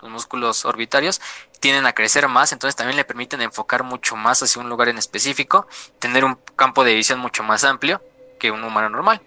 [0.00, 1.20] los músculos orbitarios,
[1.64, 4.98] tienden a crecer más, entonces también le permiten enfocar mucho más hacia un lugar en
[4.98, 5.66] específico,
[5.98, 8.02] tener un campo de visión mucho más amplio
[8.38, 9.22] que un humano normal.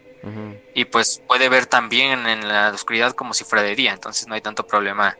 [0.75, 4.35] Y pues puede ver también en la oscuridad como si fuera de día, entonces no
[4.35, 5.17] hay tanto problema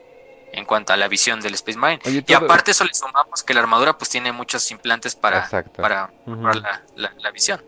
[0.52, 2.00] en cuanto a la visión del Space Marine.
[2.04, 6.84] y aparte eso le sumamos que la armadura pues tiene muchos implantes para, para mejorar
[6.94, 7.60] la, visión.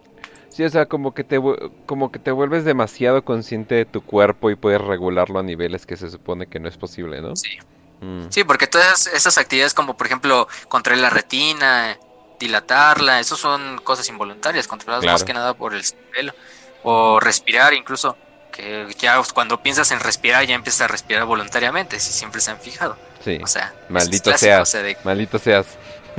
[0.50, 1.40] Sí, o sea, como que, te,
[1.86, 5.96] como que te vuelves demasiado consciente de tu cuerpo y puedes regularlo a niveles que
[5.96, 7.34] se supone que no es posible, ¿no?
[7.34, 7.58] Sí.
[8.00, 8.26] Mm.
[8.30, 11.98] Sí, porque todas esas actividades como por ejemplo controlar la retina,
[12.38, 16.34] dilatarla, eso son cosas involuntarias, controladas más que nada por el cerebro
[16.82, 18.16] o respirar incluso,
[18.50, 22.58] que ya cuando piensas en respirar ya empiezas a respirar voluntariamente, si siempre se han
[22.58, 22.96] fijado.
[23.22, 23.38] Sí.
[23.42, 24.76] O sea, maldito seas.
[25.04, 25.66] Maldito seas.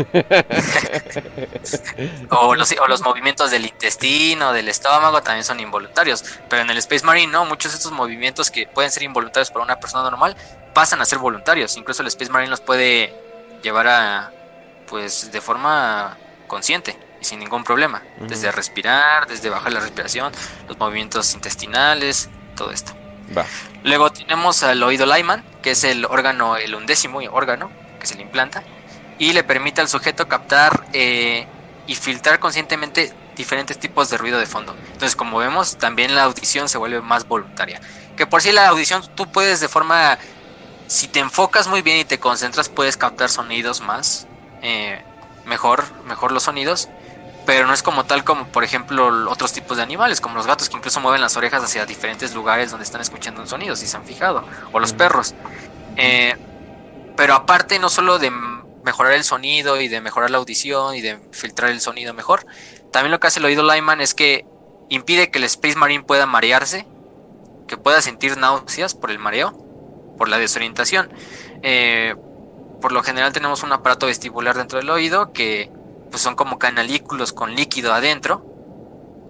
[2.30, 6.78] o, los, o los movimientos del intestino, del estómago también son involuntarios, pero en el
[6.78, 10.38] Space Marine no, muchos de estos movimientos que pueden ser involuntarios para una persona normal
[10.73, 13.14] pasan a ser voluntarios, incluso el Space Marine los puede
[13.64, 14.31] llevar a
[14.88, 16.18] pues de forma
[16.48, 18.02] consciente y sin ningún problema.
[18.19, 20.34] Desde respirar, desde bajar la respiración,
[20.68, 22.93] los movimientos intestinales, todo esto.
[23.84, 28.23] Luego tenemos al oído Lyman, que es el órgano, el undécimo órgano que se le
[28.23, 28.64] implanta
[29.18, 31.48] y le permite al sujeto captar eh,
[31.88, 34.76] y filtrar conscientemente diferentes tipos de ruido de fondo.
[34.88, 37.80] Entonces, como vemos, también la audición se vuelve más voluntaria.
[38.18, 40.18] Que por sí la audición tú puedes de forma,
[40.91, 44.27] si te enfocas muy bien y te concentras, puedes captar sonidos más,
[44.61, 45.01] eh,
[45.45, 46.89] mejor, mejor los sonidos
[47.45, 50.69] pero no es como tal como por ejemplo otros tipos de animales, como los gatos
[50.69, 53.97] que incluso mueven las orejas hacia diferentes lugares donde están escuchando un sonido, si se
[53.97, 55.34] han fijado, o los perros.
[55.97, 56.35] Eh,
[57.15, 58.31] pero aparte no solo de
[58.84, 62.45] mejorar el sonido y de mejorar la audición y de filtrar el sonido mejor,
[62.91, 64.45] también lo que hace el oído Lyman es que
[64.89, 66.85] impide que el Space Marine pueda marearse,
[67.68, 69.60] que pueda sentir náuseas por el mareo,
[70.22, 71.10] por la desorientación.
[71.64, 72.14] Eh,
[72.80, 75.72] por lo general tenemos un aparato vestibular dentro del oído que
[76.11, 78.45] pues son como canalículos con líquido adentro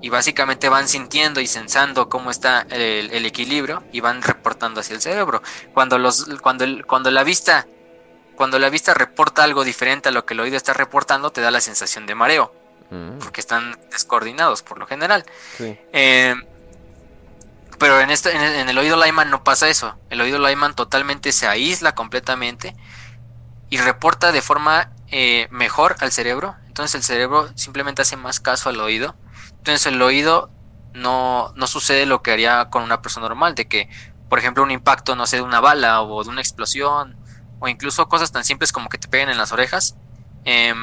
[0.01, 5.01] y básicamente van sintiendo y sensando cómo está el, equilibrio y van reportando hacia el
[5.01, 5.41] cerebro.
[5.73, 7.67] Cuando, los, cuando, cuando, la vista,
[8.35, 11.51] cuando la vista reporta algo diferente a lo que el oído está reportando, te da
[11.51, 12.53] la sensación de mareo,
[12.89, 13.19] mm.
[13.19, 15.23] porque están descoordinados por lo general.
[15.57, 16.35] Eh,
[17.81, 19.99] pero en, este, en, el oído Lyman no pasa eso.
[20.09, 22.77] El oído Lyman totalmente se aísla completamente
[23.69, 28.69] y reporta de forma eh, mejor al cerebro entonces el cerebro simplemente hace más caso
[28.69, 29.13] al oído.
[29.57, 30.49] Entonces el oído
[30.93, 33.89] no, no sucede lo que haría con una persona normal, de que,
[34.29, 37.17] por ejemplo, un impacto, no sé, de una bala o de una explosión,
[37.59, 39.97] o incluso cosas tan simples como que te peguen en las orejas,
[40.45, 40.73] eh,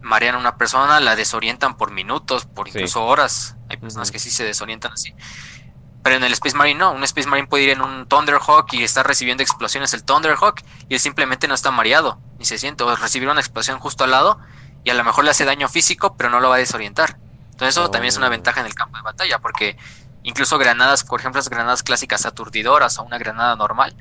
[0.00, 3.56] marean a una persona, la desorientan por minutos, por incluso horas.
[3.68, 5.16] Hay personas que sí se desorientan así.
[6.08, 8.82] Pero en el Space Marine no, un Space Marine puede ir en un Thunderhawk y
[8.82, 12.96] estar recibiendo explosiones el Thunderhawk y él simplemente no está mareado, ni se siente, o
[12.96, 14.40] recibir una explosión justo al lado
[14.84, 17.18] y a lo mejor le hace daño físico, pero no lo va a desorientar.
[17.50, 18.30] Entonces eso también es una oh.
[18.30, 19.76] ventaja en el campo de batalla, porque
[20.22, 23.94] incluso granadas, por ejemplo, las granadas clásicas aturdidoras o una granada normal,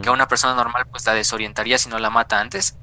[0.00, 2.76] que a una persona normal pues la desorientaría si no la mata antes.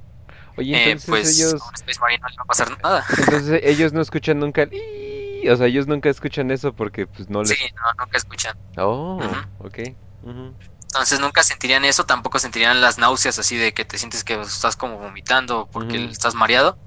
[0.57, 1.61] Oye, eh, entonces pues ellos...
[1.61, 3.05] a un Space Marine no le va a pasar nada.
[3.19, 4.67] Entonces ellos no escuchan nunca
[5.49, 7.49] O sea, ellos nunca escuchan eso porque pues no les...
[7.49, 8.57] Sí, no, nunca escuchan.
[8.77, 9.19] Oh,
[9.59, 9.79] ok.
[10.95, 14.75] Entonces nunca sentirían eso, tampoco sentirían las náuseas así de que te sientes que estás
[14.75, 16.77] como vomitando porque estás mareado.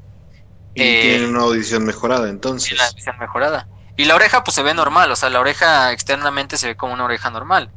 [0.74, 2.72] Y eh, tiene una audición mejorada, entonces.
[2.72, 3.68] Una audición mejorada.
[3.98, 6.94] Y la oreja, pues se ve normal, o sea, la oreja externamente se ve como
[6.94, 7.72] una oreja normal,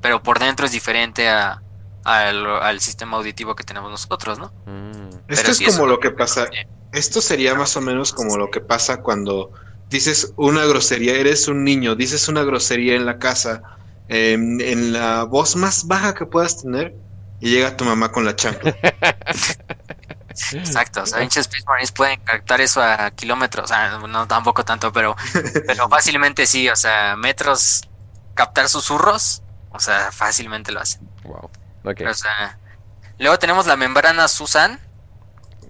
[0.00, 1.62] pero por dentro es diferente a,
[2.04, 4.52] al, sistema auditivo que tenemos nosotros, ¿no?
[4.66, 5.10] Mm.
[5.28, 6.48] Esto es como lo que pasa.
[6.92, 9.52] Esto sería más o menos como lo que pasa cuando
[9.88, 13.62] dices una grosería, eres un niño, dices una grosería en la casa,
[14.08, 16.94] en la voz más baja que puedas tener,
[17.40, 18.76] y llega tu mamá con la chancla.
[20.52, 24.64] Exacto, o sea, pinches Space Marines pueden captar eso a kilómetros, o sea, no tampoco
[24.64, 25.16] tanto, pero,
[25.66, 27.88] pero fácilmente sí, o sea, metros,
[28.34, 31.08] captar susurros, o sea, fácilmente lo hacen.
[31.24, 31.50] Wow.
[31.84, 32.58] O sea,
[33.18, 34.78] luego tenemos la membrana Susan.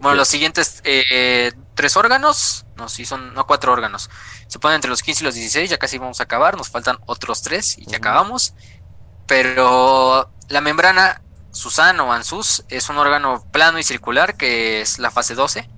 [0.00, 4.10] Bueno, los siguientes eh, tres órganos, no, sí son, no cuatro órganos.
[4.46, 6.98] Se ponen entre los 15 y los 16, ya casi vamos a acabar, nos faltan
[7.06, 8.54] otros tres y ya acabamos.
[9.26, 11.22] Pero la membrana
[11.52, 15.68] Susan o ANSUS es un órgano plano y circular que es la fase 12.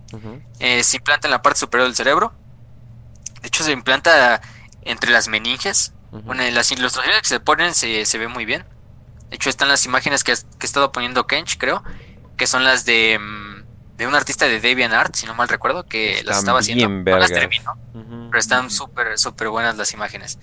[0.59, 2.32] Eh, se implanta en la parte superior del cerebro.
[3.42, 4.40] De hecho, se implanta
[4.82, 5.92] entre las meninges.
[6.10, 8.64] Bueno, en las ilustraciones que se ponen se, ve muy bien.
[9.28, 11.84] De hecho, están las imágenes que, que ha estado poniendo Kench, creo,
[12.36, 13.40] que son las de, mm,
[14.01, 16.89] de un artista de Deviant Art, si no mal recuerdo, que las estaba haciendo.
[16.89, 20.39] No las terminó, pero están súper, súper buenas las imágenes.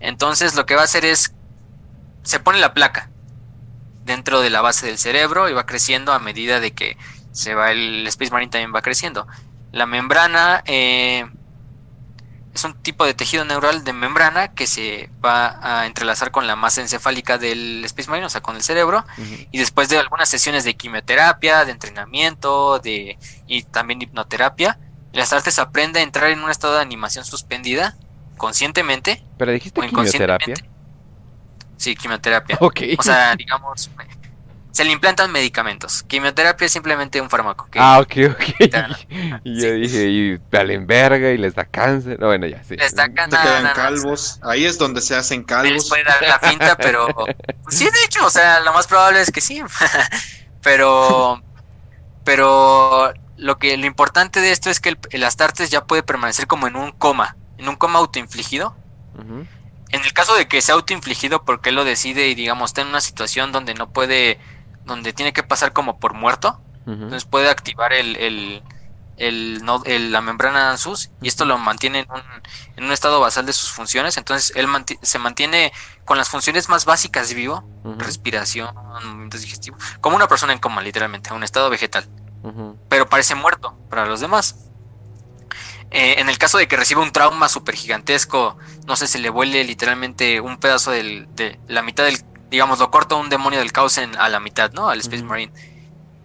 [0.00, 1.34] Entonces, lo que va a hacer es,
[2.22, 3.10] se pone la placa
[4.06, 6.96] dentro de la base del cerebro y va creciendo a medida de que
[7.32, 9.26] se va el Space Marine también va creciendo.
[9.72, 11.30] La membrana eh,
[12.54, 16.54] es un tipo de tejido neural de membrana que se va a entrelazar con la
[16.54, 19.04] masa encefálica del Space Marine, o sea, con el cerebro,
[19.50, 24.78] y después de algunas sesiones de quimioterapia, de entrenamiento, de y también hipnoterapia,
[25.12, 27.96] las artes aprende a entrar en un estado de animación suspendida
[28.36, 29.24] conscientemente.
[29.38, 30.54] Pero dijiste quimioterapia.
[31.76, 32.58] Sí, quimioterapia.
[32.60, 33.90] O sea, digamos,
[34.72, 36.02] se le implantan medicamentos.
[36.02, 37.68] Quimioterapia es simplemente un fármaco.
[37.76, 38.42] ah, ok, ok.
[39.44, 42.18] y yo dije, y valen verga y les da cáncer.
[42.18, 42.76] No, bueno, ya, sí.
[42.76, 43.38] Les da cáncer.
[43.40, 44.40] quedan calvos.
[44.42, 45.72] Ahí es donde se hacen calvos.
[45.72, 47.06] Les puede dar la finta, pero.
[47.14, 49.62] Pues sí, de hecho, o sea, lo más probable es que sí.
[50.62, 51.42] pero.
[52.24, 53.12] Pero.
[53.36, 56.66] Lo que lo importante de esto es que el, el Astartes ya puede permanecer como
[56.66, 57.36] en un coma.
[57.58, 58.76] En un coma autoinfligido.
[59.18, 59.44] Ajá
[59.92, 62.88] en el caso de que sea autoinfligido porque él lo decide y digamos está en
[62.88, 64.40] una situación donde no puede,
[64.84, 68.62] donde tiene que pasar como por muerto, entonces puede activar el, el,
[69.16, 72.22] el, la membrana sus y esto lo mantiene en un,
[72.76, 74.66] en un estado basal de sus funciones, entonces él
[75.02, 75.72] se mantiene
[76.04, 77.64] con las funciones más básicas vivo,
[77.98, 82.08] respiración, movimientos digestivos, como una persona en coma literalmente, un estado vegetal,
[82.88, 84.56] pero parece muerto para los demás.
[85.94, 88.56] Eh, en el caso de que reciba un trauma súper gigantesco,
[88.86, 92.16] no sé, se le vuele literalmente un pedazo del, de la mitad del,
[92.52, 94.88] digamos, lo corta un demonio del caos en, a la mitad, ¿no?
[94.88, 95.52] Al Space Marine.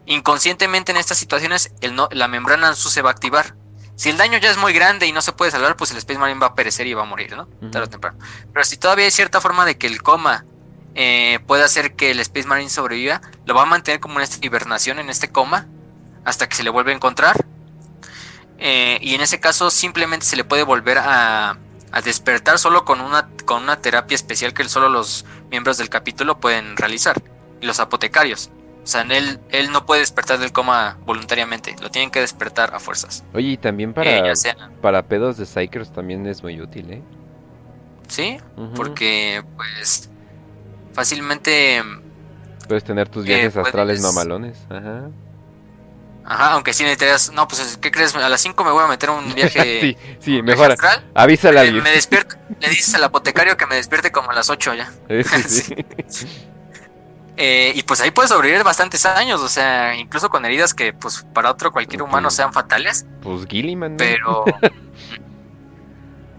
[0.05, 3.55] Inconscientemente en estas situaciones, el no, la membrana su se va a activar.
[3.95, 6.19] Si el daño ya es muy grande y no se puede salvar, pues el Space
[6.19, 7.47] Marine va a perecer y va a morir, ¿no?
[7.71, 8.19] Tarde o temprano.
[8.53, 10.45] Pero si todavía hay cierta forma de que el coma
[10.93, 14.45] eh, puede hacer que el Space Marine sobreviva, lo va a mantener como en esta
[14.45, 15.65] hibernación, en este coma,
[16.25, 17.45] hasta que se le vuelve a encontrar
[18.59, 21.57] eh, y en ese caso simplemente se le puede volver a,
[22.03, 26.77] despertar solo con una, con una terapia especial que solo los miembros del capítulo pueden
[26.77, 27.21] realizar.
[27.59, 28.51] Y los apotecarios.
[28.83, 32.79] O sea, él, él no puede despertar del coma voluntariamente, lo tienen que despertar a
[32.79, 33.25] fuerzas.
[33.33, 34.33] Oye, y también para, eh,
[34.81, 37.03] para pedos de Psychers también es muy útil, ¿eh?
[38.07, 38.37] Sí,
[38.75, 40.09] porque pues
[40.93, 41.83] fácilmente...
[42.69, 44.65] Puedes tener tus viajes eh, astrales mamalones.
[44.69, 45.09] Ajá.
[46.29, 48.13] Ajá, aunque si necesitas, no, pues, ¿qué crees?
[48.13, 49.79] A las 5 me voy a meter un viaje.
[49.79, 50.75] sí, sí, mejor.
[51.13, 51.81] Avísale a alguien.
[51.81, 54.91] Me despierto, le dices al apotecario que me despierte como a las 8 ya.
[55.47, 55.73] Sí,
[57.37, 61.25] eh, y pues ahí puedes sobrevivir bastantes años, o sea, incluso con heridas que, pues,
[61.33, 63.05] para otro cualquier humano sean fatales.
[63.21, 63.95] Pues Gilliman.
[63.95, 64.43] Pero.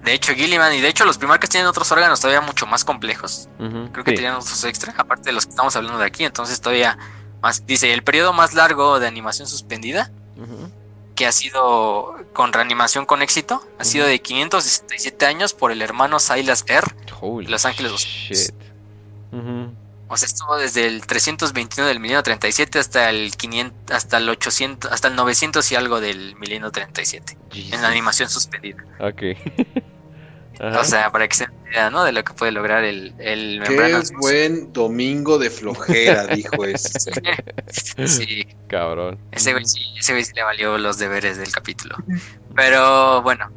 [0.05, 3.49] de hecho, Gilliman, y de hecho, los primarcas tienen otros órganos todavía mucho más complejos.
[3.57, 6.99] Creo que tenían otros extra, aparte de los que estamos hablando de aquí, entonces todavía
[7.67, 10.11] dice, el periodo más largo de animación suspendida,
[11.15, 16.21] que ha sido con reanimación con éxito, ha sido de 567 años por el hermano
[16.21, 16.87] Silas R.
[17.49, 18.55] Los Ángeles shit.
[20.11, 24.91] O sea, estuvo desde el 321 del milenio 37 hasta el 500, hasta el 800,
[24.91, 27.37] hasta el 900 y algo del milenio 37.
[27.73, 28.83] En la animación suspendida.
[29.01, 29.23] Ok.
[30.61, 32.05] O sea, para que se idea, ¿no?
[32.05, 37.13] De lo que puede lograr el, el Qué buen domingo de flojera, dijo ese.
[38.07, 38.47] sí.
[38.69, 39.19] Cabrón.
[39.31, 41.97] Ese güey, sí, ese güey sí le valió los deberes del capítulo.
[42.55, 43.51] Pero bueno.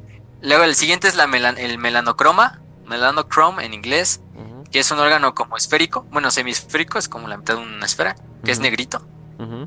[0.44, 4.22] Luego el siguiente es la el melanocroma, melanochrome en inglés,
[4.72, 8.16] que es un órgano como esférico, bueno, semisférico, es como la mitad de una esfera,
[8.44, 9.06] que es negrito,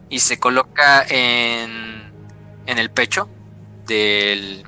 [0.08, 2.12] y se coloca en,
[2.66, 3.28] en el pecho
[3.86, 4.64] del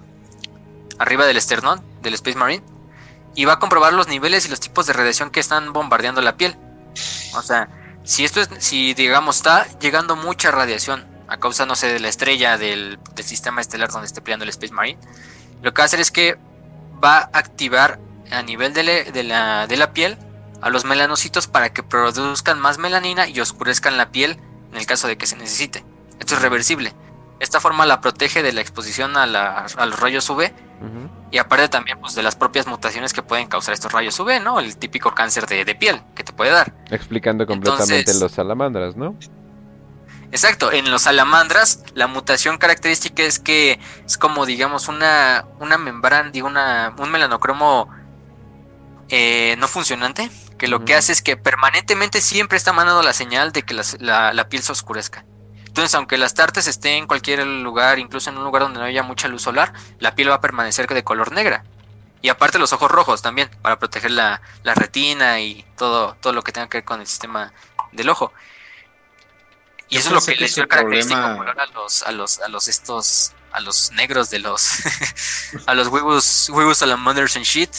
[0.98, 2.64] arriba del esternón del Space Marine
[3.34, 6.36] y va a comprobar los niveles y los tipos de radiación que están bombardeando la
[6.36, 6.56] piel.
[7.34, 7.68] O sea,
[8.02, 12.08] si esto es, si digamos está llegando mucha radiación a causa, no sé, de la
[12.08, 14.98] estrella del, sistema estelar donde esté peleando el Space Marine,
[15.62, 16.38] lo que va a hacer es que
[17.04, 17.98] va a activar
[18.30, 18.82] a nivel de,
[19.22, 20.16] la, de la piel
[20.62, 24.40] a los melanocitos para que produzcan más melanina y oscurezcan la piel
[24.72, 25.84] en el caso de que se necesite.
[26.18, 26.94] Esto es reversible.
[27.38, 30.52] Esta forma la protege de la exposición a, los rayos UV
[31.30, 34.60] y aparte también pues, de las propias mutaciones que pueden causar estos rayos UV, ¿no?
[34.60, 36.72] El típico cáncer de, piel que te puede dar.
[36.90, 39.16] Explicando completamente los salamandras, ¿no?
[40.32, 46.30] Exacto, en los salamandras la mutación característica es que es como digamos una, una membrana,
[46.30, 47.88] digo una, un melanocromo
[49.08, 53.52] eh, no funcionante, que lo que hace es que permanentemente siempre está mandando la señal
[53.52, 55.24] de que la, piel se oscurezca.
[55.76, 59.02] Entonces, aunque las tartes estén en cualquier lugar, incluso en un lugar donde no haya
[59.02, 61.64] mucha luz solar, la piel va a permanecer de color negra.
[62.22, 66.50] Y aparte los ojos rojos también, para proteger la, retina y todo, todo lo que
[66.50, 67.52] tenga que ver con el sistema
[67.92, 68.32] del ojo.
[69.90, 72.68] Y eso es lo que, les dio característico color a los, a los, a los
[72.68, 74.78] estos, a los negros de los,
[75.66, 77.70] a los huevos, huevos a la mothers and shit.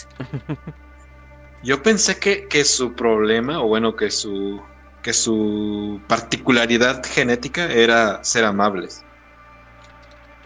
[1.64, 4.62] Yo pensé que, que su problema, o bueno, que su,
[5.08, 9.06] que su particularidad genética era ser amables.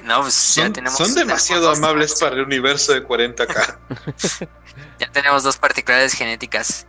[0.03, 0.99] No, pues son, ya tenemos.
[0.99, 3.79] Son demasiado amables para el universo de 40k.
[4.99, 6.85] ya tenemos dos particularidades genéticas.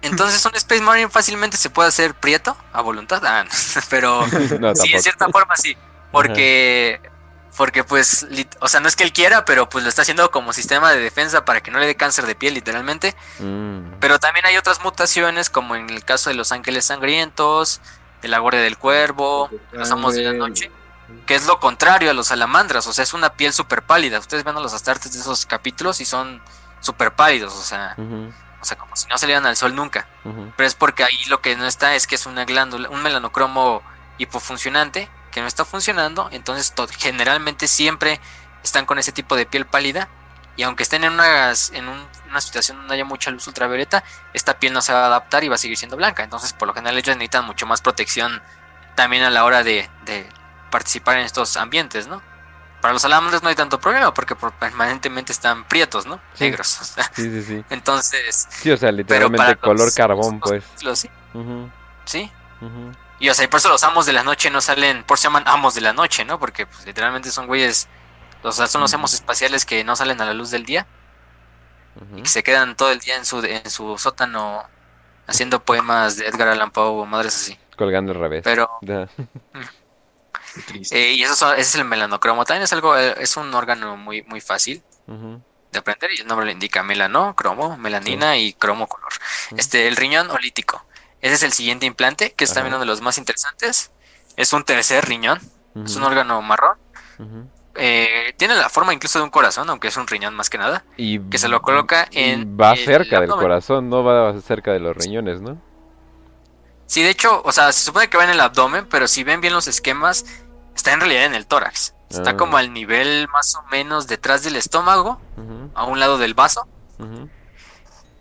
[0.00, 3.22] Entonces, un Space Marine fácilmente se puede hacer prieto a voluntad.
[3.22, 3.44] Ah,
[3.90, 4.26] pero
[4.76, 5.76] sí, en cierta forma sí.
[6.10, 7.02] Porque
[7.56, 8.26] porque pues,
[8.60, 11.00] o sea, no es que él quiera, pero pues lo está haciendo como sistema de
[11.00, 13.16] defensa para que no le dé cáncer de piel, literalmente.
[13.38, 13.94] Mm.
[13.98, 17.80] Pero también hay otras mutaciones, como en el caso de los ángeles sangrientos,
[18.20, 20.70] de la guardia del cuervo, los amos de la noche,
[21.26, 24.18] que es lo contrario a los salamandras, o sea, es una piel súper pálida.
[24.18, 26.42] Ustedes ven los astartes de esos capítulos y son
[26.80, 27.96] súper pálidos, o sea,
[28.60, 30.08] o sea, como si no salieran al sol nunca.
[30.56, 33.82] Pero es porque ahí lo que no está es que es una glándula, un melanocromo
[34.18, 38.22] hipofuncionante que no está funcionando, entonces generalmente siempre
[38.64, 40.08] están con ese tipo de piel pálida
[40.56, 41.88] y aunque estén en una, en
[42.30, 44.02] una situación donde haya mucha luz ultravioleta,
[44.32, 46.24] esta piel no se va a adaptar y va a seguir siendo blanca.
[46.24, 48.40] Entonces, por lo general, ellos necesitan mucho más protección
[48.94, 49.90] también a la hora de,
[50.70, 52.22] participar en estos ambientes, ¿no?
[52.80, 56.18] Para los salamandras no hay tanto problema porque permanentemente están prietos, ¿no?
[56.40, 56.94] Negros.
[57.12, 57.64] sí, sí, sí.
[57.68, 58.48] Entonces.
[58.48, 60.64] Sí, o sea, literalmente color carbón, pues.
[60.94, 61.10] sí.
[62.06, 62.32] Sí.
[63.18, 65.28] Y o sea, por eso los amos de la noche no salen, por eso se
[65.28, 66.38] llaman amos de la noche, ¿no?
[66.38, 67.88] Porque pues, literalmente son güeyes,
[68.42, 70.86] o sea, son los amos espaciales que no salen a la luz del día
[72.14, 74.64] y que se quedan todo el día en su, en su sótano
[75.26, 77.58] haciendo poemas de Edgar Allan Poe o madres así.
[77.76, 78.42] Colgando el revés.
[78.44, 78.70] Pero...
[80.90, 82.44] eh, y eso ese es el melanocromo.
[82.44, 86.46] También es algo, eh, es un órgano muy, muy fácil de aprender y el nombre
[86.46, 89.12] lo indica melano, cromo, melanina y cromo color.
[89.56, 90.85] Este, el riñón olítico.
[91.20, 93.90] Ese es el siguiente implante, que es también uno de los más interesantes.
[94.36, 95.40] Es un tercer riñón,
[95.84, 96.76] es un órgano marrón.
[97.78, 100.84] Eh, tiene la forma incluso de un corazón, aunque es un riñón más que nada.
[100.96, 102.56] Y que se lo coloca en.
[102.58, 105.60] Va cerca del corazón, no va cerca de los riñones, ¿no?
[106.86, 109.40] Sí, de hecho, o sea, se supone que va en el abdomen, pero si ven
[109.40, 110.24] bien los esquemas,
[110.74, 111.94] está en realidad en el tórax.
[112.08, 112.36] Está ah.
[112.36, 115.20] como al nivel más o menos detrás del estómago,
[115.74, 116.68] a un lado del vaso.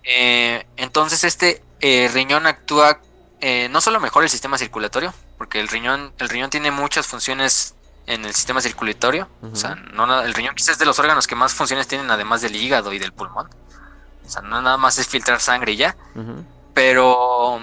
[0.06, 3.00] Eh, entonces este eh, riñón actúa
[3.42, 7.76] eh, no solo mejor el sistema circulatorio, porque el riñón, el riñón tiene muchas funciones
[8.08, 9.30] en el sistema circulatorio.
[9.42, 12.42] O sea, no, el riñón quizás es de los órganos que más funciones tienen además
[12.42, 13.50] del hígado y del pulmón.
[14.26, 15.96] O sea, no nada más es filtrar sangre y ya.
[16.74, 17.62] Pero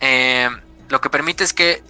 [0.00, 0.48] eh,
[0.88, 1.82] lo que permite es que,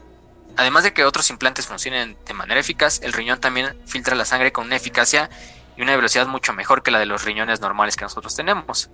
[0.56, 4.52] además de que otros implantes funcionen de manera eficaz, el riñón también filtra la sangre
[4.52, 5.30] con una eficacia
[5.76, 8.90] y una velocidad mucho mejor que la de los riñones normales que nosotros tenemos.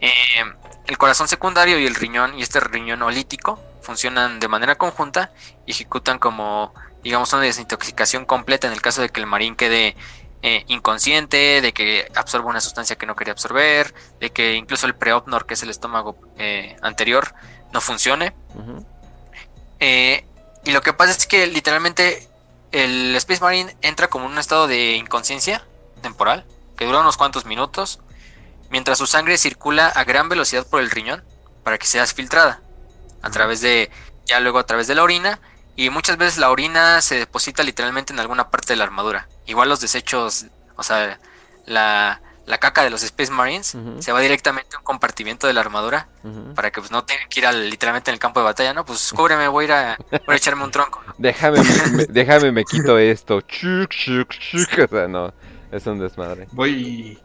[0.00, 0.44] Eh,
[0.86, 5.32] el corazón secundario y el riñón y este riñón olítico funcionan de manera conjunta
[5.64, 9.96] y ejecutan como, digamos, una desintoxicación completa en el caso de que el marín quede
[10.42, 14.94] eh, inconsciente, de que absorba una sustancia que no quería absorber, de que incluso el
[14.94, 17.34] preopnor, que es el estómago eh, anterior,
[17.72, 18.34] no funcione.
[19.80, 22.28] y lo que pasa es que literalmente
[22.72, 25.64] el Space Marine entra como en un estado de inconsciencia
[26.02, 26.44] temporal,
[26.76, 28.00] que dura unos cuantos minutos,
[28.70, 31.24] mientras su sangre circula a gran velocidad por el riñón
[31.62, 32.60] para que sea filtrada
[33.22, 33.90] a través de
[34.26, 35.40] ya luego a través de la orina
[35.76, 39.28] y muchas veces la orina se deposita literalmente en alguna parte de la armadura.
[39.46, 41.20] Igual los desechos, o sea,
[41.66, 42.20] la,
[42.58, 46.08] caca de los Space Marines se va directamente a un compartimiento de la armadura
[46.54, 48.86] para que pues no tengan que ir literalmente en el campo de batalla, ¿no?
[48.86, 51.02] Pues cúbreme, voy a ir a, voy a echarme un tronco.
[51.18, 51.62] Déjame,
[51.92, 53.42] me, déjame me quito esto.
[53.46, 55.34] O sea, no,
[55.70, 56.48] es un desmadre.
[56.52, 57.18] Voy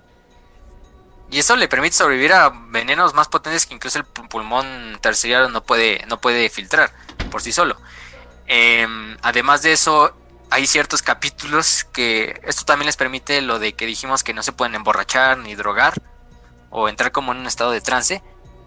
[1.31, 5.63] y eso le permite sobrevivir a venenos más potentes que incluso el pulmón terciario no
[5.63, 6.91] puede, no puede filtrar
[7.31, 7.77] por sí solo.
[8.47, 10.13] Em, además de eso,
[10.49, 14.51] hay ciertos capítulos que esto también les permite lo de que dijimos que no se
[14.51, 15.93] pueden emborrachar ni drogar
[16.69, 18.21] o entrar como en un estado de trance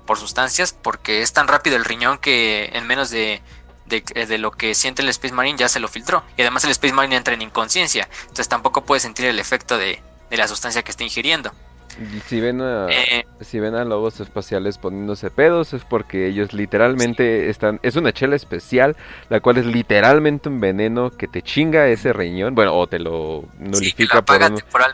[0.07, 3.43] por sustancias porque es tan rápido el riñón que en menos de
[3.85, 6.24] de, de, lo que siente el Space Marine ya se lo filtró.
[6.39, 8.09] Y además el Space Marine entra en inconsciencia.
[8.23, 11.53] Entonces tampoco puede sentir el efecto de, de la sustancia que está ingiriendo.
[12.26, 13.26] Si ven, a, eh.
[13.40, 17.78] si ven a lobos espaciales poniéndose pedos es porque ellos literalmente están...
[17.82, 18.96] Es una chela especial,
[19.28, 23.44] la cual es literalmente un veneno que te chinga ese riñón, bueno, o te lo
[23.58, 24.40] nulifica por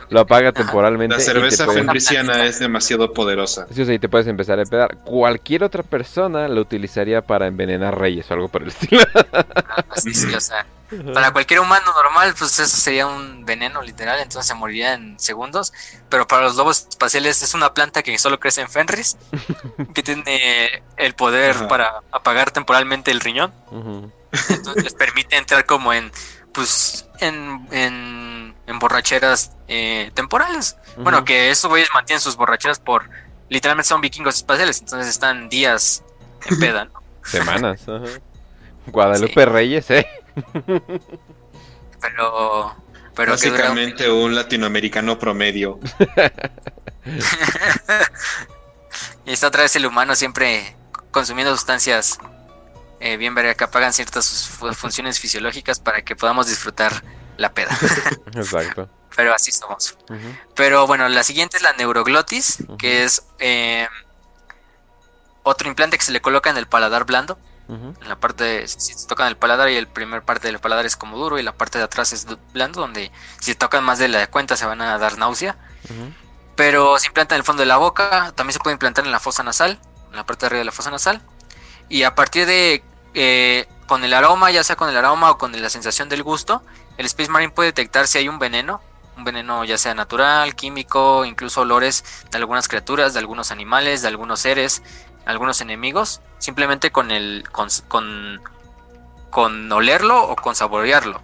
[0.09, 1.15] Lo apaga temporalmente.
[1.15, 3.67] La cerveza fendriciana es demasiado poderosa.
[3.71, 4.97] Sí, o sea, y te puedes empezar a empedar.
[5.03, 9.01] Cualquier otra persona lo utilizaría para envenenar reyes o algo por el estilo.
[9.33, 10.65] Ah, sí, sí, o sea...
[11.13, 15.71] Para cualquier humano normal, pues eso sería un veneno literal, entonces se moriría en segundos.
[16.09, 19.17] Pero para los lobos espaciales es una planta que solo crece en Fenris,
[19.93, 23.53] que tiene el poder para apagar temporalmente el riñón.
[24.49, 26.11] Entonces les permite entrar como en,
[26.53, 30.77] pues, en, en, borracheras eh, temporales.
[30.97, 33.09] Bueno, que esos güeyes mantienen sus borracheras por,
[33.49, 36.03] literalmente son vikingos espaciales, entonces están días
[36.45, 36.89] en peda,
[37.23, 37.81] Semanas,
[38.87, 40.07] Guadalupe Reyes, eh.
[42.01, 42.75] Pero,
[43.13, 45.79] pero básicamente un latinoamericano promedio.
[49.25, 50.75] y está otra vez el humano siempre
[51.11, 52.17] consumiendo sustancias
[52.99, 57.03] eh, bien verga que apagan ciertas funciones fisiológicas para que podamos disfrutar
[57.37, 57.77] la peda.
[58.35, 58.89] Exacto.
[59.15, 59.97] Pero así somos.
[60.55, 63.87] Pero bueno, la siguiente es la neuroglotis, que es eh,
[65.43, 67.37] otro implante que se le coloca en el paladar blando.
[67.69, 70.97] En la parte, si se tocan el paladar y el primer parte del paladar es
[70.97, 74.27] como duro y la parte de atrás es blando, donde si tocan más de la
[74.27, 75.55] cuenta se van a dar náusea.
[76.57, 79.21] Pero se implanta en el fondo de la boca, también se puede implantar en la
[79.21, 79.79] fosa nasal,
[80.09, 81.21] en la parte de arriba de la fosa nasal.
[81.87, 82.83] Y a partir de,
[83.13, 86.63] eh, con el aroma, ya sea con el aroma o con la sensación del gusto,
[86.97, 88.81] el Space Marine puede detectar si hay un veneno,
[89.17, 94.07] un veneno ya sea natural, químico, incluso olores de algunas criaturas, de algunos animales, de
[94.07, 94.81] algunos seres,
[95.25, 98.41] algunos enemigos, simplemente con el con,
[99.29, 101.21] con, olerlo o con saborearlo.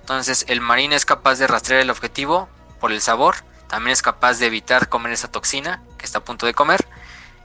[0.00, 2.48] Entonces el marine es capaz de rastrear el objetivo
[2.80, 3.36] por el sabor,
[3.68, 6.86] también es capaz de evitar comer esa toxina que está a punto de comer.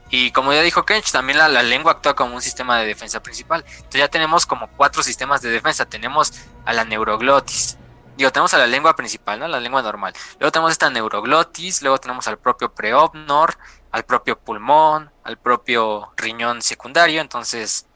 [0.08, 3.64] Y como ya dijo Kench, también la, lengua actúa como un sistema de defensa principal.
[3.66, 5.84] Entonces ya tenemos como cuatro sistemas de defensa.
[5.84, 6.32] Tenemos
[6.64, 7.76] a la neuroglotis.
[8.16, 9.48] Digo, tenemos a la lengua principal, ¿no?
[9.48, 10.14] La lengua normal.
[10.38, 13.58] Luego tenemos esta neuroglotis, luego tenemos al propio preopnor,
[13.96, 17.22] al propio pulmón, al propio riñón secundario.
[17.22, 17.86] Entonces,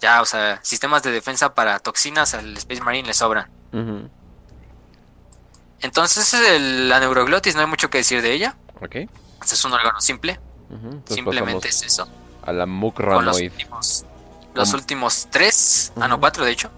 [0.00, 3.50] ya, o sea, sistemas de defensa para toxinas al Space Marine le sobran.
[5.80, 8.56] Entonces, la neuroglotis no hay mucho que decir de ella.
[8.80, 8.96] Ok.
[9.42, 10.40] es un órgano simple.
[11.04, 12.08] Simplemente es eso.
[12.42, 13.52] A la mucranoid.
[14.54, 16.70] Los últimos, tres, ah, no, cuatro de hecho.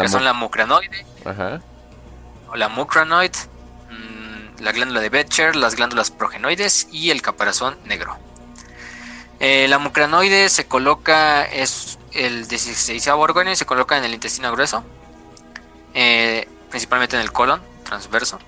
[0.00, 1.04] que son la mucranoide.
[1.26, 1.60] Ajá.
[2.48, 3.32] O la mucranoid
[4.60, 8.16] la glándula de Betcher, las glándulas progenoides y el caparazón negro.
[9.38, 14.50] Eh, la mucranoide se coloca, es el 16 órgano y se coloca en el intestino
[14.52, 14.82] grueso,
[15.94, 18.38] eh, principalmente en el colon transverso.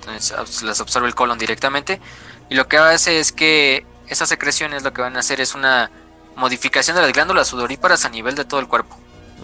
[0.00, 2.00] Entonces las absorbe el colon directamente.
[2.48, 5.90] Y lo que hace es que esas secreciones lo que van a hacer es una
[6.36, 8.96] modificación de las glándulas sudoríparas a nivel de todo el cuerpo.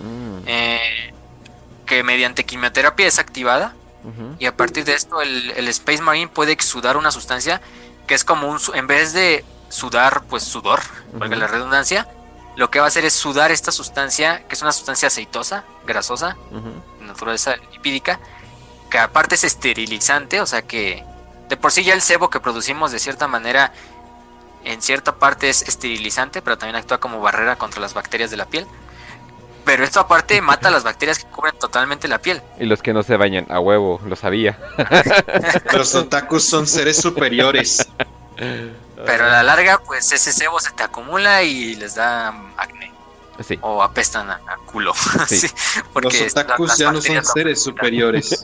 [0.02, 0.38] Mm.
[0.46, 1.14] Eh,
[1.86, 3.74] que mediante quimioterapia es activada
[4.38, 7.60] y a partir de esto el, Space Marine puede exudar una sustancia
[8.06, 8.58] que es como un...
[8.74, 10.80] En vez de sudar, pues sudor,
[11.18, 12.08] porque la redundancia,
[12.56, 16.36] lo que va a hacer es sudar esta sustancia, que es una sustancia aceitosa, grasosa,
[17.00, 18.20] naturaleza lipídica,
[18.90, 21.04] que aparte es esterilizante, o sea que
[21.48, 23.72] de por sí ya el sebo que producimos de cierta manera
[24.64, 28.46] en cierta parte es esterilizante, pero también actúa como barrera contra las bacterias de la
[28.46, 28.66] piel.
[29.66, 32.40] Pero esto aparte mata las bacterias que cubren totalmente la piel.
[32.60, 34.56] Y los que no se bañan, a huevo, lo sabía.
[35.72, 37.84] los otakus son seres superiores.
[38.36, 42.92] Pero a la larga, pues ese sebo se te acumula y les da acné.
[43.44, 43.58] Sí.
[43.60, 44.94] O apestan a, culo.
[45.26, 45.48] Sí.
[45.92, 48.40] porque los otakus ya no son seres superiores.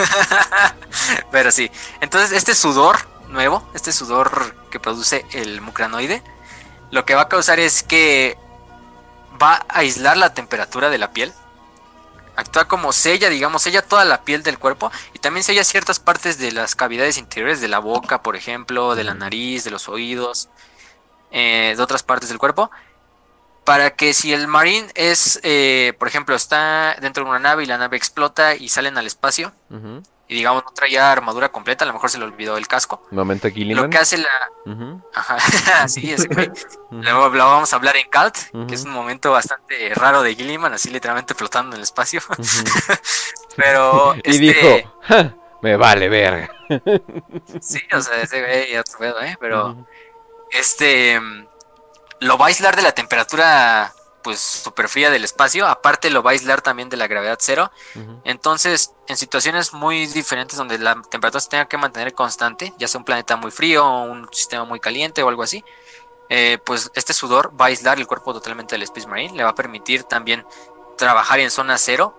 [1.30, 1.70] Pero sí.
[2.00, 2.96] Entonces, este sudor
[3.28, 6.22] nuevo, este sudor que produce el mucranoide,
[6.90, 8.38] lo que va a causar es que
[9.40, 11.32] va a aislar la temperatura de la piel.
[12.36, 16.38] Actúa como sella, digamos, sella toda la piel del cuerpo y también sella ciertas partes
[16.38, 20.48] de las cavidades interiores de la boca, por ejemplo, de la nariz, de los oídos,
[21.30, 22.70] eh, de otras partes del cuerpo.
[23.64, 27.66] Para que si el marine es, eh, por ejemplo, está dentro de una nave y
[27.66, 29.52] la nave explota y salen al espacio,
[30.34, 33.00] y digamos no traía armadura completa, a lo mejor se le olvidó el casco.
[33.84, 34.28] Lo que hace la...
[35.14, 36.50] Ajá, sí, ese güey.
[36.90, 40.90] Lo, vamos a hablar en Cult, que es un momento bastante raro de Gilliman, así
[40.90, 42.20] literalmente flotando en el espacio.
[43.56, 44.16] Pero...
[44.24, 44.98] Y dijo,
[45.62, 46.50] me vale verga.
[47.60, 49.36] sí, o sea, ese güey ya pedo, ¿eh?
[49.38, 49.86] Pero...
[50.50, 51.20] Este...
[52.20, 53.92] Lo va a aislar de la temperatura
[54.24, 57.70] pues súper fría del espacio, aparte lo va a aislar también de la gravedad cero.
[58.24, 62.98] Entonces, en situaciones muy diferentes donde la temperatura se tenga que mantener constante, ya sea
[62.98, 65.62] un planeta muy frío o un sistema muy caliente o algo así,
[66.30, 69.50] eh, pues este sudor va a aislar el cuerpo totalmente del Space Marine, le va
[69.50, 70.44] a permitir también
[70.96, 72.18] trabajar en zona cero,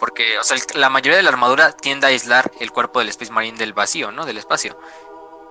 [0.00, 3.32] porque o sea, la mayoría de la armadura tiende a aislar el cuerpo del Space
[3.32, 4.26] Marine del vacío, ¿no?
[4.26, 4.76] Del espacio.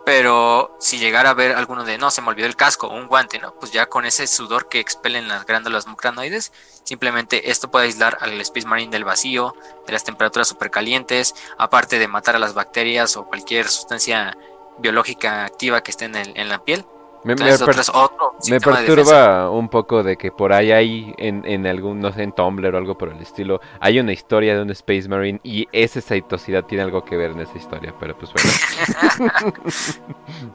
[0.05, 3.39] Pero si llegara a ver alguno de no, se me olvidó el casco un guante,
[3.39, 3.55] ¿no?
[3.55, 6.51] Pues ya con ese sudor que expelen las glándulas mucranoides,
[6.83, 9.55] simplemente esto puede aislar al Space Marine del vacío,
[9.87, 14.37] de las temperaturas supercalientes, aparte de matar a las bacterias o cualquier sustancia
[14.77, 16.85] biológica activa que esté en, en la piel.
[17.25, 22.21] Me, me, perturba un poco de que por ahí hay en, en algún, no sé,
[22.21, 25.67] en Tumblr o algo por el estilo, hay una historia de un Space Marine y
[25.71, 29.33] esa saitosidad tiene algo que ver en esa historia, pero pues bueno.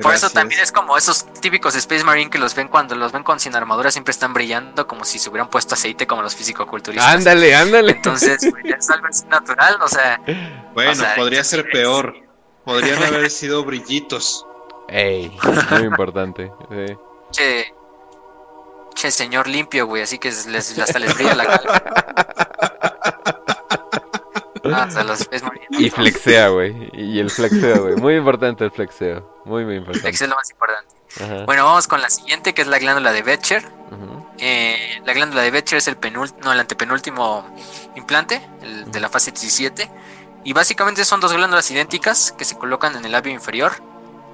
[0.00, 3.24] por eso también es como esos típicos Space Marine que los ven cuando los ven
[3.24, 7.14] con sin armadura siempre están brillando como si se hubieran puesto aceite como los físico-culturistas.
[7.14, 7.90] Ándale, ándale.
[7.90, 10.20] Entonces, pues, es algo natural, o sea.
[10.72, 12.14] Bueno, podría ser peor.
[12.64, 14.46] Podrían haber sido brillitos.
[14.88, 15.36] Ey,
[15.70, 16.52] muy importante.
[17.30, 17.74] Che,
[18.94, 21.82] che, señor limpio, güey, así que les, hasta les brilla la cara.
[24.72, 24.88] Ah,
[25.70, 26.90] y flexea, güey.
[26.92, 27.96] Y el flexeo, güey.
[27.96, 29.42] Muy importante el flexeo.
[29.44, 30.08] Muy, muy importante.
[30.08, 31.44] es lo más importante.
[31.46, 33.64] Bueno, vamos con la siguiente, que es la glándula de Becher.
[34.38, 35.96] eh, la glándula de Becher es el,
[36.42, 37.46] no, el antepenúltimo
[37.94, 39.90] implante, el de la fase 17.
[40.44, 43.72] Y básicamente son dos glándulas idénticas que se colocan en el labio inferior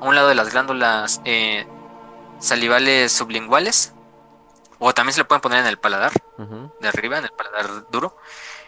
[0.03, 1.65] a un lado de las glándulas eh,
[2.41, 3.93] salivales sublinguales,
[4.81, 6.13] o también se le pueden poner en el paladar,
[6.81, 8.17] de arriba, en el paladar duro.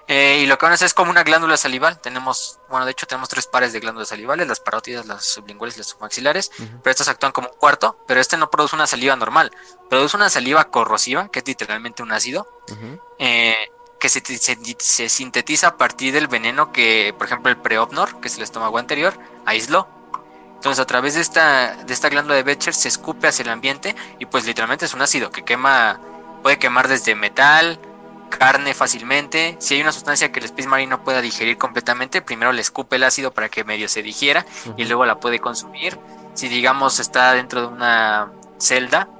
[0.06, 1.98] Eh, y lo que van a hacer es como una glándula salival.
[1.98, 5.78] Tenemos, bueno, de hecho tenemos tres pares de glándulas salivales, las parótidas, las sublinguales y
[5.78, 6.52] las submaxilares,
[6.82, 9.50] pero estas actúan como un cuarto, pero este no produce una saliva normal,
[9.90, 12.46] produce una saliva corrosiva, que es literalmente un ácido,
[13.18, 13.56] eh,
[13.98, 14.22] que se,
[14.78, 18.78] se, sintetiza a partir del veneno que, por ejemplo, el preopnor, que es el estómago
[18.78, 19.88] anterior, aisló.
[20.64, 23.94] Entonces a través de esta, de esta glándula de Becher se escupe hacia el ambiente
[24.18, 26.00] y pues literalmente es un ácido que quema,
[26.42, 27.78] puede quemar desde metal,
[28.30, 29.58] carne fácilmente.
[29.60, 32.96] Si hay una sustancia que el Space Marine no pueda digerir completamente, primero le escupe
[32.96, 34.46] el ácido para que medio se digiera
[34.78, 35.98] y luego la puede consumir.
[36.32, 39.10] Si digamos está dentro de una celda,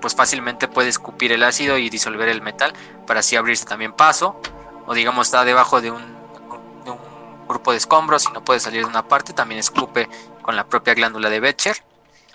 [0.00, 2.72] pues fácilmente puede escupir el ácido y disolver el metal
[3.04, 4.40] para así abrirse también paso.
[4.86, 6.04] O digamos está debajo de un,
[6.84, 6.98] de un
[7.48, 10.08] grupo de escombros y no puede salir de una parte, también escupe
[10.44, 11.82] con la propia glándula de Becher.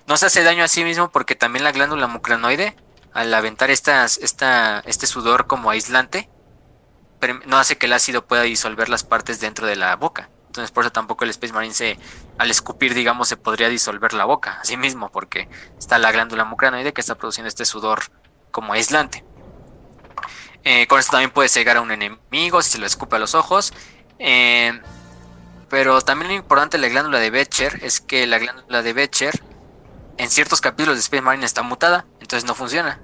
[0.08, 2.76] No se hace daño a sí mismo porque también la glándula mucranoide,
[3.14, 6.30] al aventar esta, este sudor como aislante,
[7.46, 10.30] no hace que el ácido pueda disolver las partes dentro de la boca.
[10.48, 12.00] Entonces por eso tampoco el Space Marine se,
[12.40, 16.92] al escupir, digamos, se podría disolver la boca, así mismo, porque está la glándula mucranoide
[16.92, 18.02] que está produciendo este sudor
[18.50, 19.24] como aislante.
[20.64, 23.36] Eh, con esto también puede cegar a un enemigo si se lo escupe a los
[23.36, 23.74] ojos.
[24.18, 24.82] Eh,
[25.70, 29.42] pero también lo importante de la glándula de Becher es que la glándula de Becher
[30.18, 33.00] en ciertos capítulos de Space Marine está mutada, entonces no funciona.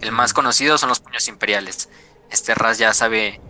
[0.00, 1.88] El más conocido son los puños imperiales.
[2.30, 3.40] Este Raz ya sabe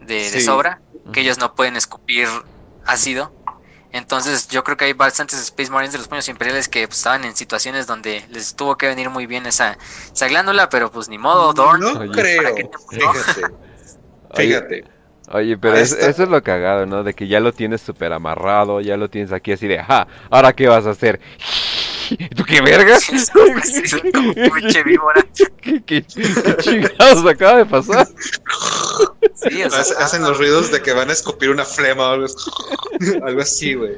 [0.00, 0.80] de, sobra
[1.12, 2.28] que ellos no pueden escupir
[2.84, 3.32] ácido.
[3.92, 7.24] Entonces yo creo que hay bastantes Space Marines de los puños imperiales que pues, estaban
[7.24, 9.78] en situaciones donde les tuvo que venir muy bien esa,
[10.12, 11.80] esa glándula, pero pues ni modo, Dorn.
[11.80, 12.54] No creo.
[12.90, 13.42] Fíjate.
[14.34, 14.95] Fíjate.
[15.32, 17.02] Oye, pero eso es lo cagado, ¿no?
[17.02, 20.52] De que ya lo tienes súper amarrado, ya lo tienes aquí así de, ajá, ¿ahora
[20.52, 21.20] qué vas a hacer?
[22.36, 23.06] ¿Tú qué vergas?
[25.60, 26.06] ¿Qué, qué, qué
[26.58, 28.06] chingados acaba de pasar?
[29.34, 32.26] Sí, Hacen los ruidos de que van a escupir una flema o algo,
[33.24, 33.96] algo así, güey.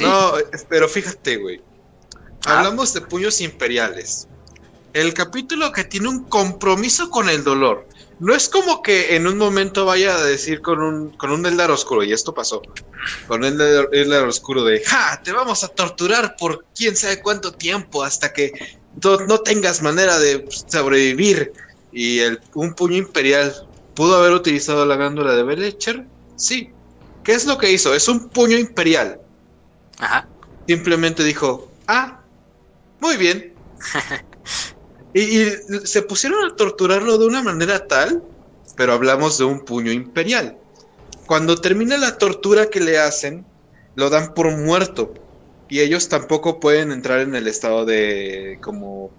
[0.00, 0.32] No,
[0.68, 1.62] pero fíjate, güey.
[2.46, 2.58] Ah.
[2.58, 4.26] Hablamos de puños imperiales.
[4.92, 7.86] El capítulo que tiene un compromiso con el dolor
[8.20, 11.70] no es como que en un momento vaya a decir con un, con un Eldar
[11.70, 12.62] oscuro, y esto pasó,
[13.26, 13.60] con un
[13.92, 15.20] Eldar, oscuro de, ¡ja!
[15.22, 18.52] Te vamos a torturar por quién sabe cuánto tiempo hasta que
[19.02, 21.52] no, tengas manera de sobrevivir.
[21.92, 26.06] Y el, un puño imperial pudo haber utilizado la glándula de Belecher,
[26.36, 26.70] sí.
[27.22, 27.94] ¿Qué es lo que hizo?
[27.94, 29.20] Es un puño imperial.
[29.98, 30.26] Ajá.
[30.66, 32.20] Simplemente dijo, ah,
[33.00, 33.54] muy bien.
[35.14, 35.44] Y,
[35.84, 38.22] se pusieron a torturarlo de una manera tal,
[38.76, 40.58] pero hablamos de un puño imperial.
[41.26, 43.44] Cuando termina la tortura que le hacen,
[43.94, 45.12] lo dan por muerto.
[45.68, 49.10] Y ellos tampoco pueden entrar en el estado de como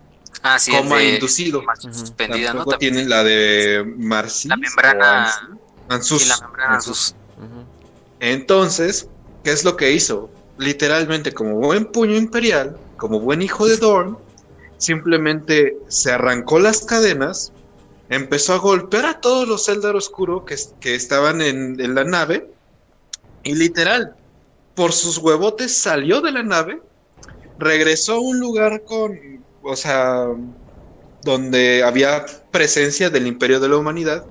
[0.43, 1.63] ah, coma inducido.
[2.43, 3.77] tampoco tienen la de.
[4.45, 5.31] La membrana.
[5.89, 6.27] Ansus.
[6.27, 6.79] la membrana
[8.19, 9.07] Entonces,
[9.43, 10.29] ¿qué es lo que hizo?
[10.57, 14.17] Literalmente, como buen puño imperial, como buen hijo de Dorn,
[14.83, 17.51] simplemente se arrancó las cadenas
[18.09, 22.49] empezó a golpear a todos los Eldar Oscuro que, que estaban en, en la nave
[23.43, 24.15] y literal,
[24.75, 26.81] por sus huevotes salió de la nave,
[27.59, 30.27] regresó a un lugar con, o sea,
[31.23, 34.25] donde había presencia del imperio de la humanidad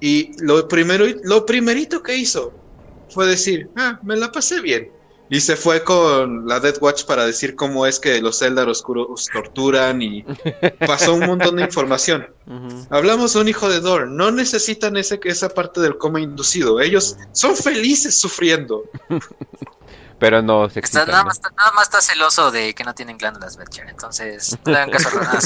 [0.00, 2.52] y lo primero, lo primerito que hizo
[3.08, 4.90] fue decir, ah, me la pasé bien.
[5.28, 9.26] Y se fue con la Death Watch para decir cómo es que los Eldar oscuros
[9.32, 10.22] torturan y
[10.86, 12.28] pasó un montón de información.
[12.90, 17.16] Hablamos de un hijo de Dor, no necesitan ese, esa parte del coma inducido, ellos
[17.32, 18.84] son felices sufriendo.
[20.18, 23.58] Pero no se está, nada, más, nada, más, está celoso de que no tienen glándulas
[23.58, 25.38] Belcher, entonces no le hagan caso a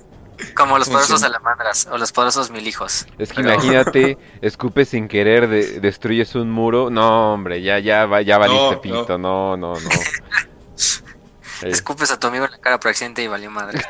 [0.54, 3.06] Como los poderosos salamandras o los poderosos mil hijos.
[3.18, 6.90] Es que imagínate, escupes sin querer, destruyes un muro.
[6.90, 9.18] No, hombre, ya, ya, ya valiste pito.
[9.18, 9.90] No, no, no.
[11.62, 13.80] Escupes a tu amigo en la cara por accidente y valió madre.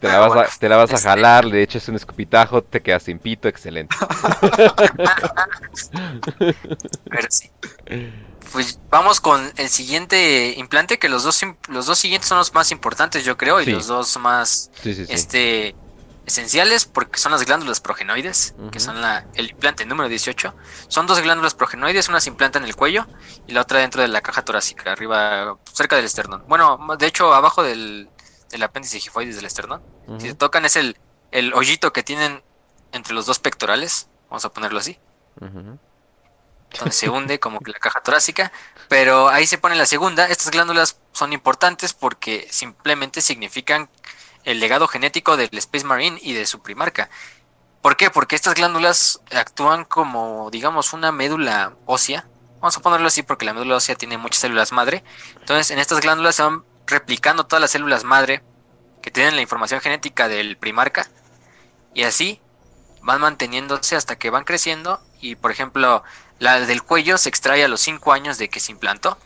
[0.00, 2.80] Te la, vas a, te la vas a este jalar, le echas un escupitajo, te
[2.80, 3.96] quedas sin pito, excelente.
[6.38, 7.50] Pero sí.
[8.52, 12.70] Pues vamos con el siguiente implante, que los dos, los dos siguientes son los más
[12.70, 15.74] importantes, yo creo, y los dos más este
[16.26, 20.54] esenciales, porque son las glándulas progenoides, que son la, el implante número 18.
[20.88, 23.06] Son dos glándulas progenoides, una se implanta en el cuello
[23.46, 26.44] y la otra dentro de la caja torácica, arriba, cerca del esternón.
[26.48, 28.08] Bueno, de hecho, abajo del,
[28.50, 29.82] del apéndice gifoides del esternón.
[30.18, 30.96] Si se tocan es el,
[31.30, 32.42] el hoyito que tienen
[32.92, 34.98] entre los dos pectorales, vamos a ponerlo así
[36.78, 38.52] donde se hunde como que la caja torácica,
[38.88, 40.26] pero ahí se pone la segunda.
[40.28, 43.88] Estas glándulas son importantes porque simplemente significan
[44.44, 47.08] el legado genético del Space Marine y de su primarca.
[47.82, 48.10] ¿Por qué?
[48.10, 52.26] Porque estas glándulas actúan como, digamos, una médula ósea.
[52.60, 55.04] Vamos a ponerlo así porque la médula ósea tiene muchas células madre.
[55.38, 58.42] Entonces, en estas glándulas se van replicando todas las células madre
[59.02, 61.10] que tienen la información genética del primarca.
[61.92, 62.40] Y así
[63.02, 65.02] van manteniéndose hasta que van creciendo.
[65.24, 66.02] Y, por ejemplo,
[66.38, 69.16] la del cuello se extrae a los 5 años de que se implantó.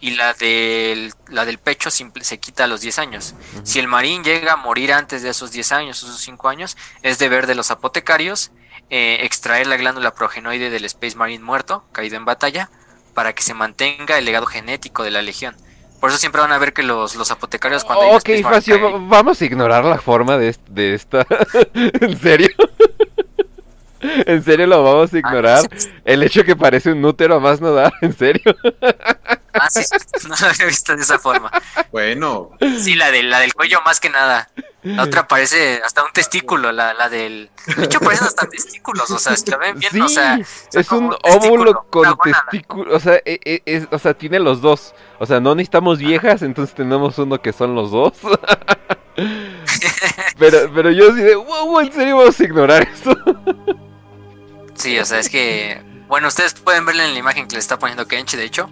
[0.00, 3.34] Y la del, la del pecho se, se quita a los 10 años.
[3.62, 7.18] Si el marín llega a morir antes de esos 10 años, esos 5 años, es
[7.18, 8.50] deber de los apotecarios
[8.90, 12.68] eh, extraer la glándula progenoide del Space Marine muerto, caído en batalla,
[13.14, 15.56] para que se mantenga el legado genético de la legión.
[16.00, 18.08] Por eso siempre van a ver que los, los apotecarios cuando...
[18.08, 21.24] Ok, Facio, vamos a ignorar la forma de, de esta...
[21.74, 22.50] ¿En serio?
[24.26, 25.62] ¿En serio lo vamos a ignorar?
[26.04, 28.54] El hecho que parece un útero a más no da, ¿en serio?
[29.56, 29.82] Ah, sí,
[30.28, 31.48] no lo había visto de esa forma.
[31.92, 32.50] Bueno.
[32.80, 34.50] Sí, la, de, la del cuello más que nada.
[34.82, 37.50] La otra parece hasta un testículo, la, la del...
[37.76, 40.40] De hecho parecen hasta testículos, o sea, es que ven bien, o sea...
[40.72, 44.92] Es un óvulo con testículos, o sea, e, e, es, o sea, tiene los dos.
[45.20, 48.14] O sea, no necesitamos viejas, entonces tenemos uno que son los dos.
[50.36, 53.16] pero, pero yo sí de, wow, ¿en serio vamos a ignorar esto?
[54.74, 55.82] Sí, o sea, es que.
[56.08, 58.70] Bueno, ustedes pueden verle en la imagen que le está poniendo Kench, de hecho.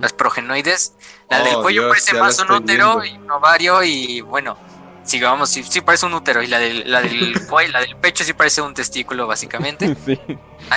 [0.00, 0.94] Las progenoides.
[1.30, 3.82] La del oh, cuello parece más un útero y un ovario.
[3.82, 4.56] Y bueno,
[5.02, 6.42] sigamos, sí, sí parece un útero.
[6.42, 7.32] Y la del, la del
[7.72, 9.96] la del pecho sí parece un testículo, básicamente.
[10.06, 10.18] Sí.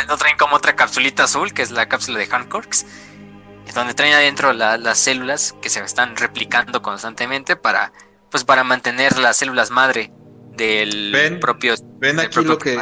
[0.08, 2.86] No traen como otra capsulita azul, que es la cápsula de Hancock's.
[3.74, 7.92] Donde traen adentro las células que se están replicando constantemente para,
[8.32, 10.12] pues, para mantener las células madre
[10.52, 11.76] del propio.
[12.00, 12.78] Ven aquí lo que.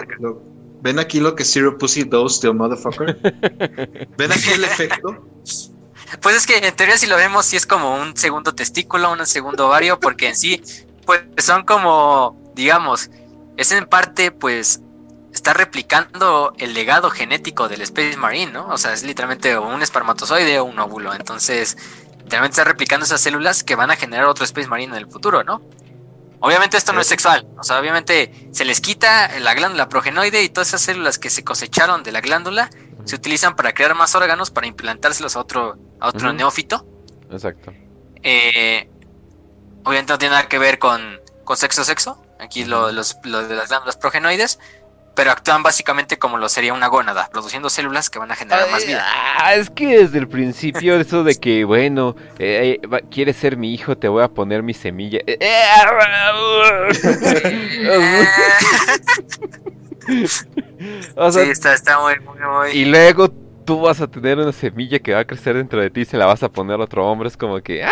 [0.84, 3.18] ¿Ven aquí lo que Zero Pussy does to a motherfucker?
[4.18, 5.26] ¿Ven aquí el efecto?
[6.22, 9.26] Pues es que en teoría si lo vemos sí es como un segundo testículo, un
[9.26, 10.62] segundo ovario, porque en sí
[11.06, 13.10] pues son como, digamos,
[13.56, 14.82] es en parte pues
[15.34, 18.68] está replicando el legado genético del Space Marine, ¿no?
[18.68, 21.78] O sea, es literalmente un espermatozoide o un óvulo, entonces
[22.24, 25.46] literalmente está replicando esas células que van a generar otro Space Marine en el futuro,
[25.46, 25.62] ¿no?
[26.46, 30.50] Obviamente esto no es sexual, o sea, obviamente se les quita la glándula progenoide y
[30.50, 32.70] todas esas células que se cosecharon de la glándula
[33.06, 36.86] se utilizan para crear más órganos para implantárselos a otro, a otro neófito.
[37.32, 37.72] Exacto.
[38.24, 38.90] Eh,
[39.86, 43.56] obviamente no tiene nada que ver con, con sexo sexo, aquí lo, los, lo de
[43.56, 44.60] las glándulas progenoides,
[45.16, 48.86] pero actúan básicamente como lo sería una gónada, produciendo células que van a generar más
[48.86, 49.06] vida.
[49.38, 53.74] Ah, es que desde el principio eso de que, bueno, eh, eh quieres ser mi
[53.74, 55.20] hijo, te voy a poner mi semilla.
[55.28, 55.38] Eh,
[61.32, 62.72] sí, está, está muy, muy, muy...
[62.72, 63.30] Y luego
[63.66, 66.18] tú vas a tener una semilla que va a crecer dentro de ti y se
[66.18, 67.28] la vas a poner a otro hombre.
[67.28, 67.92] Es como que, ah,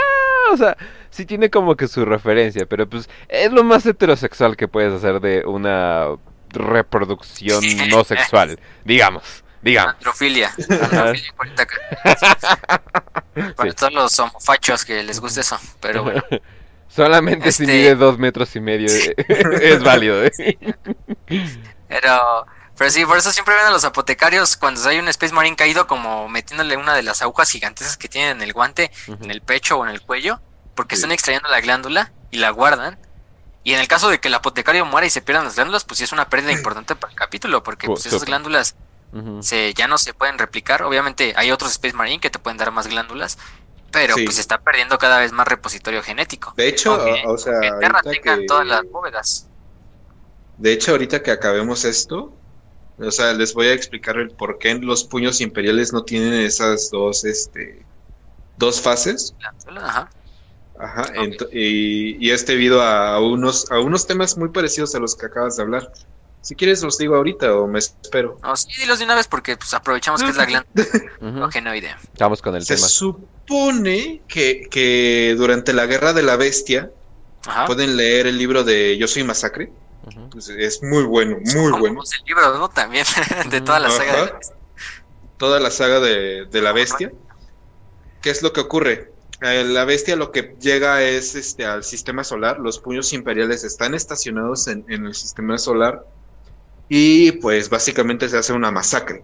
[0.51, 0.77] o sea,
[1.09, 5.19] sí tiene como que su referencia, pero pues es lo más heterosexual que puedes hacer
[5.21, 6.07] de una
[6.51, 9.43] reproducción no sexual, digamos.
[9.61, 9.93] Digamos.
[9.95, 10.51] Androfilia.
[10.69, 11.33] Androfilia
[13.55, 15.59] Para todos los homofachos que les guste eso.
[15.79, 16.23] Pero bueno.
[16.87, 20.25] Solamente si este mide dos metros y medio es válido.
[20.25, 20.31] ¿eh?
[21.87, 22.45] Pero,
[22.77, 25.87] pero sí, por eso siempre ven a los apotecarios cuando hay un Space Marine caído
[25.87, 29.77] como metiéndole una de las agujas gigantescas que tienen en el guante, en el pecho
[29.77, 30.41] o en el cuello,
[30.75, 32.99] porque están extrayendo la glándula y la guardan.
[33.63, 35.99] Y en el caso de que el apotecario muera y se pierdan las glándulas, pues
[35.99, 38.75] sí es una pérdida importante para el capítulo, porque pues, esas glándulas
[39.41, 40.83] se, ya no se pueden replicar.
[40.83, 43.37] Obviamente hay otros Space Marine que te pueden dar más glándulas,
[43.91, 46.53] pero pues se está perdiendo cada vez más repositorio genético.
[46.55, 48.45] De hecho, o sea, que...
[48.47, 49.47] todas las bóvedas.
[50.57, 52.33] De hecho, ahorita que acabemos esto,
[52.97, 56.89] o sea, les voy a explicar el por qué los puños imperiales no tienen esas
[56.91, 57.83] dos, este,
[58.57, 59.33] dos fases.
[59.75, 60.09] Ajá.
[60.81, 61.11] Ajá,
[61.51, 65.57] y, y, es debido a unos, a unos temas muy parecidos a los que acabas
[65.57, 65.91] de hablar.
[66.41, 68.37] Si quieres los digo ahorita o me espero.
[68.41, 70.45] No, sí, dilos de una vez porque pues, aprovechamos que es la
[71.19, 71.99] glándula idea.
[72.17, 72.87] Vamos con el Se tema.
[72.87, 76.89] Se supone que, que, durante la Guerra de la Bestia
[77.67, 79.71] pueden leer el libro de Yo Soy Masacre.
[80.31, 82.01] Pues, es muy bueno, muy bueno.
[82.01, 82.69] El libro, ¿no?
[82.69, 83.05] También,
[83.51, 84.25] de toda la saga.
[84.25, 84.31] De
[85.37, 87.11] toda la saga de, de la Bestia.
[88.23, 89.11] ¿Qué es lo que ocurre?
[89.41, 92.59] Eh, la bestia lo que llega es este al sistema solar.
[92.59, 96.05] Los puños imperiales están estacionados en, el sistema solar
[96.87, 99.23] y pues básicamente se hace una masacre,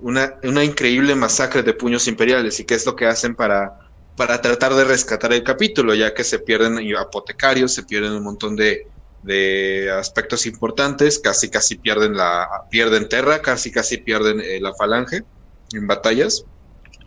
[0.00, 2.60] una, una increíble masacre de puños imperiales.
[2.60, 3.80] ¿Y qué es lo que hacen para,
[4.16, 5.92] para tratar de rescatar el capítulo?
[5.94, 8.86] Ya que se pierden apotecarios, se pierden un montón de,
[9.24, 15.24] de aspectos importantes, casi casi pierden la pierden Terra, casi casi pierden eh, la Falange
[15.72, 16.44] en batallas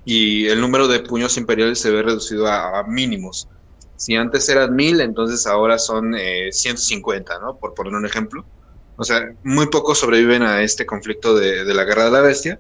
[0.06, 3.48] y el número de puños imperiales se ve reducido a, mínimos.
[3.98, 7.58] Si antes eran mil, entonces ahora son eh, 150, ¿no?
[7.58, 8.46] Por poner un ejemplo.
[8.98, 12.60] O sea, muy pocos sobreviven a este conflicto de, la guerra de la bestia.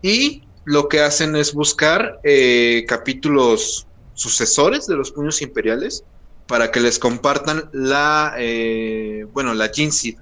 [0.00, 6.04] Y lo que hacen es buscar eh, capítulos sucesores de los puños imperiales
[6.46, 10.16] para que les compartan la, eh, bueno, la gene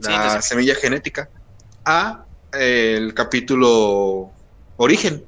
[0.00, 1.28] la semilla genética,
[1.84, 4.30] a eh, el capítulo
[4.76, 5.24] origen.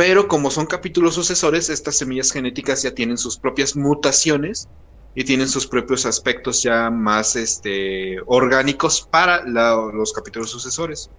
[0.00, 4.66] Pero como son capítulos sucesores, estas semillas genéticas ya tienen sus propias mutaciones
[5.14, 11.10] y tienen sus propios aspectos ya más este, orgánicos para los capítulos sucesores.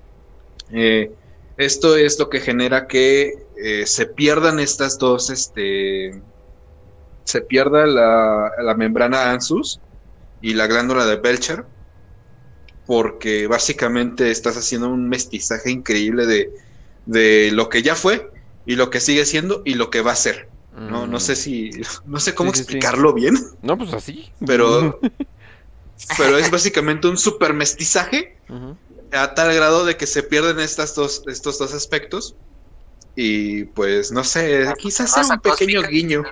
[0.71, 1.11] Eh,
[1.57, 6.19] esto es lo que genera que eh, se pierdan estas dos, este,
[7.23, 9.79] se pierda la, la, membrana ANSUS
[10.41, 11.65] y la glándula de Belcher,
[12.87, 16.51] porque básicamente estás haciendo un mestizaje increíble de,
[17.05, 18.40] de lo que ya fue
[18.71, 20.47] y lo que sigue siendo y lo que va a ser.
[20.77, 21.71] No, no sé si,
[22.05, 23.35] no sé cómo explicarlo bien.
[23.61, 24.31] No, pues así.
[24.45, 25.01] Pero,
[26.17, 28.37] pero es básicamente un super mestizaje
[29.11, 32.33] a tal grado de que se pierden estas dos, estos dos aspectos.
[33.17, 36.23] Y pues no sé, ah, quizás sea un pequeño guiño.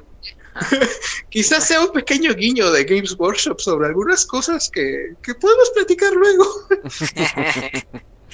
[1.30, 6.14] quizás sea un pequeño guiño de Games Workshop sobre algunas cosas que, que podemos platicar
[6.14, 6.46] luego.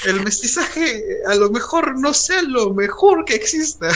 [0.04, 3.88] El mestizaje a lo mejor no sea lo mejor que exista.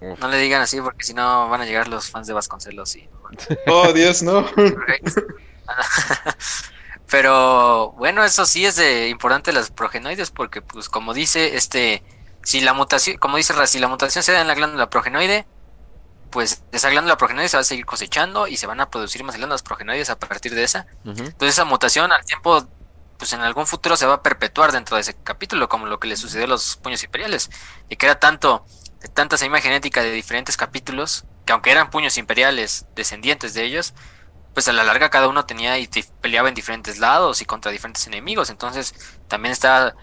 [0.00, 3.08] No le digan así porque si no van a llegar los fans de Vasconcelos y...
[3.66, 4.48] Oh, Dios, no.
[7.10, 12.02] Pero bueno, eso sí es de importante las progenoides porque pues como dice este
[12.42, 15.46] si la mutación, como dice si la mutación se da en la glándula progenoide,
[16.30, 19.36] pues esa glándula progenoide se va a seguir cosechando y se van a producir más
[19.36, 20.86] glándulas progenoides a partir de esa.
[21.04, 22.66] Entonces esa mutación al tiempo
[23.18, 26.08] pues en algún futuro se va a perpetuar dentro de ese capítulo, como lo que
[26.08, 27.50] le sucedió a los puños imperiales,
[27.88, 28.64] y que era tanto
[29.00, 33.94] de tanta semilla genética de diferentes capítulos, que aunque eran puños imperiales descendientes de ellos,
[34.54, 35.88] pues a la larga cada uno tenía y
[36.20, 38.94] peleaba en diferentes lados y contra diferentes enemigos, entonces
[39.28, 39.94] también estaba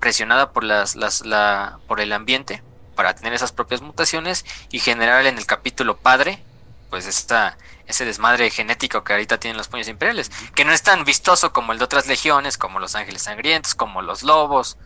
[0.00, 2.62] presionada por las, las la, por el ambiente
[2.94, 6.42] para tener esas propias mutaciones y generar en el capítulo padre
[6.90, 11.04] pues esta ese desmadre genético que ahorita tienen los puños imperiales, que no es tan
[11.04, 14.76] vistoso como el de otras legiones, como los ángeles sangrientos, como los lobos,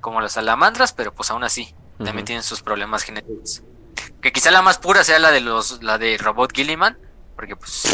[0.00, 3.62] como las salamandras, pero pues aún así también tienen sus problemas genéticos.
[4.20, 6.96] Que quizá la más pura sea la de los, la de Robot Gilliman,
[7.36, 7.84] porque pues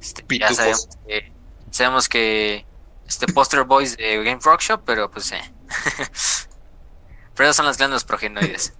[0.00, 1.32] este, ya sabemos que,
[1.70, 2.66] sabemos que
[3.06, 5.52] este Poster Boys de Game Workshop, pero pues eh.
[7.34, 8.74] pero esas son las glándulas progenoides.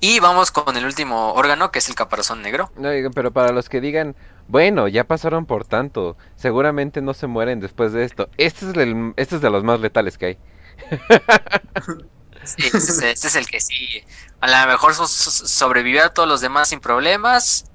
[0.00, 2.70] Y vamos con el último órgano, que es el caparazón negro.
[2.76, 4.14] No, pero para los que digan,
[4.46, 8.28] bueno, ya pasaron por tanto, seguramente no se mueren después de esto.
[8.36, 10.38] Este es, el, este es de los más letales que hay.
[12.44, 14.02] Sí, este, es el que sí.
[14.40, 17.66] A lo mejor sobrevivió a todos los demás sin problemas.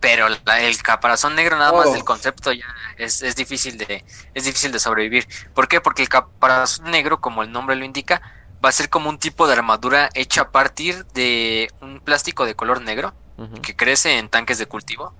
[0.00, 2.04] Pero el caparazón negro, nada más del oh.
[2.04, 2.64] concepto, ya
[2.98, 5.26] es, es, difícil de, es difícil de sobrevivir.
[5.54, 5.80] ¿Por qué?
[5.80, 8.22] Porque el caparazón negro, como el nombre lo indica,
[8.64, 12.54] va a ser como un tipo de armadura hecha a partir de un plástico de
[12.54, 13.14] color negro
[13.62, 15.14] que crece en tanques de cultivo.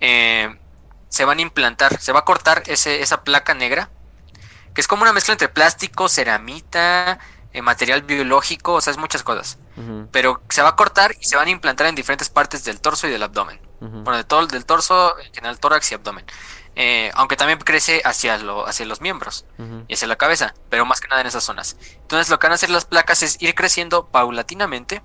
[0.00, 0.56] eh,
[1.08, 3.88] se van a implantar, se va a cortar ese, esa placa negra,
[4.74, 7.18] que es como una mezcla entre plástico, ceramita,
[7.52, 9.58] eh, material biológico, o sea, es muchas cosas.
[10.12, 13.08] Pero se va a cortar y se van a implantar en diferentes partes del torso
[13.08, 13.58] y del abdomen.
[13.80, 16.24] Bueno, de todo, del torso, en el tórax y abdomen.
[16.80, 19.44] Eh, aunque también crece hacia, lo, hacia los miembros
[19.88, 21.76] y hacia la cabeza, pero más que nada en esas zonas.
[22.02, 25.02] Entonces lo que van a hacer las placas es ir creciendo paulatinamente.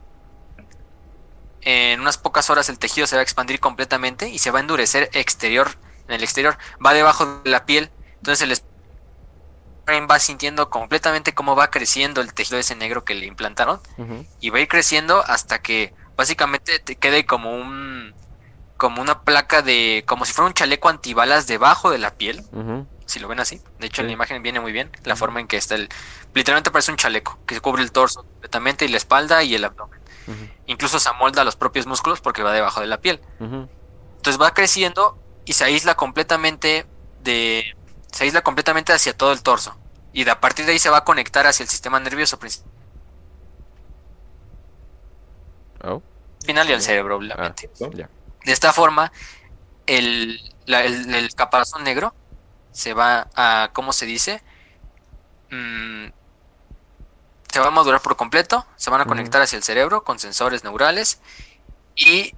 [1.62, 4.62] En unas pocas horas el tejido se va a expandir completamente y se va a
[4.62, 5.72] endurecer exterior,
[6.08, 7.90] en el exterior, va debajo de la piel.
[8.18, 13.82] Entonces el va sintiendo completamente cómo va creciendo el tejido ese negro que le implantaron
[14.40, 18.14] y va a ir creciendo hasta que básicamente te quede como un
[18.78, 22.44] como una placa de como si fuera un chaleco antibalas debajo de la piel
[23.06, 23.62] si lo ven así.
[23.80, 25.90] De hecho en la imagen viene muy bien la forma en que está el
[26.34, 30.00] literalmente parece un chaleco que cubre el torso completamente y la espalda y el abdomen.
[30.68, 33.22] Incluso se amolda los propios músculos porque va debajo de la piel.
[33.40, 36.86] Entonces va creciendo y se aísla completamente
[37.22, 37.76] de
[38.12, 39.76] se aísla completamente hacia todo el torso.
[40.14, 42.72] Y de a partir de ahí se va a conectar hacia el sistema nervioso principal.
[45.84, 46.02] Oh.
[46.46, 47.70] Final y al cerebro, obviamente.
[47.82, 48.08] Ah,
[48.46, 49.12] de esta forma,
[49.86, 52.14] el, el, caparazón negro
[52.72, 54.42] se va a, ¿cómo se dice?
[55.52, 56.08] Mm,
[57.52, 60.64] se va a madurar por completo, se van a conectar hacia el cerebro con sensores
[60.64, 61.20] neurales
[61.96, 62.34] y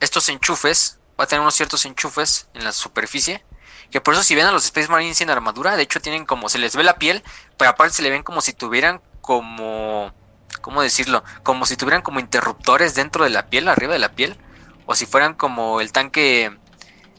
[0.00, 3.44] estos enchufes, va a tener unos ciertos enchufes en la superficie
[3.90, 6.48] que por eso si ven a los Space Marines sin armadura, de hecho tienen como,
[6.48, 7.22] se les ve la piel,
[7.56, 10.12] pero aparte se le ven como si tuvieran como,
[10.60, 11.24] ¿cómo decirlo?
[11.42, 14.36] Como si tuvieran como interruptores dentro de la piel, arriba de la piel,
[14.88, 16.50] o si fueran como el tanque,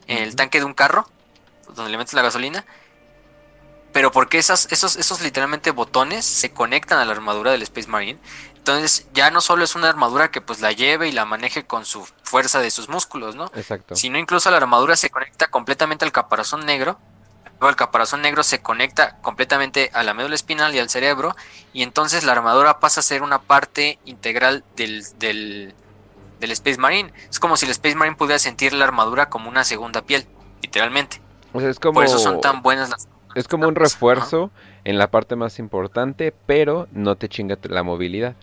[0.08, 1.08] el tanque de un carro,
[1.76, 2.66] donde le metes la gasolina.
[3.94, 8.20] Pero porque esas, esos, esos literalmente botones se conectan a la armadura del Space Marine
[8.60, 11.86] entonces ya no solo es una armadura que pues la lleve y la maneje con
[11.86, 13.50] su fuerza de sus músculos, ¿no?
[13.56, 13.96] Exacto.
[13.96, 17.00] Sino incluso la armadura se conecta completamente al caparazón negro.
[17.62, 21.36] El caparazón negro se conecta completamente a la médula espinal y al cerebro.
[21.74, 25.74] Y entonces la armadura pasa a ser una parte integral del, del,
[26.40, 27.12] del Space Marine.
[27.30, 30.26] Es como si el Space Marine pudiera sentir la armadura como una segunda piel,
[30.62, 31.22] literalmente.
[31.54, 31.96] es como...
[31.96, 33.08] Por eso son tan buenas las...
[33.36, 34.52] Es como un refuerzo
[34.84, 38.36] en la parte más importante, pero no te chinga la movilidad.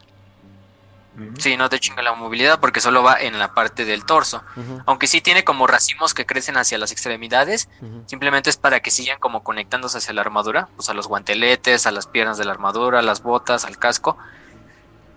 [1.39, 4.42] Sí, no te chinga la movilidad porque solo va en la parte del torso.
[4.84, 7.68] Aunque sí tiene como racimos que crecen hacia las extremidades,
[8.07, 11.91] simplemente es para que sigan como conectándose hacia la armadura, pues a los guanteletes, a
[11.91, 14.18] las piernas de la armadura, a las botas, al casco.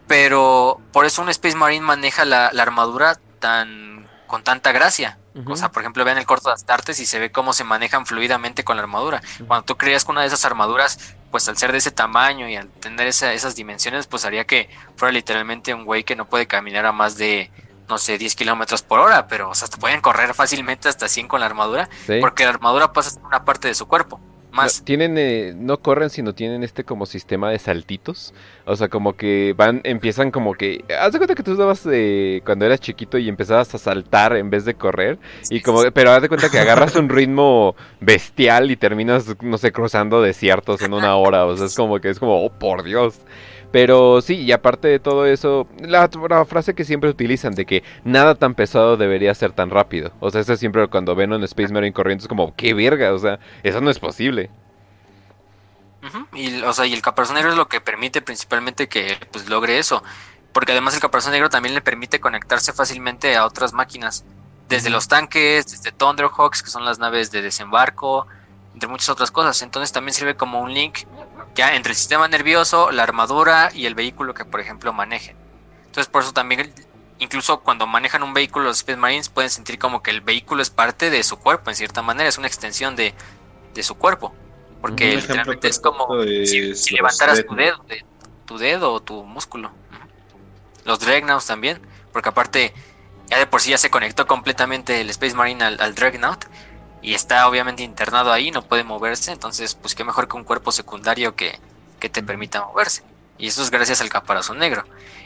[0.09, 5.17] Pero por eso un Space Marine maneja la, la armadura tan con tanta gracia.
[5.45, 8.05] O sea, por ejemplo, vean el corto de Astartes y se ve cómo se manejan
[8.05, 9.21] fluidamente con la armadura.
[9.47, 12.57] Cuando tú creas con una de esas armaduras, pues al ser de ese tamaño y
[12.57, 16.85] al tener esas dimensiones, pues haría que fuera literalmente un güey que no puede caminar
[16.85, 17.51] a más de,
[17.87, 21.39] no sé, 10 kilómetros por hora, pero o sea, pueden correr fácilmente hasta 100 con
[21.39, 21.87] la armadura,
[22.19, 24.19] porque la armadura pasa a ser una parte de su cuerpo.
[24.51, 24.79] Más.
[24.79, 28.33] No, tienen, eh, no corren, sino tienen este como sistema de saltitos.
[28.65, 30.83] O sea, como que van, empiezan como que.
[30.99, 34.49] Haz de cuenta que tú estabas eh, cuando eras chiquito y empezabas a saltar en
[34.49, 35.19] vez de correr.
[35.49, 39.71] y como, pero haz de cuenta que agarras un ritmo bestial y terminas, no sé,
[39.71, 41.45] cruzando desiertos en una hora.
[41.45, 43.19] O sea, es como que es como, oh por Dios.
[43.71, 46.09] Pero sí, y aparte de todo eso, la,
[46.45, 50.11] frase que siempre utilizan de que nada tan pesado debería ser tan rápido.
[50.19, 53.19] O sea, eso siempre cuando ven un Space Marine corriendo es como, qué verga, o
[53.19, 54.49] sea, eso no es posible.
[56.33, 59.77] y, o sea, y el caparazón negro es lo que permite principalmente que pues, logre
[59.77, 60.01] eso.
[60.51, 64.25] Porque además el caparazón negro también le permite conectarse fácilmente a otras máquinas.
[64.67, 68.25] Desde los tanques, desde Thunderhawks, que son las naves de desembarco,
[68.73, 69.61] entre muchas otras cosas.
[69.61, 70.99] Entonces también sirve como un link
[71.55, 75.35] ya entre el sistema nervioso, la armadura y el vehículo que por ejemplo manejen.
[75.85, 76.73] Entonces por eso también
[77.19, 80.69] incluso cuando manejan un vehículo los Space Marines pueden sentir como que el vehículo es
[80.69, 83.13] parte de su cuerpo en cierta manera, es una extensión de,
[83.81, 84.33] su cuerpo.
[84.81, 87.85] Porque literalmente es como si, levantaras tu dedo,
[88.45, 89.71] tu dedo o tu músculo.
[90.85, 91.81] Los Dreadnoughts también,
[92.13, 92.73] porque aparte
[93.27, 96.45] ya de por sí ya se conectó completamente el Space Marine al, al Dreadnought
[97.01, 100.71] y está obviamente internado ahí, no puede moverse, entonces pues qué mejor que un cuerpo
[100.71, 101.59] secundario que,
[101.99, 103.03] te permita moverse.
[103.37, 104.83] Y eso es gracias al caparazón negro.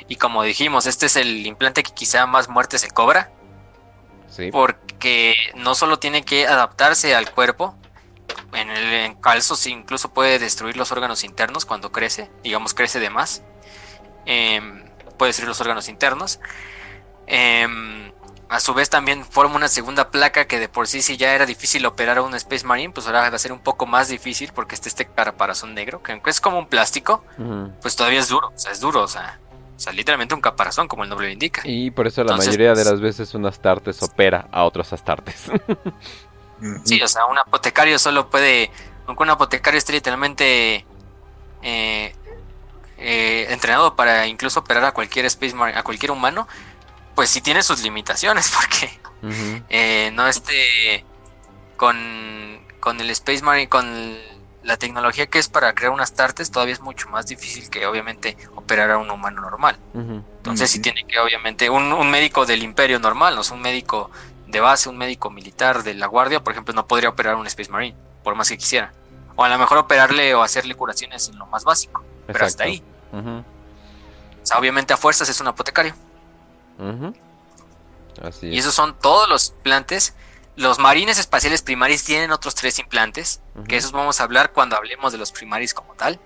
[0.08, 3.32] Y como dijimos, este es el implante que quizá más muerte se cobra.
[4.30, 4.50] Sí.
[4.52, 7.76] Porque no solo tiene que adaptarse al cuerpo,
[8.54, 13.10] en el en calzos incluso puede destruir los órganos internos cuando crece, digamos crece de
[13.10, 13.44] más.
[14.26, 14.84] Em,
[15.18, 16.40] puede destruir los órganos internos.
[17.28, 18.13] Eh,
[18.54, 21.48] a su vez también forma una segunda placa que de por sí si ya era
[21.48, 24.52] difícil operar a un Space Marine, pues ahora va a ser un poco más difícil
[24.54, 27.24] porque está este caparazón negro, que aunque es como un plástico,
[27.82, 29.40] pues todavía es duro, o sea, es duro, o sea,
[29.76, 31.64] O sea, literalmente un caparazón, como el nombre lo indica.
[31.66, 35.50] Y por eso la mayoría de pues, las veces un Astartes opera a otros Astartes.
[36.84, 38.70] sí, o sea, un apotecario solo puede.
[39.08, 40.86] Aunque un apotecario esté literalmente
[41.64, 42.16] eh,
[43.00, 46.48] eh, entrenado para incluso operar a cualquier Space a cualquier humano,
[47.16, 49.00] pues sí tiene sus limitaciones, porque
[49.70, 51.06] eh, no esté
[51.78, 51.98] con,
[52.80, 53.86] con el Space Marine, con
[54.64, 58.38] la tecnología que es para crear unas tartes, todavía es mucho más difícil que obviamente
[58.56, 59.78] operar a un humano normal.
[59.94, 64.10] Entonces sí tiene que obviamente un, médico del imperio normal, no es un médico
[64.48, 67.72] de base, un médico militar de la guardia, por ejemplo, no podría operar un Space
[67.72, 68.94] Marine, por más que quisiera.
[69.36, 72.84] O a lo mejor operarle o hacerle curaciones en lo más básico, pero hasta ahí.
[73.12, 75.96] O sea, obviamente a fuerzas es un apotecario.
[78.22, 80.16] Así y esos son todos los implantes.
[80.56, 85.12] Los marines espaciales primaris tienen otros tres implantes, que esos vamos a hablar cuando hablemos
[85.12, 86.20] de los primaris como tal.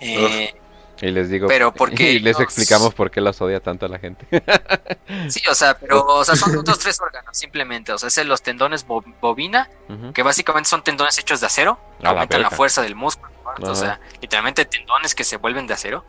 [0.00, 0.54] Eh,
[1.02, 3.98] y les digo, pero porque y les explicamos por qué los odia tanto a la
[3.98, 4.26] gente.
[5.28, 8.42] sí, o sea, pero o sea, son otros tres órganos simplemente, o sea, es los
[8.42, 9.68] tendones bobina,
[10.14, 14.64] que básicamente son tendones hechos de acero, aumentan la, fuerza del músculo, o sea, literalmente
[14.64, 16.04] tendones que se vuelven de acero.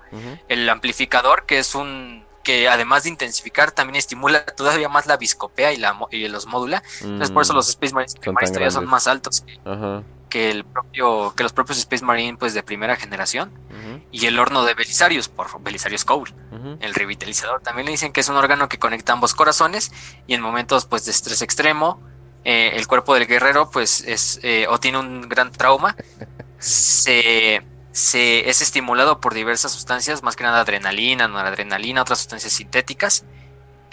[0.47, 5.73] El amplificador, que es un que además de intensificar también estimula todavía más la viscopea
[5.73, 6.83] y, la, y los módula.
[7.01, 9.43] Entonces por eso los Space Marines todavía son más altos
[10.29, 13.51] que, el propio que los propios Space Marine pues de primera generación.
[14.11, 16.33] Y el horno de Belisarius por Belisarius Cole,
[16.79, 17.61] el revitalizador.
[17.61, 19.91] También le dicen que es un órgano que conecta ambos corazones
[20.27, 21.99] y en momentos pues de estrés extremo
[22.45, 25.95] eh, el cuerpo del guerrero pues es eh, o tiene un gran trauma
[26.59, 27.61] se
[27.93, 33.23] se, es estimulado por diversas sustancias, más que nada adrenalina, noradrenalina, otras sustancias sintéticas,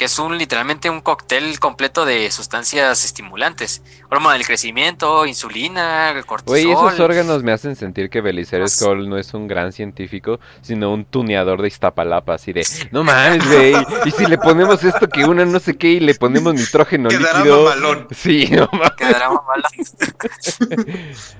[0.00, 3.82] que es un literalmente un cóctel completo de sustancias estimulantes.
[4.10, 6.54] Hormona del crecimiento, insulina, cortisol.
[6.54, 10.90] Oye, esos órganos me hacen sentir que Belisario Skull no es un gran científico, sino
[10.90, 13.74] un tuneador de Iztapalapa, así de, no mames, güey,
[14.06, 17.40] y si le ponemos esto que una no sé qué y le ponemos nitrógeno Quedará
[17.40, 17.64] líquido.
[17.64, 18.08] Mamalón.
[18.10, 18.92] Sí, no mames.
[18.96, 19.70] Quedará mamalón.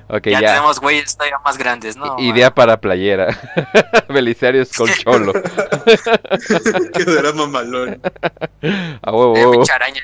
[0.08, 2.14] okay, ya, ya, tenemos güeyes todavía más grandes, ¿no?
[2.18, 3.40] Idea para playera.
[4.10, 5.32] Belisario Skull cholo.
[6.92, 8.02] Quedará mamalón.
[9.02, 10.02] A huevo, araña.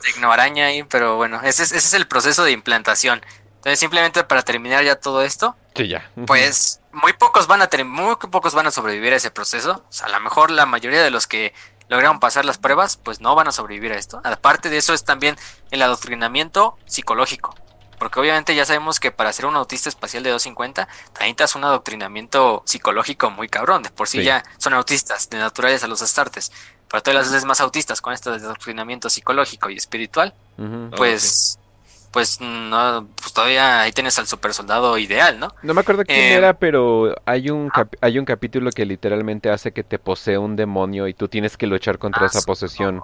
[0.00, 3.22] Tecnoaraña ahí, pero bueno, ese es, ese es el proceso de implantación.
[3.56, 6.10] Entonces, simplemente para terminar ya todo esto, sí, ya.
[6.26, 9.82] pues muy pocos van a tener, muy pocos van a sobrevivir a ese proceso.
[9.88, 11.54] O sea, a lo mejor la mayoría de los que
[11.88, 14.20] lograron pasar las pruebas, pues no van a sobrevivir a esto.
[14.24, 15.36] Aparte de eso es también
[15.70, 17.54] el adoctrinamiento psicológico.
[17.98, 22.62] Porque obviamente ya sabemos que para ser un autista espacial de 250, necesitas un adoctrinamiento
[22.66, 23.82] psicológico muy cabrón.
[23.82, 26.52] De por sí, ya son autistas de naturales a los astartes.
[26.88, 30.34] Para todas las veces más autistas con esto de adoctrinamiento psicológico y espiritual,
[30.96, 31.58] pues
[32.14, 35.52] pues no, pues todavía ahí tienes al super soldado ideal, ¿no?
[35.64, 39.72] No me acuerdo quién eh, era, pero hay un hay un capítulo que literalmente hace
[39.72, 43.02] que te posee un demonio y tú tienes que luchar contra ah, esa posesión.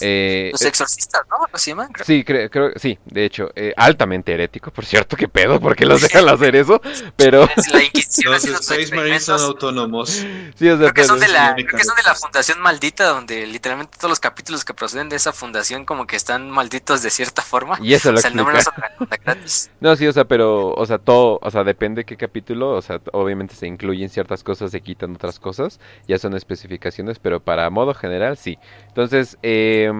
[0.00, 1.38] Eh, Los exorcistas, ¿no?
[1.52, 1.88] ¿Lo llaman?
[2.04, 6.00] Sí, creo, creo, sí, de hecho, eh, altamente herético, por cierto, qué pedo, porque los
[6.00, 6.80] dejan hacer eso,
[7.16, 7.48] pero...
[7.72, 10.10] la Inquisición los seis marines son autónomos.
[10.10, 13.08] Sí, o sea, creo que, son de la, creo que son de la Fundación Maldita,
[13.08, 17.10] donde literalmente todos los capítulos que proceden de esa fundación como que están malditos de
[17.10, 17.80] cierta forma.
[17.82, 18.20] Y eso lo
[19.80, 23.00] no, sí, o sea, pero, o sea, todo, o sea, depende qué capítulo, o sea,
[23.12, 27.94] obviamente se incluyen ciertas cosas, se quitan otras cosas, ya son especificaciones, pero para modo
[27.94, 28.58] general sí.
[28.88, 29.90] Entonces, eh,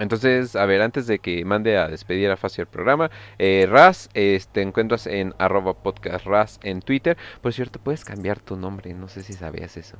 [0.00, 4.08] entonces, a ver, antes de que mande a despedir a Facio el programa, eh, Raz,
[4.14, 7.18] eh, te encuentras en arroba podcast Raz en Twitter.
[7.42, 9.98] Por cierto, puedes cambiar tu nombre, no sé si sabías eso.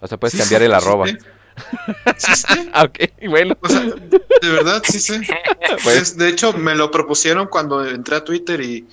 [0.00, 1.04] O sea, puedes cambiar el arroba.
[2.16, 2.70] ¿Sí sé?
[2.84, 3.56] ok, bueno.
[4.42, 5.20] de verdad, sí sé.
[5.84, 8.86] Pues, de hecho, me lo propusieron cuando entré a Twitter y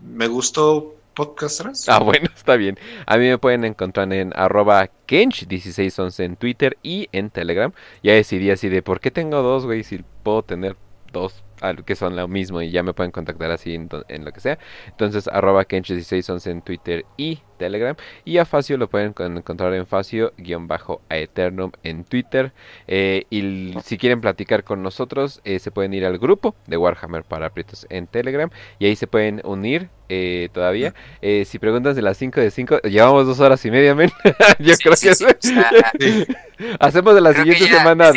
[0.00, 1.88] me gustó Podcastras.
[1.88, 2.78] Ah, bueno, está bien.
[3.06, 7.72] A mí me pueden encontrar en arroba Kench1611 en Twitter y en Telegram.
[8.02, 10.76] Ya decidí así de por qué tengo dos, güey, si puedo tener
[11.12, 11.42] dos
[11.84, 14.58] que son lo mismo y ya me pueden contactar así en, lo que sea.
[14.88, 17.96] Entonces, arroba Kench1611 en Twitter y Telegram.
[18.24, 22.52] Y a Facio lo pueden encontrar en Facio-Aeternum en Twitter.
[22.86, 27.24] Eh, y si quieren platicar con nosotros, eh, se pueden ir al grupo de Warhammer
[27.24, 28.50] para aprietos en Telegram.
[28.78, 30.94] Y ahí se pueden unir eh, todavía.
[31.22, 34.10] si preguntas de las 5 de 5, llevamos dos horas y media, men.
[34.58, 35.24] Yo creo que sí,
[36.80, 38.10] Hacemos de la siguiente semana.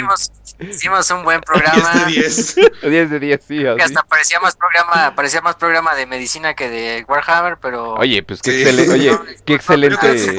[0.59, 2.05] Hicimos, un buen programa.
[2.07, 3.36] 10 de 10.
[3.47, 3.65] sí.
[3.65, 7.93] Hasta parecía más programa, parecía más programa de medicina que de Warhammer, pero.
[7.95, 8.93] Oye, pues qué excelente.
[8.93, 10.37] Oye, qué excelente.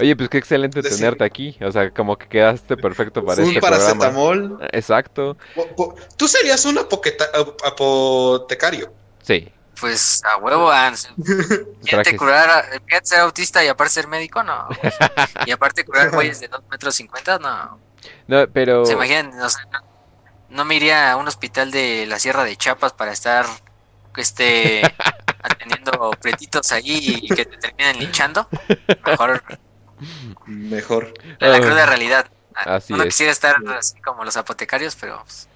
[0.00, 1.56] Oye, pues qué excelente tenerte aquí.
[1.60, 4.58] O sea, como que quedaste perfecto para un este paracetamol.
[4.72, 5.36] Exacto.
[6.16, 6.78] Tú serías un
[7.64, 8.92] apotecario.
[9.22, 9.52] Sí.
[9.80, 11.10] Pues a huevo, Hans.
[11.84, 12.64] Fíjate curar,
[13.02, 14.68] ser autista y aparte ser médico, no.
[15.44, 17.78] y aparte curar güeyes de 2 metros 50, no.
[18.26, 18.86] No, pero.
[18.86, 19.32] ¿Se imaginan?
[20.48, 23.46] No, me iría a un hospital de la Sierra de Chiapas para estar
[24.16, 24.82] este
[25.42, 28.48] atendiendo pretitos ahí y que te terminen linchando.
[29.04, 29.42] Mejor.
[30.46, 31.14] Mejor.
[31.38, 32.26] La cruda realidad.
[32.54, 35.48] Así Uno quisiera estar así como los apotecarios, pero pues,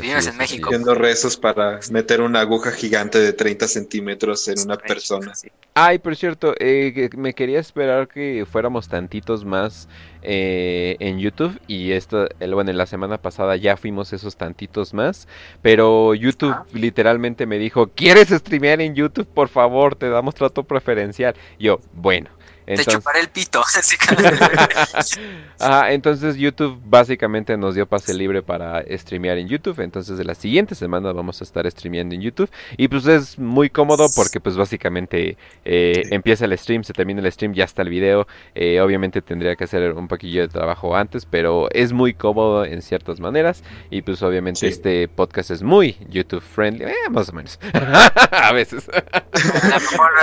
[0.00, 0.68] vives en México.
[0.68, 5.32] Haciendo rezos para meter una aguja gigante de 30 centímetros en una persona.
[5.74, 9.88] Ay, por cierto, eh, me quería esperar que fuéramos tantitos más
[10.22, 15.26] eh, en YouTube y esto, bueno, en la semana pasada ya fuimos esos tantitos más,
[15.62, 19.26] pero YouTube literalmente me dijo, ¿quieres streamear en YouTube?
[19.26, 21.34] Por favor, te damos trato preferencial.
[21.58, 22.30] Yo, bueno.
[22.66, 22.86] Entonces...
[22.86, 23.62] Te chuparé el pito.
[25.60, 29.80] ah, entonces YouTube básicamente nos dio pase libre para streamear en YouTube.
[29.80, 32.50] Entonces de la siguiente semana vamos a estar streameando en YouTube.
[32.76, 37.30] Y pues es muy cómodo porque pues básicamente eh, empieza el stream, se termina el
[37.30, 38.26] stream, ya está el video.
[38.54, 42.82] Eh, obviamente tendría que hacer un poquillo de trabajo antes, pero es muy cómodo en
[42.82, 43.62] ciertas maneras.
[43.90, 47.58] Y pues obviamente este podcast es muy YouTube friendly, eh, más o menos.
[48.30, 48.88] a veces.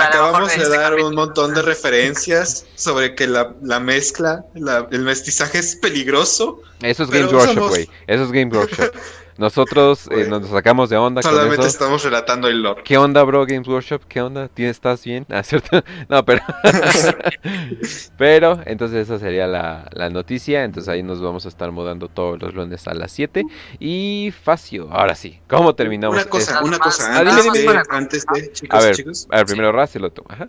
[0.00, 2.31] Acabamos de dar un montón de referencias
[2.74, 6.60] sobre que la, la mezcla, el mestizaje es peligroso.
[6.80, 7.88] Eso es Game Workshop, güey.
[8.06, 8.92] Eso es Game Workshop.
[9.38, 11.22] Nosotros eh, nos sacamos de onda.
[11.22, 12.82] Solamente estamos relatando el lore.
[12.84, 13.46] ¿Qué onda, bro?
[13.46, 14.50] Games Workshop, ¿qué onda?
[14.56, 15.26] ¿Estás bien?
[15.30, 15.82] Ah, ¿cierto?
[16.08, 16.42] No, pero.
[18.18, 20.64] pero, entonces esa sería la, la, noticia.
[20.64, 23.44] Entonces ahí nos vamos a estar mudando todos los lunes a las 7.
[23.80, 25.40] Y Facio, ahora sí.
[25.48, 26.16] ¿Cómo terminamos?
[26.16, 27.10] Una cosa, una cosa.
[27.12, 29.26] Ah, antes, de, chicos, a ver, chicos.
[29.30, 30.28] A ver, primero Raz y lo toma.
[30.34, 30.48] Ajá.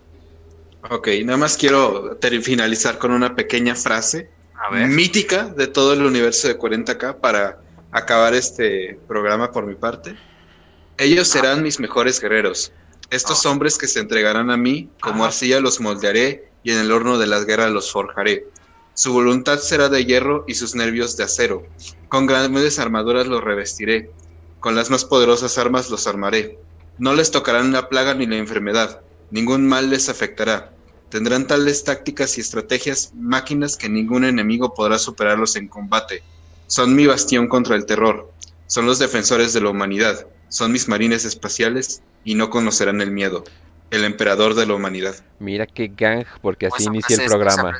[0.90, 4.28] Ok, nada más quiero finalizar con una pequeña frase
[4.70, 7.58] mítica de todo el universo de 40K para
[7.90, 10.14] acabar este programa por mi parte.
[10.98, 12.70] Ellos serán mis mejores guerreros.
[13.10, 17.16] Estos hombres que se entregarán a mí, como arcilla los moldearé y en el horno
[17.16, 18.46] de las guerras los forjaré.
[18.92, 21.66] Su voluntad será de hierro y sus nervios de acero.
[22.08, 24.10] Con grandes armaduras los revestiré.
[24.60, 26.58] Con las más poderosas armas los armaré.
[26.98, 29.00] No les tocarán la plaga ni la enfermedad.
[29.30, 30.73] Ningún mal les afectará.
[31.14, 36.24] Tendrán tales tácticas y estrategias, máquinas que ningún enemigo podrá superarlos en combate.
[36.66, 38.32] Son mi bastión contra el terror.
[38.66, 40.26] Son los defensores de la humanidad.
[40.48, 43.44] Son mis marines espaciales y no conocerán el miedo.
[43.92, 45.14] El emperador de la humanidad.
[45.38, 47.78] Mira qué gang, porque así pues, inicia el programa.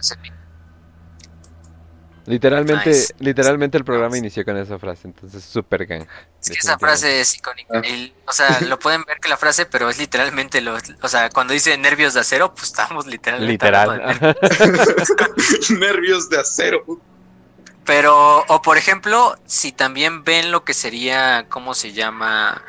[2.26, 6.06] Literalmente, literalmente el programa inició con esa frase, entonces super gang.
[6.40, 7.82] Es que esa frase es icónica.
[7.84, 8.12] Ah.
[8.26, 11.52] o sea, lo pueden ver que la frase, pero es literalmente lo, o sea, cuando
[11.52, 14.36] dice nervios de acero, pues estamos literalmente literal.
[15.78, 16.84] nervios de acero.
[17.84, 22.62] Pero, o por ejemplo, si también ven lo que sería, ¿cómo se llama?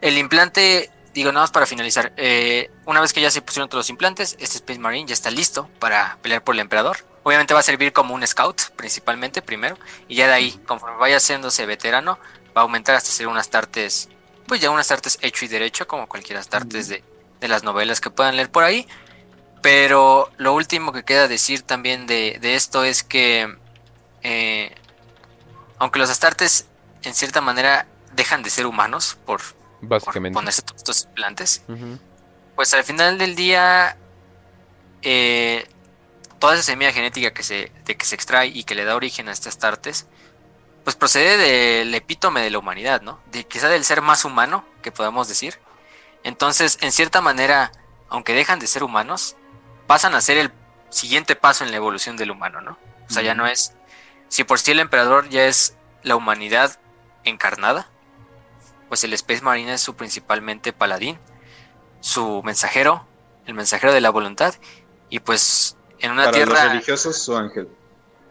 [0.00, 2.12] El implante, digo, nada más para finalizar.
[2.16, 5.32] Eh, una vez que ya se pusieron todos los implantes, este Space Marine ya está
[5.32, 7.09] listo para pelear por el emperador.
[7.22, 9.76] Obviamente va a servir como un scout, principalmente, primero.
[10.08, 12.18] Y ya de ahí, conforme vaya haciéndose veterano,
[12.56, 14.08] va a aumentar hasta ser unas tartes,
[14.46, 17.04] pues ya unas tartes hecho y derecho, como cualquiera tartes de,
[17.40, 18.86] de las novelas que puedan leer por ahí.
[19.62, 23.54] Pero lo último que queda decir también de, de esto es que,
[24.22, 24.74] eh,
[25.78, 26.66] aunque los astartes
[27.02, 29.42] en cierta manera dejan de ser humanos por,
[29.82, 30.34] Básicamente.
[30.34, 31.62] ponerse todos estos implantes,
[32.56, 33.96] pues al final del día
[35.02, 35.66] eh,
[36.40, 39.28] toda esa semilla genética que se, de que se extrae y que le da origen
[39.28, 40.06] a estas tartes,
[40.82, 43.20] pues procede del epítome de la humanidad, ¿no?
[43.30, 45.60] De quizá del ser más humano, que podemos decir.
[46.24, 47.70] Entonces, en cierta manera,
[48.08, 49.36] aunque dejan de ser humanos,
[49.86, 50.50] pasan a ser el
[50.88, 52.78] siguiente paso en la evolución del humano, ¿no?
[53.08, 53.74] O sea, ya no es.
[54.28, 56.78] Si por sí el emperador ya es la humanidad
[57.24, 57.88] encarnada,
[58.88, 61.18] pues el Space Marine es su principalmente paladín,
[62.00, 63.06] su mensajero,
[63.46, 64.54] el mensajero de la voluntad,
[65.10, 66.64] y pues en una para tierra.
[66.64, 67.68] Los religiosos, su ángel.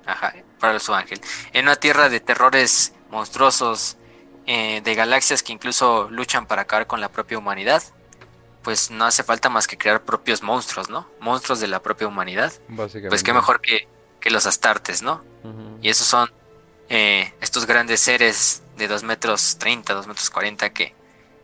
[0.05, 1.21] Ajá, para su ángel.
[1.53, 3.97] En una tierra de terrores monstruosos,
[4.45, 7.83] eh, de galaxias que incluso luchan para acabar con la propia humanidad,
[8.63, 11.07] pues no hace falta más que crear propios monstruos, ¿no?
[11.19, 12.51] Monstruos de la propia humanidad.
[12.67, 13.09] Básicamente.
[13.09, 13.87] Pues qué mejor que,
[14.19, 15.23] que los astartes, ¿no?
[15.81, 16.31] Y esos son
[16.89, 20.95] eh, estos grandes seres de 2 metros 30, 2 metros 40 que,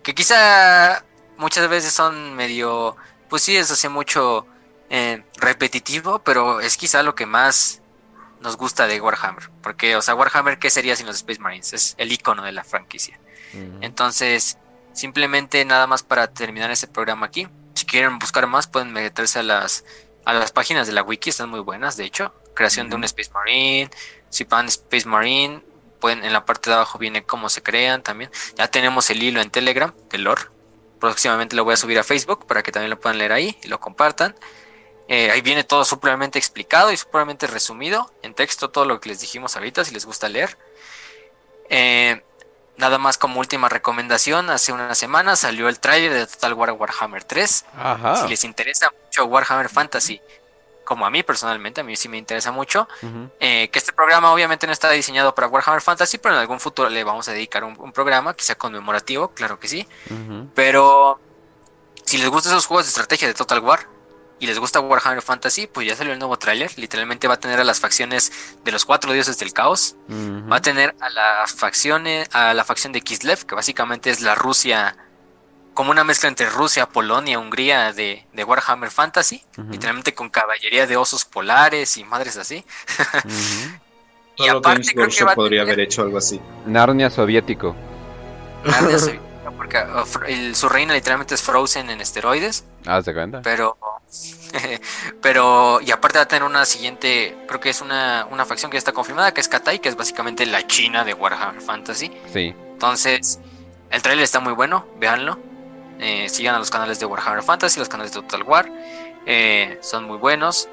[0.04, 1.06] que quizá
[1.38, 2.96] muchas veces son medio,
[3.30, 4.48] pues sí, eso hace mucho
[4.90, 7.82] eh, repetitivo, pero es quizá lo que más
[8.42, 9.50] nos gusta de Warhammer.
[9.62, 11.74] Porque, o sea, Warhammer, ¿qué sería sin los Space Marines?
[11.74, 13.20] Es el icono de la franquicia.
[13.80, 14.58] Entonces,
[14.92, 17.48] simplemente nada más para terminar este programa aquí.
[17.74, 19.86] Si quieren buscar más, pueden meterse a las,
[20.26, 22.34] a las páginas de la wiki, están muy buenas, de hecho.
[22.54, 23.90] Creación de un Space Marine,
[24.50, 25.62] van Space Marine,
[26.00, 28.30] pueden, en la parte de abajo viene cómo se crean también.
[28.58, 30.44] Ya tenemos el hilo en Telegram, el lore,
[31.00, 33.68] próximamente lo voy a subir a Facebook para que también lo puedan leer ahí y
[33.68, 34.36] lo compartan.
[35.08, 39.20] Eh, ahí viene todo súpermente explicado y súpermente resumido en texto, todo lo que les
[39.20, 40.58] dijimos ahorita, si les gusta leer.
[41.70, 42.24] Eh,
[42.78, 47.24] nada más como última recomendación, hace una semana salió el trailer de Total War Warhammer
[47.24, 47.66] 3.
[48.22, 50.20] Si les interesa mucho Warhammer Fantasy,
[50.84, 52.88] como a mí personalmente, a mí sí me interesa mucho,
[53.40, 56.90] eh, que este programa obviamente no está diseñado para Warhammer Fantasy, pero en algún futuro
[56.90, 59.88] le vamos a dedicar un, programa, quizá conmemorativo, claro que sí.
[60.56, 61.20] Pero
[62.06, 63.95] si les gustan esos juegos de estrategia de Total War,
[64.40, 66.72] y les gusta Warhammer Fantasy, pues ya salió el nuevo tráiler.
[66.78, 68.32] Literalmente va a tener a las facciones
[68.64, 69.96] de los cuatro dioses del caos.
[70.10, 74.36] Va a tener a las facciones, a la facción de Kislev, que básicamente es la
[74.36, 74.98] Rusia,
[75.74, 79.42] como una mezcla entre Rusia, Polonia, Hungría de, Warhammer Fantasy.
[79.70, 82.66] Literalmente con caballería de osos polares y madres así.
[84.38, 86.42] Todo lo que creo que podría haber hecho algo así.
[86.66, 87.74] Narnia soviético.
[88.66, 89.25] Narnia soviético,
[89.58, 92.66] porque uh, su reina literalmente es Frozen en esteroides.
[92.86, 93.42] Ah, ¿se cuenta?
[93.42, 93.78] Pero
[95.22, 98.76] pero, y aparte va a tener una siguiente, creo que es una, una facción que
[98.76, 102.12] ya está confirmada, que es Katai, que es básicamente la China de Warhammer Fantasy.
[102.32, 102.54] Sí.
[102.74, 103.40] Entonces,
[103.90, 105.40] el trailer está muy bueno, véanlo.
[106.00, 108.72] Eh, sigan a los canales de Warhammer Fantasy, los canales de Total War.
[109.26, 110.70] Eh, son muy buenos.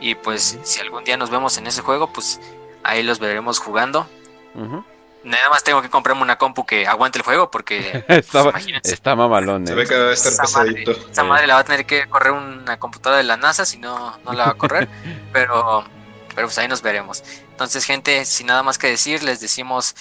[0.00, 2.40] Y pues, si algún día nos vemos en ese juego, pues
[2.82, 4.06] ahí los veremos jugando.
[5.22, 9.66] Nada más tengo que comprarme una compu que aguante el juego porque está, está mamalón.
[9.66, 10.92] Se ve que va a estar pesadito.
[10.92, 14.18] esa madre la va a tener que correr una computadora de la NASA, si no,
[14.24, 14.88] no la va a correr.
[15.32, 15.84] pero,
[16.34, 17.22] pero pues ahí nos veremos.
[17.50, 19.94] Entonces, gente, sin nada más que decir, les decimos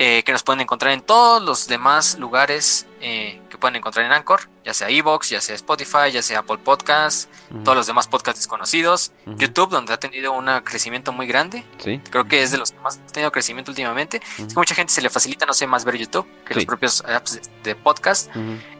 [0.00, 4.12] eh, que nos pueden encontrar en todos los demás lugares eh, que pueden encontrar en
[4.12, 7.28] Anchor, ya sea Evox, ya sea Spotify, ya sea Apple Podcasts,
[7.64, 11.64] todos los demás podcasts desconocidos, YouTube, donde ha tenido un crecimiento muy grande.
[12.10, 14.22] Creo que es de los que más ha tenido crecimiento últimamente.
[14.38, 17.04] Es que mucha gente se le facilita, no sé, más ver YouTube que los propios
[17.04, 18.30] apps de, podcast.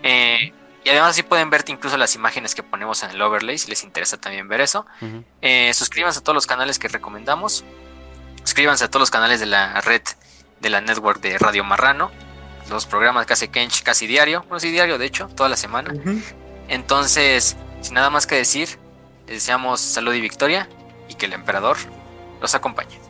[0.04, 0.52] Eh,
[0.84, 3.82] y además así pueden ver incluso las imágenes que ponemos en el overlay, si les
[3.82, 4.86] interesa también ver eso.
[5.72, 7.64] suscríbanse a todos los canales que recomendamos.
[8.44, 10.02] Suscríbanse a todos los canales de la red
[10.60, 12.10] de la network de Radio Marrano.
[12.70, 15.94] Los programas que hace Kench casi diario, bueno, sí diario de hecho, toda la semana.
[16.68, 18.78] Entonces, sin nada más que decir,
[19.26, 20.68] les deseamos salud y victoria
[21.08, 21.78] y que el emperador
[22.40, 23.07] los acompañe.